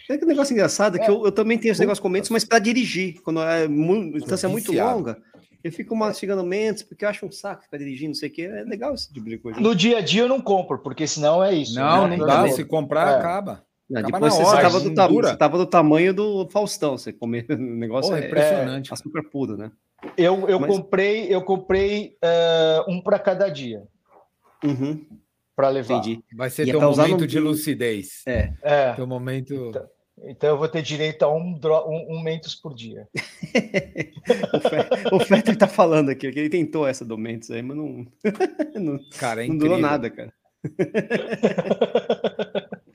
[0.10, 2.30] É que um negócio engraçado é que eu, eu também tenho esse negócio com mentos,
[2.30, 5.18] mas para dirigir, quando é muito, distância muito longa,
[5.64, 8.44] eu fico mastigando mentos, porque eu acho um saco ficar dirigindo, não sei o que.
[8.44, 9.60] É legal esse tipo de coisa.
[9.60, 11.76] No dia a dia eu não compro, porque senão é isso.
[11.76, 12.16] Não, né?
[12.16, 12.48] não dá.
[12.50, 13.16] Se comprar, é.
[13.16, 13.64] acaba.
[13.90, 14.94] Não, depois você estava do,
[15.38, 18.92] ta do, tamanho do Faustão, você comer o negócio oh, é impressionante.
[18.92, 19.72] É, açúcar puro, né?
[20.18, 20.70] Eu, eu Mas...
[20.70, 23.84] comprei, eu comprei uh, um para cada dia.
[24.64, 25.06] Uhum.
[25.56, 25.96] Para levar.
[25.96, 26.24] Entendi.
[26.36, 28.22] Vai ser teu tá momento de lucidez.
[28.28, 28.54] É.
[28.62, 28.94] é.
[28.94, 29.72] Teu momento.
[30.24, 33.08] Então, eu vou ter direito a um, um, um Mentos por dia.
[35.12, 38.08] o Fetter tá falando aqui, que ele tentou essa do Mentos aí, mas não.
[38.76, 40.34] não cara, é não durou nada, cara.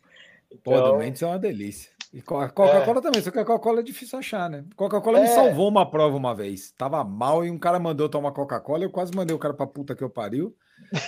[0.64, 0.92] Pô, então...
[0.92, 1.92] do Mentos é uma delícia.
[2.12, 3.00] E Coca-Cola é.
[3.00, 4.64] também, só que a Coca-Cola é difícil achar, né?
[4.76, 5.22] Coca-Cola é.
[5.22, 6.72] me salvou uma prova uma vez.
[6.72, 9.94] Tava mal e um cara mandou tomar Coca-Cola, eu quase mandei o cara pra puta
[9.94, 10.54] que eu pariu.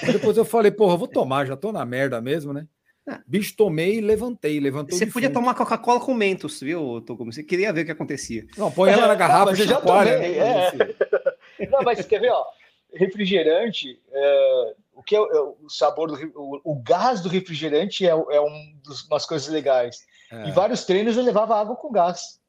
[0.03, 2.67] E depois eu falei, porra, vou tomar, já tô na merda mesmo, né?
[3.07, 3.21] Ah.
[3.27, 4.97] Bicho, tomei e levantei, levantou.
[4.97, 5.41] Você podia fundo.
[5.41, 7.25] tomar Coca-Cola com mentos, viu, Togo?
[7.27, 8.47] Você queria ver o que acontecia.
[8.57, 10.39] Não, põe ela na garrafa e já tomei, né?
[10.39, 11.69] é.
[11.71, 12.45] Não, mas quer ver, ó,
[12.93, 18.11] refrigerante, é, o que é, é o sabor do o, o, gás do refrigerante é,
[18.11, 20.05] é um dos, umas coisas legais.
[20.33, 20.49] É.
[20.49, 22.41] Em vários treinos eu levava água com gás.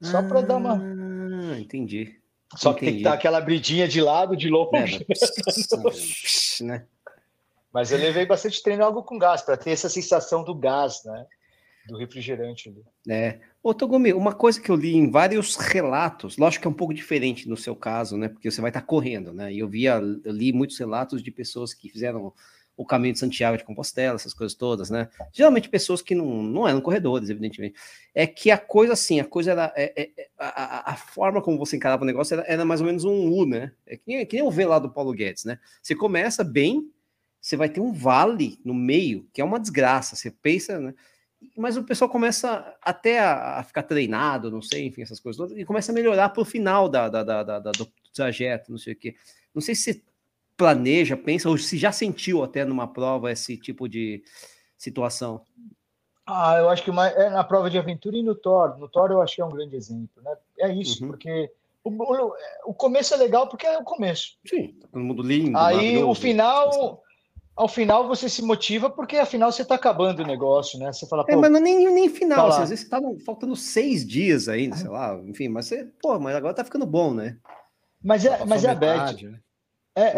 [0.00, 0.74] Só para dar uma.
[0.74, 2.20] Ah, entendi.
[2.56, 5.04] Só que tem que dar aquela bridinha de lado, de longe.
[5.04, 6.86] É, né?
[7.72, 11.26] Mas eu levei bastante treino água com gás, para ter essa sensação do gás, né?
[11.86, 12.68] Do refrigerante.
[12.68, 12.84] Ali.
[13.08, 13.40] É.
[13.62, 16.94] Ô, Togumi, uma coisa que eu li em vários relatos, lógico que é um pouco
[16.94, 18.28] diferente no seu caso, né?
[18.28, 19.52] Porque você vai estar correndo, né?
[19.52, 19.94] E eu via,
[20.24, 22.32] eu li muitos relatos de pessoas que fizeram
[22.78, 25.08] o caminho de Santiago de Compostela, essas coisas todas, né?
[25.32, 27.74] Geralmente pessoas que não, não eram corredores, evidentemente.
[28.14, 29.72] É que a coisa assim, a coisa era.
[29.76, 32.86] É, é, é a, a, forma como você encarava o negócio era, era, mais ou
[32.86, 33.72] menos um U, né?
[33.84, 35.58] É que que nem o V lá do Paulo Guedes, né?
[35.82, 36.88] Você começa bem,
[37.48, 40.14] você vai ter um vale no meio, que é uma desgraça.
[40.14, 40.94] Você pensa, né?
[41.56, 45.56] Mas o pessoal começa até a, a ficar treinado, não sei, enfim, essas coisas todas,
[45.56, 48.92] e começa a melhorar para o final da, da, da, da, do trajeto, não sei
[48.92, 49.14] o quê.
[49.54, 50.04] Não sei se
[50.58, 54.22] planeja, pensa, ou se já sentiu até numa prova esse tipo de
[54.76, 55.40] situação?
[56.26, 58.76] Ah, eu acho que mais, é na prova de aventura e no Thor.
[58.76, 60.36] No Thor eu acho que é um grande exemplo, né?
[60.58, 61.10] É isso, uhum.
[61.12, 61.50] porque
[61.82, 62.34] o, o,
[62.66, 64.36] o, começo é legal porque é o começo.
[64.44, 65.56] Sim, tá todo mundo lindo.
[65.56, 67.02] Aí o final,
[67.58, 70.92] ao final você se motiva porque afinal você está acabando o negócio, né?
[70.92, 74.06] Você fala, é, mas não é nem, nem final, assim, às vezes tá faltando seis
[74.06, 77.36] dias ainda, sei lá, enfim, mas você, pô, mas agora tá ficando bom, né?
[78.02, 79.22] Mas é, mas é a Beth.
[79.22, 79.40] Né?
[79.96, 80.14] É.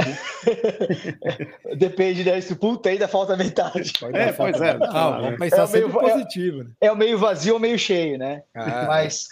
[1.77, 2.39] Depende, né?
[2.43, 3.95] Se puta ainda falta metade.
[4.13, 4.73] É, pois é.
[4.73, 6.71] É, mas é meio, positivo, né?
[6.79, 8.43] É o meio vazio ou meio cheio, né?
[8.55, 9.27] Ah, mas,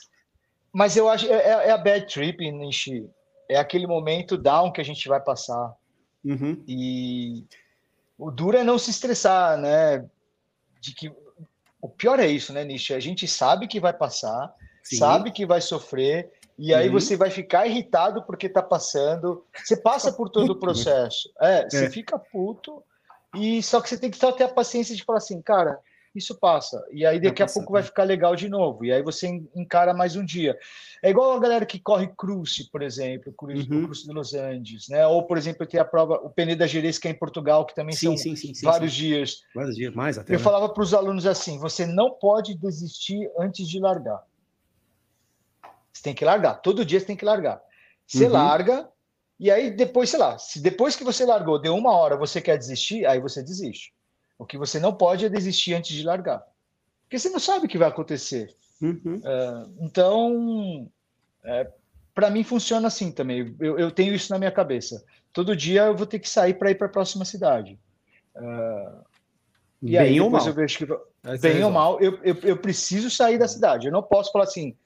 [0.73, 3.07] mas eu acho é, é, é a bad trip, Nishi.
[3.51, 5.75] É aquele momento down que a gente vai passar.
[6.25, 6.65] Uhum.
[6.67, 7.45] E
[8.19, 10.05] o duro é não se estressar, né?
[10.81, 11.13] De que
[11.81, 12.93] o pior é isso, né, Nishi?
[12.93, 14.53] A gente sabe que vai passar,
[14.83, 14.97] Sim.
[14.97, 16.95] sabe que vai sofrer e aí uhum.
[16.95, 19.45] você vai ficar irritado porque está passando.
[19.55, 20.61] Você passa por todo o né?
[20.61, 21.31] processo.
[21.41, 22.83] É, é, você fica puto.
[23.37, 25.79] E só que você tem que só ter a paciência de falar assim, cara,
[26.19, 26.85] isso passa.
[26.93, 28.85] E aí daqui a pouco vai ficar legal de novo.
[28.85, 30.59] E aí você encara mais um dia.
[31.03, 33.85] É igual a galera que corre cruze, por exemplo, cruze, uhum.
[33.85, 35.07] cruze de Los Angeles, né?
[35.07, 37.95] Ou, por exemplo, tem a prova, o Peneda Gerês, que é em Portugal, que também
[37.95, 39.43] sim, são sim, sim, vários dias.
[39.55, 40.35] Vários dias, mais até.
[40.35, 40.45] Eu né?
[40.45, 44.23] falava para os alunos assim: você não pode desistir antes de largar.
[45.93, 46.61] Você tem que largar.
[46.61, 47.61] Todo dia você tem que largar.
[48.07, 48.33] Você uhum.
[48.33, 48.89] larga,
[49.39, 52.57] e aí depois, sei lá, se depois que você largou, deu uma hora, você quer
[52.57, 53.93] desistir, aí você desiste.
[54.39, 56.43] O que você não pode é desistir antes de largar.
[57.03, 58.55] Porque você não sabe o que vai acontecer.
[58.81, 59.21] Uhum.
[59.25, 60.89] É, então,
[61.45, 61.71] é,
[62.15, 63.55] para mim funciona assim também.
[63.59, 65.05] Eu, eu, tenho isso na minha cabeça.
[65.33, 67.79] Todo dia eu vou ter que sair para ir para a próxima cidade.
[68.37, 68.93] É,
[69.83, 70.47] e bem aí ou mal.
[70.47, 71.39] eu vejo que.
[71.41, 73.87] bem ou mal, eu, eu, eu preciso sair da cidade.
[73.87, 74.77] Eu não posso falar assim,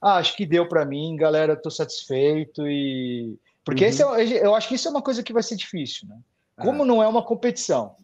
[0.00, 3.90] ah, acho que deu para mim, galera, estou satisfeito e porque uhum.
[3.90, 6.16] esse é, eu acho que isso é uma coisa que vai ser difícil, né?
[6.56, 6.86] Como ah.
[6.86, 7.94] não é uma competição,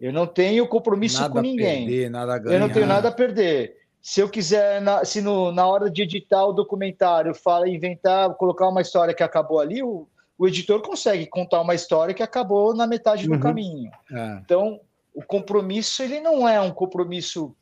[0.00, 1.86] eu não tenho compromisso nada com ninguém.
[1.86, 2.56] Perder, nada ganhar.
[2.56, 3.76] Eu não tenho nada a perder.
[4.00, 8.66] Se eu quiser, na, se no, na hora de editar o documentário, fala inventar, colocar
[8.66, 10.08] uma história que acabou ali, o,
[10.38, 13.40] o editor consegue contar uma história que acabou na metade do uhum.
[13.40, 13.90] caminho.
[14.10, 14.40] É.
[14.42, 14.80] Então,
[15.14, 17.54] o compromisso ele não é um compromisso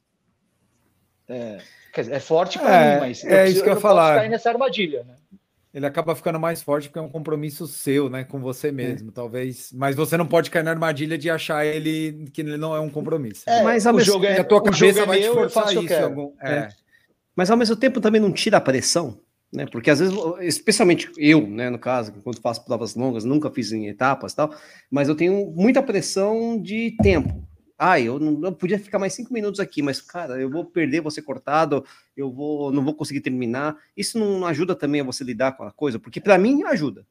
[1.29, 1.59] é,
[1.95, 4.17] dizer, é forte para é, mim, mas é isso que eu ia falar.
[4.17, 5.17] cair nessa armadilha, né?
[5.79, 9.13] Ele acaba ficando mais forte porque é um compromisso seu, né, com você mesmo, é.
[9.13, 9.71] talvez.
[9.73, 12.91] Mas você não pode cair na armadilha de achar ele que ele não é um
[12.91, 13.45] compromisso.
[13.47, 15.95] É, mas o jogo é, a tua cabeça vai meu, te forçar isso.
[15.95, 16.69] Algum, é.
[17.37, 19.21] Mas ao mesmo tempo também não tira a pressão
[19.53, 19.67] né?
[19.67, 23.87] Porque às vezes, especialmente eu, né, no caso, quando faço provas longas, nunca fiz em
[23.89, 24.55] etapas tal,
[24.91, 27.48] mas eu tenho muita pressão de tempo.
[27.79, 31.01] Ah, eu não eu podia ficar mais cinco minutos aqui, mas cara, eu vou perder,
[31.01, 31.85] vou ser cortado,
[32.17, 33.77] eu vou, não vou conseguir terminar.
[33.97, 37.07] Isso não ajuda também a você lidar com a coisa, porque para mim ajuda.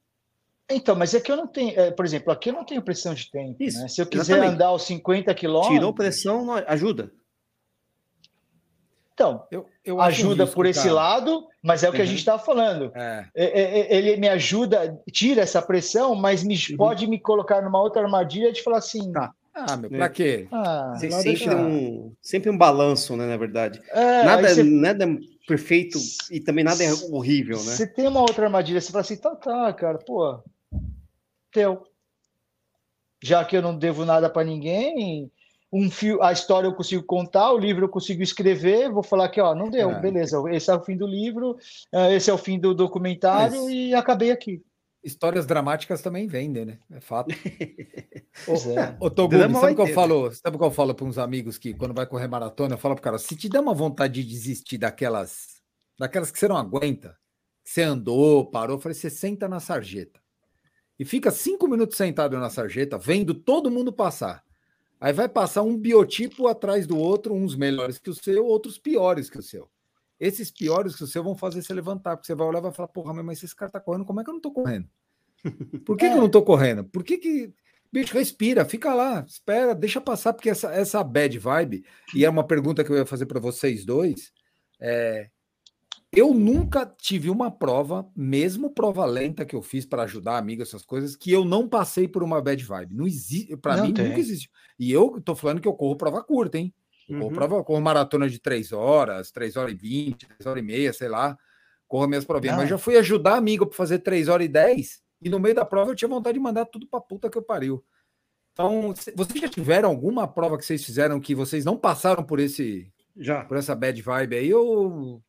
[0.69, 3.13] Então, mas é que eu não tenho, é, por exemplo, aqui eu não tenho pressão
[3.13, 3.55] de tempo.
[3.57, 3.87] Isso, né?
[3.87, 4.55] Se eu quiser exatamente.
[4.55, 5.73] andar os 50 quilômetros.
[5.73, 7.09] Tirou pressão, ajuda.
[9.13, 10.93] Então, eu, eu ajuda risco, por esse cara.
[10.93, 12.03] lado, mas é o que uhum.
[12.03, 12.91] a gente estava falando.
[12.93, 13.27] É.
[13.33, 13.45] é.
[13.45, 13.95] É, é.
[13.95, 16.77] Ele me ajuda, tira essa pressão, mas me, uhum.
[16.77, 19.11] pode me colocar numa outra armadilha de falar assim.
[19.11, 19.33] Tá.
[19.57, 20.47] Ah, meu, pra quê?
[20.51, 23.81] Ah, sempre, um, sempre um balanço, né, na verdade.
[23.89, 24.63] É, nada, você...
[24.63, 25.17] nada é
[25.47, 25.97] perfeito
[26.29, 27.71] e também nada é horrível, né?
[27.71, 30.39] Você tem uma outra armadilha, você fala assim, tá, tá, cara, pô,
[31.51, 31.83] teu.
[33.23, 35.31] Já que eu não devo nada para ninguém,
[35.73, 39.41] um fio, a história eu consigo contar, o livro eu consigo escrever, vou falar que
[39.41, 39.99] ó, não deu, é.
[39.99, 41.57] beleza, esse é o fim do livro,
[41.91, 43.73] é, esse é o fim do documentário Mas...
[43.73, 44.61] e acabei aqui.
[45.03, 46.79] Histórias dramáticas também vendem, né?
[46.91, 47.33] É fato.
[48.45, 48.95] Pois é.
[48.99, 50.31] Ô, Togumi, sabe o que eu falo?
[50.31, 52.93] Sabe o que eu falo para uns amigos que quando vai correr maratona, eu falo
[52.93, 55.59] pro cara, se te der uma vontade de desistir daquelas,
[55.97, 57.17] daquelas que você não aguenta,
[57.63, 60.21] que você andou, parou, eu falei, você senta na sarjeta.
[60.99, 64.43] E fica cinco minutos sentado na sarjeta, vendo todo mundo passar.
[64.99, 69.29] Aí vai passar um biotipo atrás do outro, uns melhores que o seu, outros piores
[69.29, 69.69] que o seu.
[70.19, 72.71] Esses piores que o seu vão fazer você levantar, porque você vai olhar e vai
[72.71, 74.89] falar, porra, mas esse cara tá correndo, como é que eu não tô correndo?
[75.85, 76.09] Por que, é.
[76.09, 76.83] que eu não tô correndo?
[76.83, 77.53] Por que que...
[77.91, 82.43] Bicho, respira, fica lá, espera, deixa passar, porque essa, essa bad vibe, e é uma
[82.43, 84.33] pergunta que eu ia fazer para vocês dois,
[84.77, 85.29] é,
[86.11, 90.85] eu nunca tive uma prova, mesmo prova lenta que eu fiz para ajudar amigos, essas
[90.85, 92.95] coisas, que eu não passei por uma bad vibe.
[92.95, 94.07] Não existe, para mim tem.
[94.07, 94.49] nunca existe.
[94.79, 96.73] E eu tô falando que eu corro prova curta, hein?
[97.09, 97.29] Uhum.
[97.29, 101.07] prova, corro maratona de 3 horas, 3 horas e 20, 3 horas e meia, sei
[101.07, 101.37] lá.
[101.87, 102.57] Corro minhas provinhas.
[102.57, 105.65] Mas já fui ajudar amigo para fazer 3 horas e 10 e no meio da
[105.65, 107.83] prova eu tinha vontade de mandar tudo pra puta que eu pariu.
[108.51, 112.91] Então, vocês já tiveram alguma prova que vocês fizeram que vocês não passaram por esse
[113.15, 115.21] já por essa bad vibe aí ou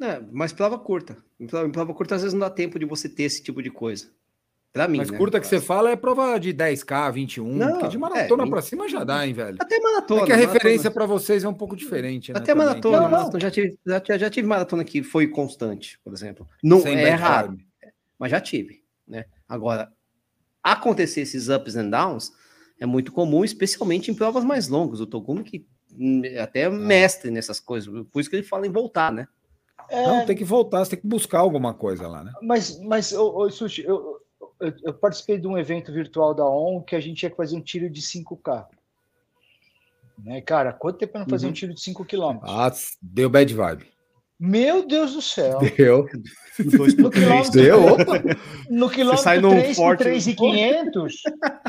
[0.00, 1.22] é, mas prova curta.
[1.38, 3.62] Em prova, em prova curta, às vezes não dá tempo de você ter esse tipo
[3.62, 4.10] de coisa.
[4.72, 4.98] Pra mim.
[4.98, 7.56] Mas né, curta que você fala é prova de 10K, 21.
[7.56, 9.56] Não, porque de maratona é, pra cima já dá, hein, velho?
[9.58, 10.22] Até maratona.
[10.22, 12.38] É que a referência para vocês é um pouco diferente, né?
[12.38, 13.40] Até maratona, não, maratona.
[13.40, 16.46] Já, tive, já, já, tive maratona que foi constante, por exemplo.
[16.62, 17.58] Não Sem é raro.
[18.16, 19.24] Mas já tive, né?
[19.48, 19.92] Agora,
[20.62, 22.32] acontecer esses ups and downs
[22.78, 25.00] é muito comum, especialmente em provas mais longas.
[25.00, 25.66] O Togumi que
[25.98, 29.26] hum, é até é mestre nessas coisas, por isso que ele fala em voltar, né?
[29.88, 30.06] É...
[30.06, 32.32] Não, tem que voltar, você tem que buscar alguma coisa lá, né?
[32.40, 34.19] Mas, mas ô, ô, Sushi, eu,
[34.60, 37.62] eu, eu, participei de um evento virtual da ON que a gente ia fazer um
[37.62, 38.66] tiro de 5K.
[40.24, 41.50] Né, cara, quanto tempo para não fazer uhum.
[41.50, 42.38] um tiro de 5 km?
[42.42, 42.70] Ah,
[43.00, 43.86] deu bad vibe.
[44.38, 45.58] Meu Deus do céu.
[45.76, 46.06] Deu.
[46.98, 47.80] No quilômetro, deu.
[48.70, 51.14] No quilômetro 3 por 3,500,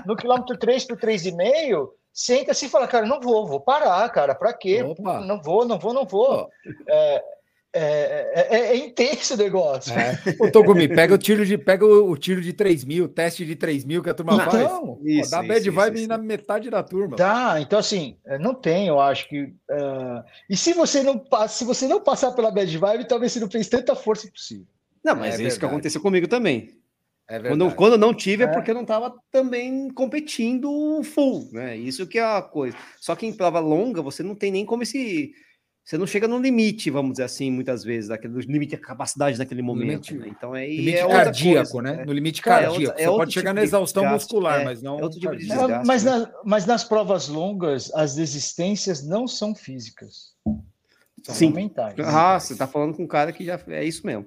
[0.05, 4.33] no quilômetro 3 por 3,5, senta assim e fala, cara, não vou, vou parar, cara,
[4.35, 4.83] para quê?
[4.83, 5.19] Opa.
[5.19, 6.49] Não vou, não vou, não vou.
[6.87, 7.23] É,
[7.73, 9.93] é, é, é, é, intenso o negócio.
[9.93, 10.19] É.
[10.39, 13.55] Ô, Togumi, pega o tiro de pega o, o, tiro de 3 mil, teste de
[13.55, 14.99] 3 mil que a turma então, faz.
[15.05, 17.15] Isso, dá bad isso, vibe isso, na metade da turma.
[17.15, 19.43] Tá, então assim, é, não tem, eu acho que.
[19.43, 20.23] Uh...
[20.49, 23.69] E se você não se você não passar pela bad vibe, talvez você não fez
[23.69, 24.67] tanta força possível.
[25.01, 26.69] Não, mas é, é isso que aconteceu comigo também.
[27.31, 28.49] É quando, quando não tive é, é.
[28.49, 31.77] porque eu não estava também competindo full, né?
[31.77, 32.75] Isso que é a coisa.
[32.99, 35.33] Só que em prova longa você não tem nem como esse
[35.83, 39.37] você não chega no limite, vamos dizer assim, muitas vezes, daquele, no limite de capacidade
[39.37, 40.11] naquele momento.
[40.11, 40.27] Limite, né?
[40.29, 41.97] Então é, limite é cardíaco, coisa, né?
[41.97, 42.05] né?
[42.05, 42.75] No limite cardíaco.
[42.75, 45.09] É, outra, é você pode tipo chegar na exaustão muscular, é, mas não.
[45.09, 46.11] Tipo desgaste, mas, né?
[46.11, 50.35] na, mas nas provas longas, as desistências não são físicas.
[51.23, 51.51] São Sim.
[51.51, 51.95] mentais.
[51.99, 54.25] Ah, você está falando com um cara que já é isso mesmo.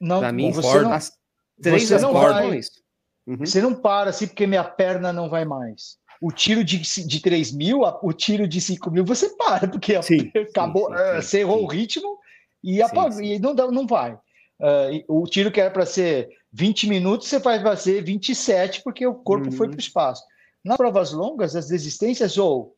[0.00, 1.12] Não, Para mim, você não, as
[1.60, 2.82] três você não vai, isso.
[3.26, 3.38] Uhum.
[3.38, 7.52] Você não para assim porque minha perna não vai mais o tiro de, de 3
[7.52, 11.40] mil, o tiro de 5 mil, você para, porque sim, acabou, sim, sim, uh, você
[11.40, 12.18] errou o ritmo
[12.62, 14.14] e, apagou, e não, não vai.
[14.14, 19.14] Uh, o tiro que era para ser 20 minutos, você vai fazer 27, porque o
[19.14, 19.52] corpo uhum.
[19.52, 20.24] foi para o espaço.
[20.64, 22.74] nas provas longas, as desistências ou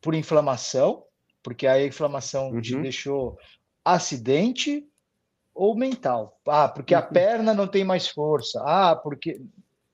[0.00, 1.04] por inflamação,
[1.40, 2.60] porque a inflamação uhum.
[2.60, 3.38] te deixou
[3.84, 4.84] acidente,
[5.54, 6.36] ou mental.
[6.48, 7.00] Ah, porque uhum.
[7.00, 8.60] a perna não tem mais força.
[8.66, 9.40] Ah, porque.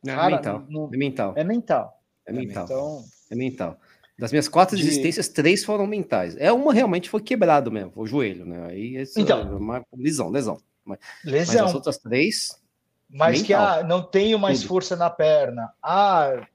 [0.02, 0.64] Não, cara, é mental.
[0.70, 0.90] No...
[0.90, 1.34] É mental.
[1.36, 1.97] É mental.
[2.28, 2.64] É mental.
[2.64, 3.04] Então...
[3.30, 3.80] É mental.
[4.18, 4.82] Das minhas quatro de...
[4.82, 6.36] desistências, três foram mentais.
[6.36, 8.66] É uma realmente foi quebrado mesmo, o joelho, né?
[8.68, 10.58] Aí então, é uma lesão, lesão.
[10.84, 11.54] Mas, lesão.
[11.54, 12.60] Mas as outras três.
[13.08, 13.46] Mas mental.
[13.46, 14.68] que ah, não tenho mais Tudo.
[14.68, 15.72] força na perna.
[15.82, 16.46] Ah.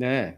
[0.00, 0.36] É.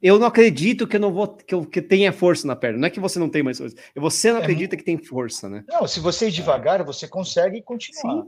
[0.00, 2.78] Eu não acredito que eu não vou que, eu, que tenha força na perna.
[2.78, 3.76] Não é que você não tem mais força.
[3.96, 5.64] Você não é, acredita que tem força, né?
[5.68, 8.24] Não, se você ir devagar, você consegue continuar.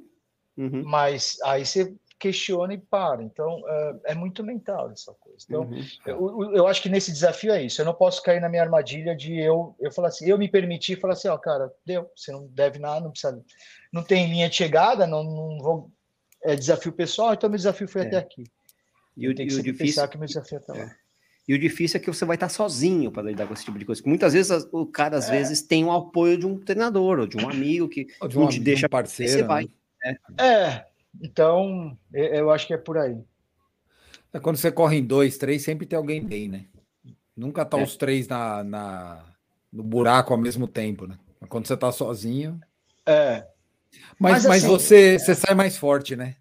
[0.57, 0.83] Uhum.
[0.85, 3.23] Mas aí você questiona e para.
[3.23, 5.39] Então, é, é muito mental essa coisa.
[5.47, 5.85] Então, uhum.
[6.07, 7.81] eu, eu, acho que nesse desafio é isso.
[7.81, 11.01] Eu não posso cair na minha armadilha de eu, eu falar assim, eu me permitir
[11.01, 13.41] falar assim, ó, cara, deu, você não deve nada, não precisa,
[13.93, 15.91] não tem linha de chegada, não, não vou,
[16.43, 18.07] é desafio pessoal, então meu desafio foi é.
[18.07, 18.45] até aqui.
[19.17, 20.91] E o, tem que e o difícil, pensar que meu desafio é até lá.
[20.91, 21.09] É.
[21.47, 23.85] E o difícil é que você vai estar sozinho para lidar com esse tipo de
[23.87, 24.03] coisa.
[24.05, 25.33] muitas vezes o cara, às é.
[25.33, 28.43] vezes, tem o apoio de um treinador ou de um amigo que ou de um
[28.43, 29.33] não te deixa parceiro.
[29.33, 29.67] Você vai.
[30.05, 30.19] Né?
[30.39, 30.85] É.
[31.23, 33.19] então eu acho que é por aí.
[34.33, 36.67] É quando você corre em dois, três, sempre tem alguém bem, né?
[37.37, 37.83] Nunca tá é.
[37.83, 39.25] os três na, na,
[39.73, 41.19] no buraco ao mesmo tempo, né?
[41.49, 42.61] Quando você tá sozinho.
[43.07, 43.47] É.
[44.19, 45.19] Mas, mas, mas assim, você, é...
[45.19, 46.37] você sai mais forte, né?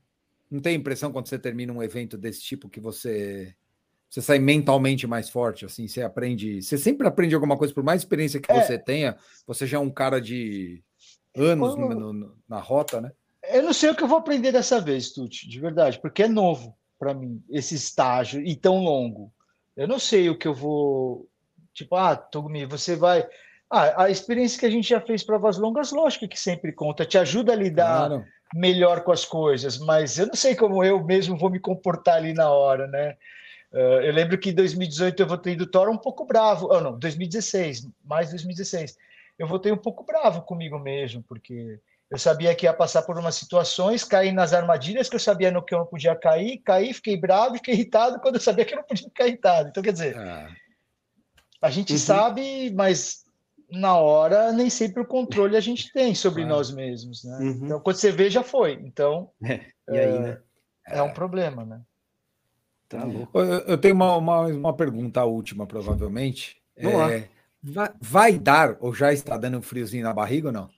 [0.49, 3.55] Não tem impressão quando você termina um evento desse tipo que você
[4.09, 8.01] você sai mentalmente mais forte, assim, você aprende, você sempre aprende alguma coisa, por mais
[8.01, 8.61] experiência que é.
[8.61, 10.81] você tenha, você já é um cara de
[11.35, 13.11] anos no, no, na rota, né?
[13.49, 16.27] Eu não sei o que eu vou aprender dessa vez, Tuti, de verdade, porque é
[16.27, 19.31] novo para mim esse estágio e tão longo.
[19.75, 21.27] Eu não sei o que eu vou,
[21.73, 23.27] tipo, ah, Togumi, você vai,
[23.69, 27.17] ah, a experiência que a gente já fez provas longas, lógico que sempre conta, te
[27.17, 28.25] ajuda a lidar claro.
[28.53, 32.33] melhor com as coisas, mas eu não sei como eu mesmo vou me comportar ali
[32.33, 33.15] na hora, né?
[33.71, 36.69] Uh, eu lembro que em 2018 eu votei do Thor um pouco bravo.
[36.71, 38.97] Oh, não, 2016, mais 2016.
[39.37, 41.79] Eu votei um pouco bravo comigo mesmo, porque
[42.09, 45.61] eu sabia que ia passar por umas situações, cair nas armadilhas que eu sabia no
[45.61, 48.77] que eu não podia cair, caí, fiquei bravo, fiquei irritado quando eu sabia que eu
[48.77, 49.69] não podia ficar irritado.
[49.69, 50.47] Então, quer dizer, ah.
[51.61, 51.99] a gente uhum.
[51.99, 53.25] sabe, mas
[53.69, 57.37] na hora nem sempre o controle a gente tem sobre nós mesmos, né?
[57.39, 57.65] Uhum.
[57.65, 58.73] Então, quando você vê, já foi.
[58.73, 59.65] Então, é.
[59.91, 60.37] e aí, né?
[60.87, 61.81] É um problema, né?
[62.87, 63.37] Tá louco.
[63.37, 66.55] Eu, eu tenho uma, uma, uma, pergunta última, provavelmente.
[66.77, 67.27] É,
[67.61, 70.69] vai, vai, dar ou já está dando um friozinho na barriga ou não?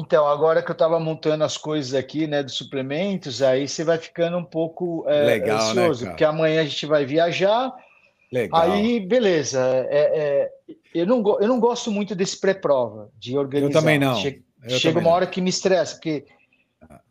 [0.00, 3.98] Então, agora que eu estava montando as coisas aqui, né, dos suplementos, aí você vai
[3.98, 7.74] ficando um pouco é, Legal, né, ansioso, né, porque amanhã a gente vai viajar.
[8.30, 8.60] Legal.
[8.60, 9.60] Aí, beleza.
[9.90, 10.50] É, é,
[10.94, 13.70] eu, não, eu não gosto muito desse pré-prova, de organizar.
[13.70, 14.14] Eu também não.
[14.14, 15.16] Chega, chega uma não.
[15.16, 16.26] hora que me estressa, porque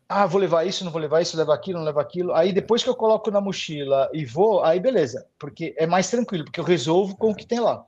[0.08, 2.32] ah, vou levar isso, não vou levar isso, levar aquilo, não levar aquilo.
[2.32, 6.44] Aí depois que eu coloco na mochila e vou, aí beleza, porque é mais tranquilo,
[6.44, 7.84] porque eu resolvo com o que tem lá.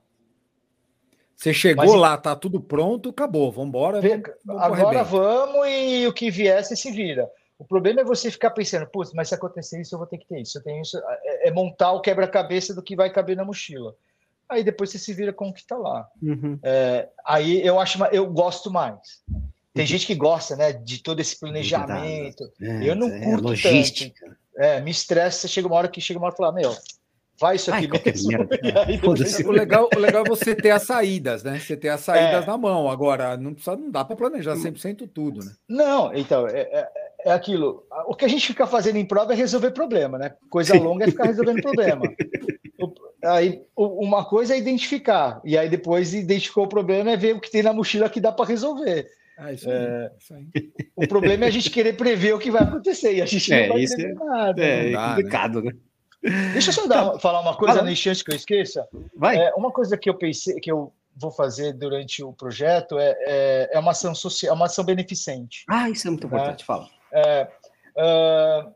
[1.41, 3.99] Você chegou Mas, lá, tá tudo pronto, acabou, vamos embora.
[4.59, 7.27] Agora vamos e o que vier você se vira.
[7.57, 10.27] O problema é você ficar pensando, putz, mas se acontecer isso, eu vou ter que
[10.27, 10.59] ter isso.
[10.59, 11.01] Eu tenho isso.
[11.23, 13.95] É, é montar o quebra-cabeça do que vai caber na mochila.
[14.47, 16.07] Aí depois você se vira com o que está lá.
[16.21, 16.59] Uhum.
[16.61, 18.99] É, aí eu acho, eu gosto mais.
[19.73, 22.51] Tem gente que gosta, né, de todo esse planejamento.
[22.61, 24.27] É, eu não é, curto logística.
[24.27, 24.37] tanto.
[24.57, 26.75] É, me estressa, chega uma hora que chega uma hora e fala, meu,
[27.41, 28.29] vai isso aqui Ai, mesmo.
[29.49, 31.59] o, legal, o legal é você ter as saídas, né?
[31.59, 32.47] Você ter as saídas é.
[32.47, 32.89] na mão.
[32.89, 35.51] Agora, não, precisa, não dá para planejar 100% tudo, né?
[35.67, 36.89] Não, então, é, é,
[37.25, 37.83] é, aquilo.
[38.05, 40.33] O que a gente fica fazendo em prova é resolver problema, né?
[40.49, 42.03] Coisa longa é ficar resolvendo problema.
[43.23, 47.51] Aí, uma coisa é identificar, e aí depois identificou o problema é ver o que
[47.51, 49.07] tem na mochila que dá para resolver.
[49.37, 50.11] Ah, isso aí, é...
[50.19, 50.47] isso aí.
[50.95, 53.67] O problema é a gente querer prever o que vai acontecer e a gente é,
[53.67, 54.63] não vai prever é, nada.
[54.63, 55.71] É, é complicado, né?
[56.21, 57.95] Deixa eu só dar, falar uma coisa Fala.
[57.95, 58.87] chance que eu esqueça.
[59.15, 59.37] Vai.
[59.37, 63.69] É, uma coisa que eu pensei que eu vou fazer durante o projeto é, é,
[63.73, 65.65] é uma ação social, uma ação beneficente.
[65.67, 66.33] Ah, isso é muito né?
[66.33, 66.63] importante.
[66.63, 66.87] Fala.
[67.11, 67.47] É,
[67.97, 68.73] uh,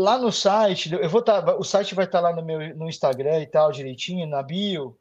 [0.00, 2.88] lá no site, eu vou tá, o site vai estar tá lá no meu no
[2.88, 4.96] Instagram e tal direitinho na bio,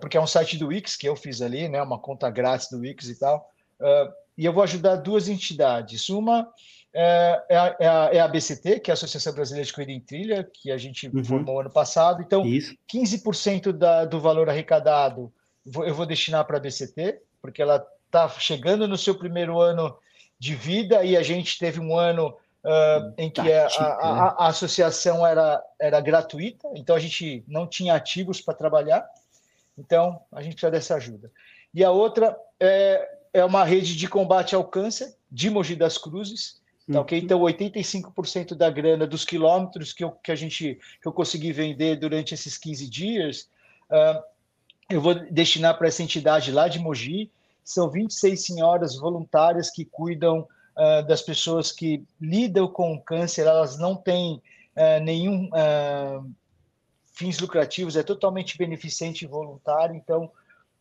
[0.00, 1.82] porque é um site do Wix que eu fiz ali, né?
[1.82, 3.50] Uma conta grátis do Wix e tal.
[3.80, 6.08] Uh, e eu vou ajudar duas entidades.
[6.08, 6.48] Uma
[6.94, 9.92] é, é, a, é, a, é a BCT, que é a Associação Brasileira de Corrida
[9.92, 11.24] em Trilha, que a gente uhum.
[11.24, 12.22] formou ano passado.
[12.22, 12.74] Então, Isso.
[12.92, 15.32] 15% da, do valor arrecadado
[15.64, 19.96] eu vou destinar para a BCT, porque ela está chegando no seu primeiro ano
[20.38, 25.24] de vida e a gente teve um ano uh, em que a, a, a, associação
[25.24, 29.08] era, era gratuita, então a gente não tinha ativos para trabalhar.
[29.78, 31.30] Então, a gente precisa dessa ajuda.
[31.72, 36.60] E a outra é é uma rede de combate ao câncer de Mogi das Cruzes,
[36.90, 37.18] Tá ok?
[37.18, 41.96] Então, 85% da grana dos quilômetros que, eu, que a gente que eu consegui vender
[41.96, 43.48] durante esses 15 dias,
[43.90, 44.22] uh,
[44.90, 47.30] eu vou destinar para essa entidade lá de Mogi.
[47.64, 50.40] São 26 senhoras voluntárias que cuidam
[50.76, 54.42] uh, das pessoas que lidam com câncer, elas não têm
[54.76, 55.50] uh, nenhum
[57.14, 60.30] fins lucrativos, é totalmente beneficente e voluntário, então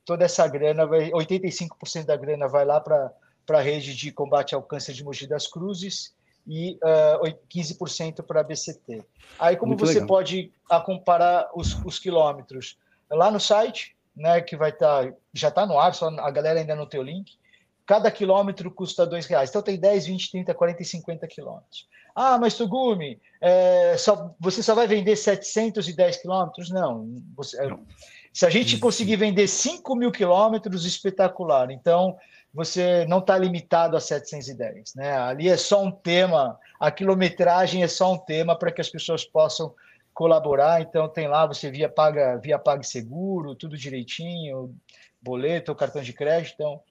[0.06, 3.12] toda essa grana, vai, 85% da grana vai lá para
[3.46, 6.14] para a rede de combate ao câncer de Mogi das Cruzes
[6.48, 9.04] e uh, ah, 15% para a BCT.
[9.40, 10.08] Aí, como Muito você legal.
[10.08, 10.52] pode
[10.86, 12.78] comparar os, os, quilômetros?
[13.10, 16.60] Lá no site, né, que vai estar, tá, já está no ar, só a galera
[16.60, 17.38] ainda não tem o link,
[17.86, 19.50] cada quilômetro custa dois reais.
[19.50, 21.88] Então tem 10, 20, 30, 40 e 50 quilômetros.
[22.16, 26.70] Ah, mas Tugumi, é, só, você só vai vender 710 quilômetros?
[26.70, 27.22] Não.
[27.36, 27.86] Você, não.
[28.34, 31.70] Se a gente conseguir vender 5 mil quilômetros, espetacular.
[31.70, 32.18] Então,
[32.54, 34.96] você não está limitado a 710.
[34.96, 35.18] Né?
[35.18, 39.24] Ali é só um tema, a quilometragem é só um tema para que as pessoas
[39.24, 39.74] possam
[40.14, 40.82] colaborar.
[40.82, 44.76] Então tem lá, você via paga via PagSeguro, tudo direitinho,
[45.22, 46.54] boleto, cartão de crédito.
[46.56, 46.82] Então,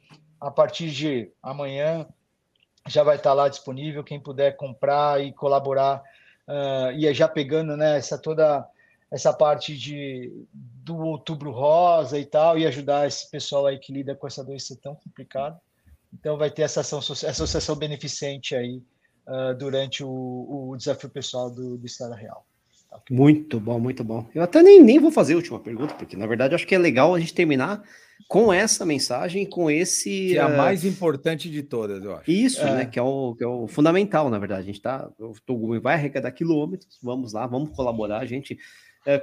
[0.41, 2.07] a partir de amanhã
[2.89, 4.03] já vai estar tá lá disponível.
[4.03, 6.03] Quem puder comprar e colaborar,
[6.49, 8.67] uh, e já pegando né, essa toda
[9.11, 14.15] essa parte de do outubro rosa e tal, e ajudar esse pessoal aí que lida
[14.15, 15.61] com essa doença tão complicada.
[16.13, 18.83] Então vai ter essa, ação, essa associação beneficente aí
[19.27, 22.45] uh, durante o, o, desafio pessoal do, do Estado Real.
[22.89, 24.27] Tá muito bom, muito bom.
[24.35, 26.79] Eu até nem, nem vou fazer a última pergunta, porque na verdade acho que é
[26.79, 27.85] legal a gente terminar
[28.29, 30.11] com essa mensagem, com esse.
[30.11, 30.57] Que é a uh...
[30.57, 32.29] mais importante de todas, eu acho.
[32.29, 32.75] Isso, é.
[32.75, 32.87] né?
[32.87, 34.63] Que é, o, que é o fundamental, na verdade.
[34.63, 35.09] A gente tá.
[35.19, 38.19] O Togumi vai arrecadar quilômetros, vamos lá, vamos colaborar.
[38.19, 38.59] A gente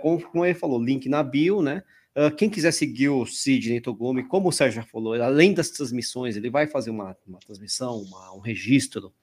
[0.02, 1.84] como, como, ele falou, link na bio, né?
[2.16, 6.36] Uh, quem quiser seguir o Sidney Togumi, como o Sérgio já falou, além das transmissões,
[6.36, 9.14] ele vai fazer uma, uma transmissão, uma, um registro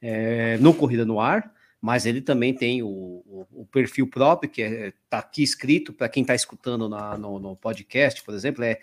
[0.00, 4.62] é, no Corrida no Ar, mas ele também tem o, o, o perfil próprio, que
[4.62, 8.62] está é, tá aqui escrito, para quem está escutando na, no, no, podcast, por exemplo,
[8.62, 8.78] é,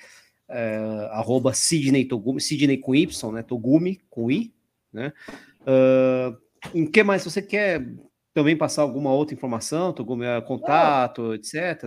[0.50, 0.78] é
[1.12, 3.44] arroba Sidney Togumi, Sidney com Y, né?
[3.44, 4.54] Togumi com I,
[4.92, 5.14] né?
[5.62, 6.38] Uh,
[6.78, 7.86] em que mais você quer
[8.34, 11.84] também passar alguma outra informação, algum eh, contato, ah, etc.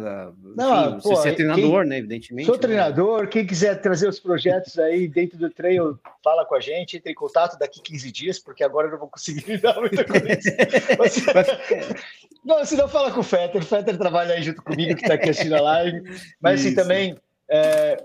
[0.56, 1.98] Não, Enfim, pô, você é treinador, quem, né?
[1.98, 2.47] Evidentemente.
[2.47, 2.60] Sou né?
[2.60, 7.10] treinador, quem quiser trazer os projetos aí dentro do treino, fala com a gente, entre
[7.10, 10.56] em contato daqui 15 dias, porque agora eu não vou conseguir dar muita coisa.
[10.97, 11.16] Mas,
[12.44, 15.14] não, se não fala com o Fetter, o Fetter trabalha aí junto comigo, que está
[15.14, 16.02] aqui assistindo a live.
[16.40, 17.16] Mas assim, também.
[17.48, 17.97] É,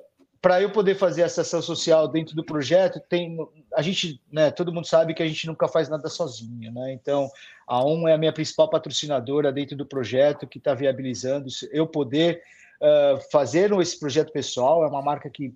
[0.42, 3.38] para eu poder fazer essa ação social dentro do projeto, tem
[3.76, 6.92] a gente, né, todo mundo sabe que a gente nunca faz nada sozinho, né?
[6.94, 7.30] Então,
[7.68, 12.42] a ON é a minha principal patrocinadora dentro do projeto que está viabilizando eu poder
[12.82, 14.84] uh, fazer esse projeto pessoal.
[14.84, 15.54] É uma marca que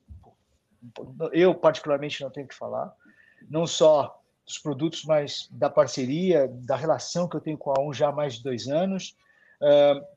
[1.32, 2.94] eu particularmente não tenho que falar,
[3.50, 7.92] não só dos produtos, mas da parceria, da relação que eu tenho com a ON
[7.92, 9.16] já há mais de dois anos.
[9.60, 10.15] Uh,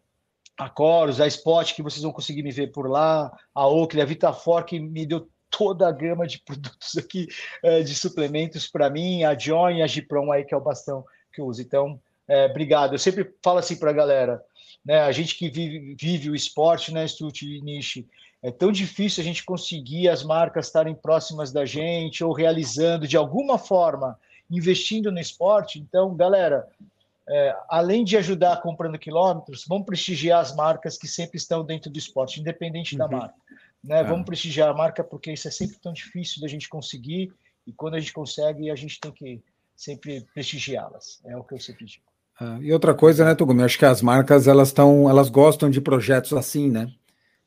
[0.59, 4.05] a Coros, a Spot, que vocês vão conseguir me ver por lá, a Oakley, a
[4.05, 7.29] Vitafor, que me deu toda a gama de produtos aqui,
[7.63, 11.41] eh, de suplementos para mim, a Join, a Gipron aí, que é o bastão que
[11.41, 11.63] eu uso.
[11.63, 12.95] Então, é, obrigado.
[12.95, 14.43] Eu sempre falo assim para a galera,
[14.85, 15.01] né?
[15.01, 18.07] A gente que vive, vive o esporte, né, Stut e Nishi,
[18.43, 23.17] é tão difícil a gente conseguir as marcas estarem próximas da gente ou realizando de
[23.17, 24.19] alguma forma,
[24.51, 25.79] investindo no esporte.
[25.79, 26.69] Então, galera,
[27.29, 31.99] é, além de ajudar comprando quilômetros, vamos prestigiar as marcas que sempre estão dentro do
[31.99, 32.99] esporte, independente uhum.
[32.99, 33.35] da marca.
[33.85, 34.01] Né?
[34.01, 34.05] É.
[34.05, 37.33] Vamos prestigiar a marca porque isso é sempre tão difícil da gente conseguir
[37.67, 39.43] e quando a gente consegue, a gente tem que
[39.77, 41.21] sempre prestigiá-las.
[41.27, 42.05] É o que eu sempre digo.
[42.41, 43.63] Ah, e outra coisa, né, Tugumi?
[43.63, 46.91] Acho que as marcas elas estão, elas gostam de projetos assim, né?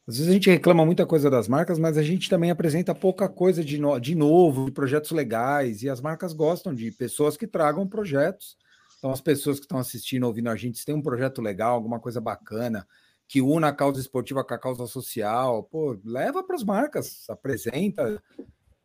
[0.07, 3.29] Às vezes a gente reclama muita coisa das marcas, mas a gente também apresenta pouca
[3.29, 7.47] coisa de, no, de novo, de projetos legais, e as marcas gostam de pessoas que
[7.47, 8.57] tragam projetos
[9.01, 11.99] então, as pessoas que estão assistindo, ouvindo a gente, se tem um projeto legal, alguma
[11.99, 12.87] coisa bacana,
[13.27, 18.21] que una a causa esportiva com a causa social, pô, leva para as marcas, apresenta.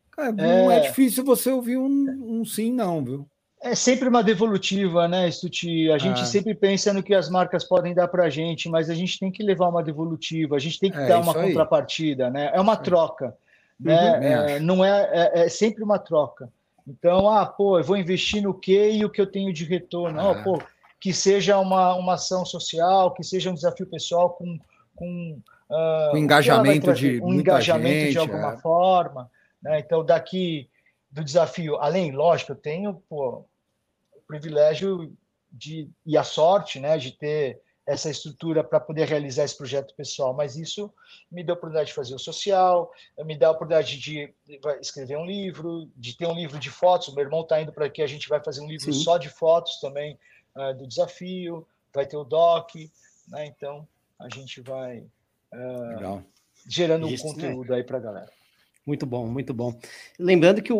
[0.09, 0.31] Cara, é...
[0.31, 3.29] Não é difícil você ouvir um, um, sim, não, viu?
[3.61, 5.91] É sempre uma devolutiva, né, Stuti?
[5.91, 6.25] A gente é.
[6.25, 9.31] sempre pensa no que as marcas podem dar para a gente, mas a gente tem
[9.31, 12.49] que levar uma devolutiva, a gente tem que é, dar uma contrapartida, né?
[12.51, 13.37] É uma troca,
[13.79, 14.17] né?
[14.17, 16.51] Uhum, é, não é, é, é sempre uma troca.
[16.87, 20.19] Então, ah, pô, eu vou investir no quê e o que eu tenho de retorno?
[20.19, 20.31] Ah.
[20.31, 20.63] Oh, pô,
[20.99, 24.57] que seja uma, uma ação social, que seja um desafio pessoal com,
[24.95, 28.57] com uh, um engajamento de um engajamento gente, de alguma é.
[28.57, 29.29] forma.
[29.61, 29.79] Né?
[29.79, 30.69] Então, daqui
[31.11, 33.45] do desafio, além, lógico, eu tenho pô,
[34.13, 35.13] o privilégio
[35.51, 40.33] de, e a sorte né, de ter essa estrutura para poder realizar esse projeto pessoal,
[40.33, 40.93] mas isso
[41.31, 42.91] me deu a oportunidade de fazer o social,
[43.25, 44.33] me dá a oportunidade de
[44.81, 47.07] escrever um livro, de ter um livro de fotos.
[47.07, 49.03] O meu irmão está indo para aqui, a gente vai fazer um livro Sim.
[49.03, 50.19] só de fotos também
[50.53, 52.75] uh, do desafio, vai ter o doc,
[53.29, 53.45] né?
[53.45, 53.87] então
[54.19, 54.99] a gente vai
[55.53, 56.21] uh,
[56.67, 57.77] gerando um conteúdo né?
[57.77, 58.31] aí para a galera.
[58.87, 59.77] Muito bom, muito bom.
[60.17, 60.77] Lembrando que o,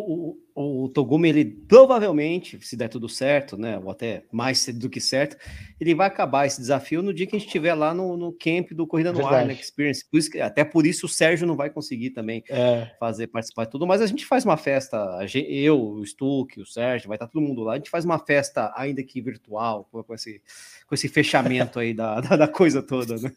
[0.55, 5.01] o, o, Togumi, ele provavelmente, se der tudo certo, né, ou até mais do que
[5.01, 5.35] certo,
[5.77, 8.71] ele vai acabar esse desafio no dia que a gente estiver lá no, no camp
[8.71, 9.27] do Corrida no.
[9.27, 10.09] Ar, né, Experience.
[10.09, 12.89] Por isso, até por isso o Sérgio não vai conseguir também é.
[12.97, 14.97] fazer, participar de tudo, mas a gente faz uma festa,
[15.35, 18.71] eu, o Stuck, o Sérgio, vai estar todo mundo lá, a gente faz uma festa
[18.77, 20.41] ainda que virtual, com esse,
[20.87, 23.33] com esse fechamento aí da, da, da coisa toda, né?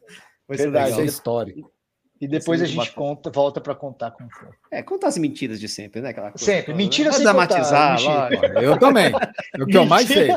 [0.47, 1.01] Vai Verdade, legal.
[1.01, 1.73] é histórico.
[2.21, 4.49] E depois a gente conta, volta para contar como foi.
[4.71, 6.11] É, contar as mentiras de sempre, né?
[6.11, 6.67] Aquela coisa sempre.
[6.67, 7.17] Toda, mentira né?
[7.17, 8.31] sem dramatizar, contar.
[8.31, 8.63] Mentira.
[8.63, 9.13] Eu também.
[9.55, 10.29] É o que eu mais sei.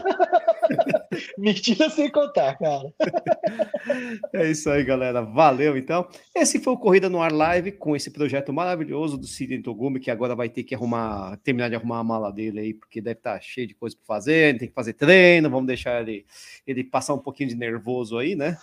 [1.38, 2.94] Mentira sem contar, cara.
[4.34, 5.22] É isso aí, galera.
[5.22, 6.08] Valeu, então.
[6.34, 10.10] Esse foi o Corrida no Ar Live com esse projeto maravilhoso do Sidney Togumi, que
[10.10, 13.34] agora vai ter que arrumar, terminar de arrumar a mala dele aí, porque deve estar
[13.34, 16.26] tá cheio de coisa para fazer, tem que fazer treino, vamos deixar ele,
[16.66, 18.58] ele passar um pouquinho de nervoso aí, né?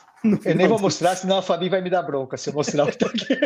[0.44, 2.88] Eu nem vou mostrar, senão a Fabi vai me dar bronca se eu mostrar o
[2.88, 3.38] que tá aqui.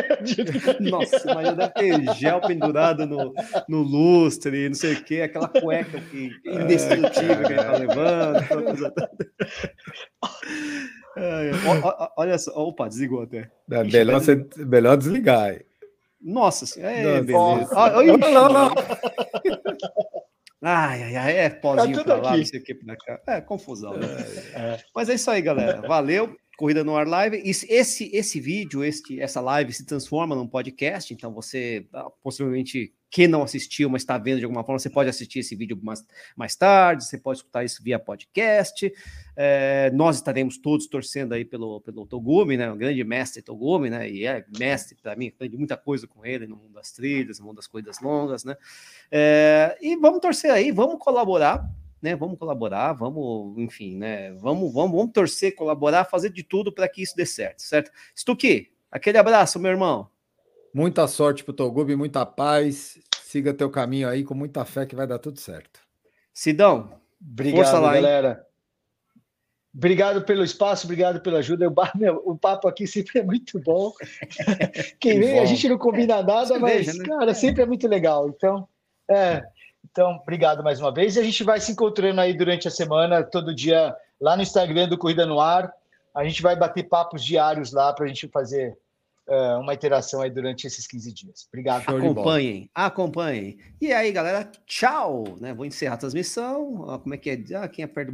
[0.89, 3.33] Nossa, mas deve ter gel pendurado no,
[3.69, 8.43] no lustre, não sei o que, aquela cueca que, indestrutível que ele tá levando.
[12.17, 13.49] Olha só, opa, desligou até.
[13.71, 15.51] É, melhor, você, melhor desligar.
[15.51, 15.61] Aí.
[16.21, 17.69] Nossa senhora, é, beleza.
[17.73, 18.75] Ah, não, não, não.
[20.67, 22.39] Ai, ai, ai, é pozinho tá pra lá, aqui.
[22.39, 23.21] não sei o que pra cá.
[23.27, 23.95] É, confusão.
[23.95, 24.07] Né?
[24.55, 24.79] É, é.
[24.95, 25.79] Mas é isso aí, galera.
[25.87, 26.35] Valeu.
[26.57, 27.41] Corrida no Ar Live.
[27.45, 28.81] Esse, esse vídeo,
[29.19, 34.17] essa live se transforma num podcast, então você ah, possivelmente que não assistiu, mas está
[34.17, 36.03] vendo de alguma forma, você pode assistir esse vídeo mais,
[36.35, 38.91] mais tarde, você pode escutar isso via podcast.
[39.37, 42.69] É, nós estaremos todos torcendo aí pelo, pelo Togumi, né?
[42.69, 44.09] O grande mestre Togumi, né?
[44.09, 47.45] E é mestre para mim, aprendi muita coisa com ele no mundo das trilhas, no
[47.45, 48.57] mundo das corridas longas, né?
[49.09, 51.65] É, e vamos torcer aí, vamos colaborar
[52.01, 52.15] né?
[52.15, 54.33] Vamos colaborar, vamos, enfim, né?
[54.33, 57.91] Vamos, vamos, vamos torcer, colaborar, fazer de tudo para que isso dê certo, certo?
[58.15, 60.09] Stuque, aquele abraço, meu irmão.
[60.73, 62.99] Muita sorte pro Togubi, muita paz.
[63.23, 65.79] Siga teu caminho aí com muita fé que vai dar tudo certo.
[66.33, 68.45] Sidão, obrigado, lá, galera.
[69.73, 71.67] Obrigado pelo espaço, obrigado pela ajuda.
[72.23, 73.91] O, papo aqui sempre é muito bom.
[74.99, 77.05] Quem vem, a gente não combina nada, mas, né?
[77.05, 78.29] cara, sempre é muito legal.
[78.29, 78.67] Então,
[79.09, 79.41] é,
[79.95, 81.15] então, obrigado mais uma vez.
[81.15, 84.89] E a gente vai se encontrando aí durante a semana, todo dia, lá no Instagram
[84.89, 85.71] do Corrida no Ar.
[86.13, 88.77] A gente vai bater papos diários lá para a gente fazer
[89.25, 91.47] uh, uma interação aí durante esses 15 dias.
[91.47, 91.83] Obrigado.
[91.87, 93.57] Acompanhem, acompanhem.
[93.79, 95.37] E aí, galera, tchau.
[95.39, 95.53] Né?
[95.53, 96.99] Vou encerrar a transmissão.
[97.01, 97.55] Como é que é?
[97.55, 98.13] Ah, quem aperta o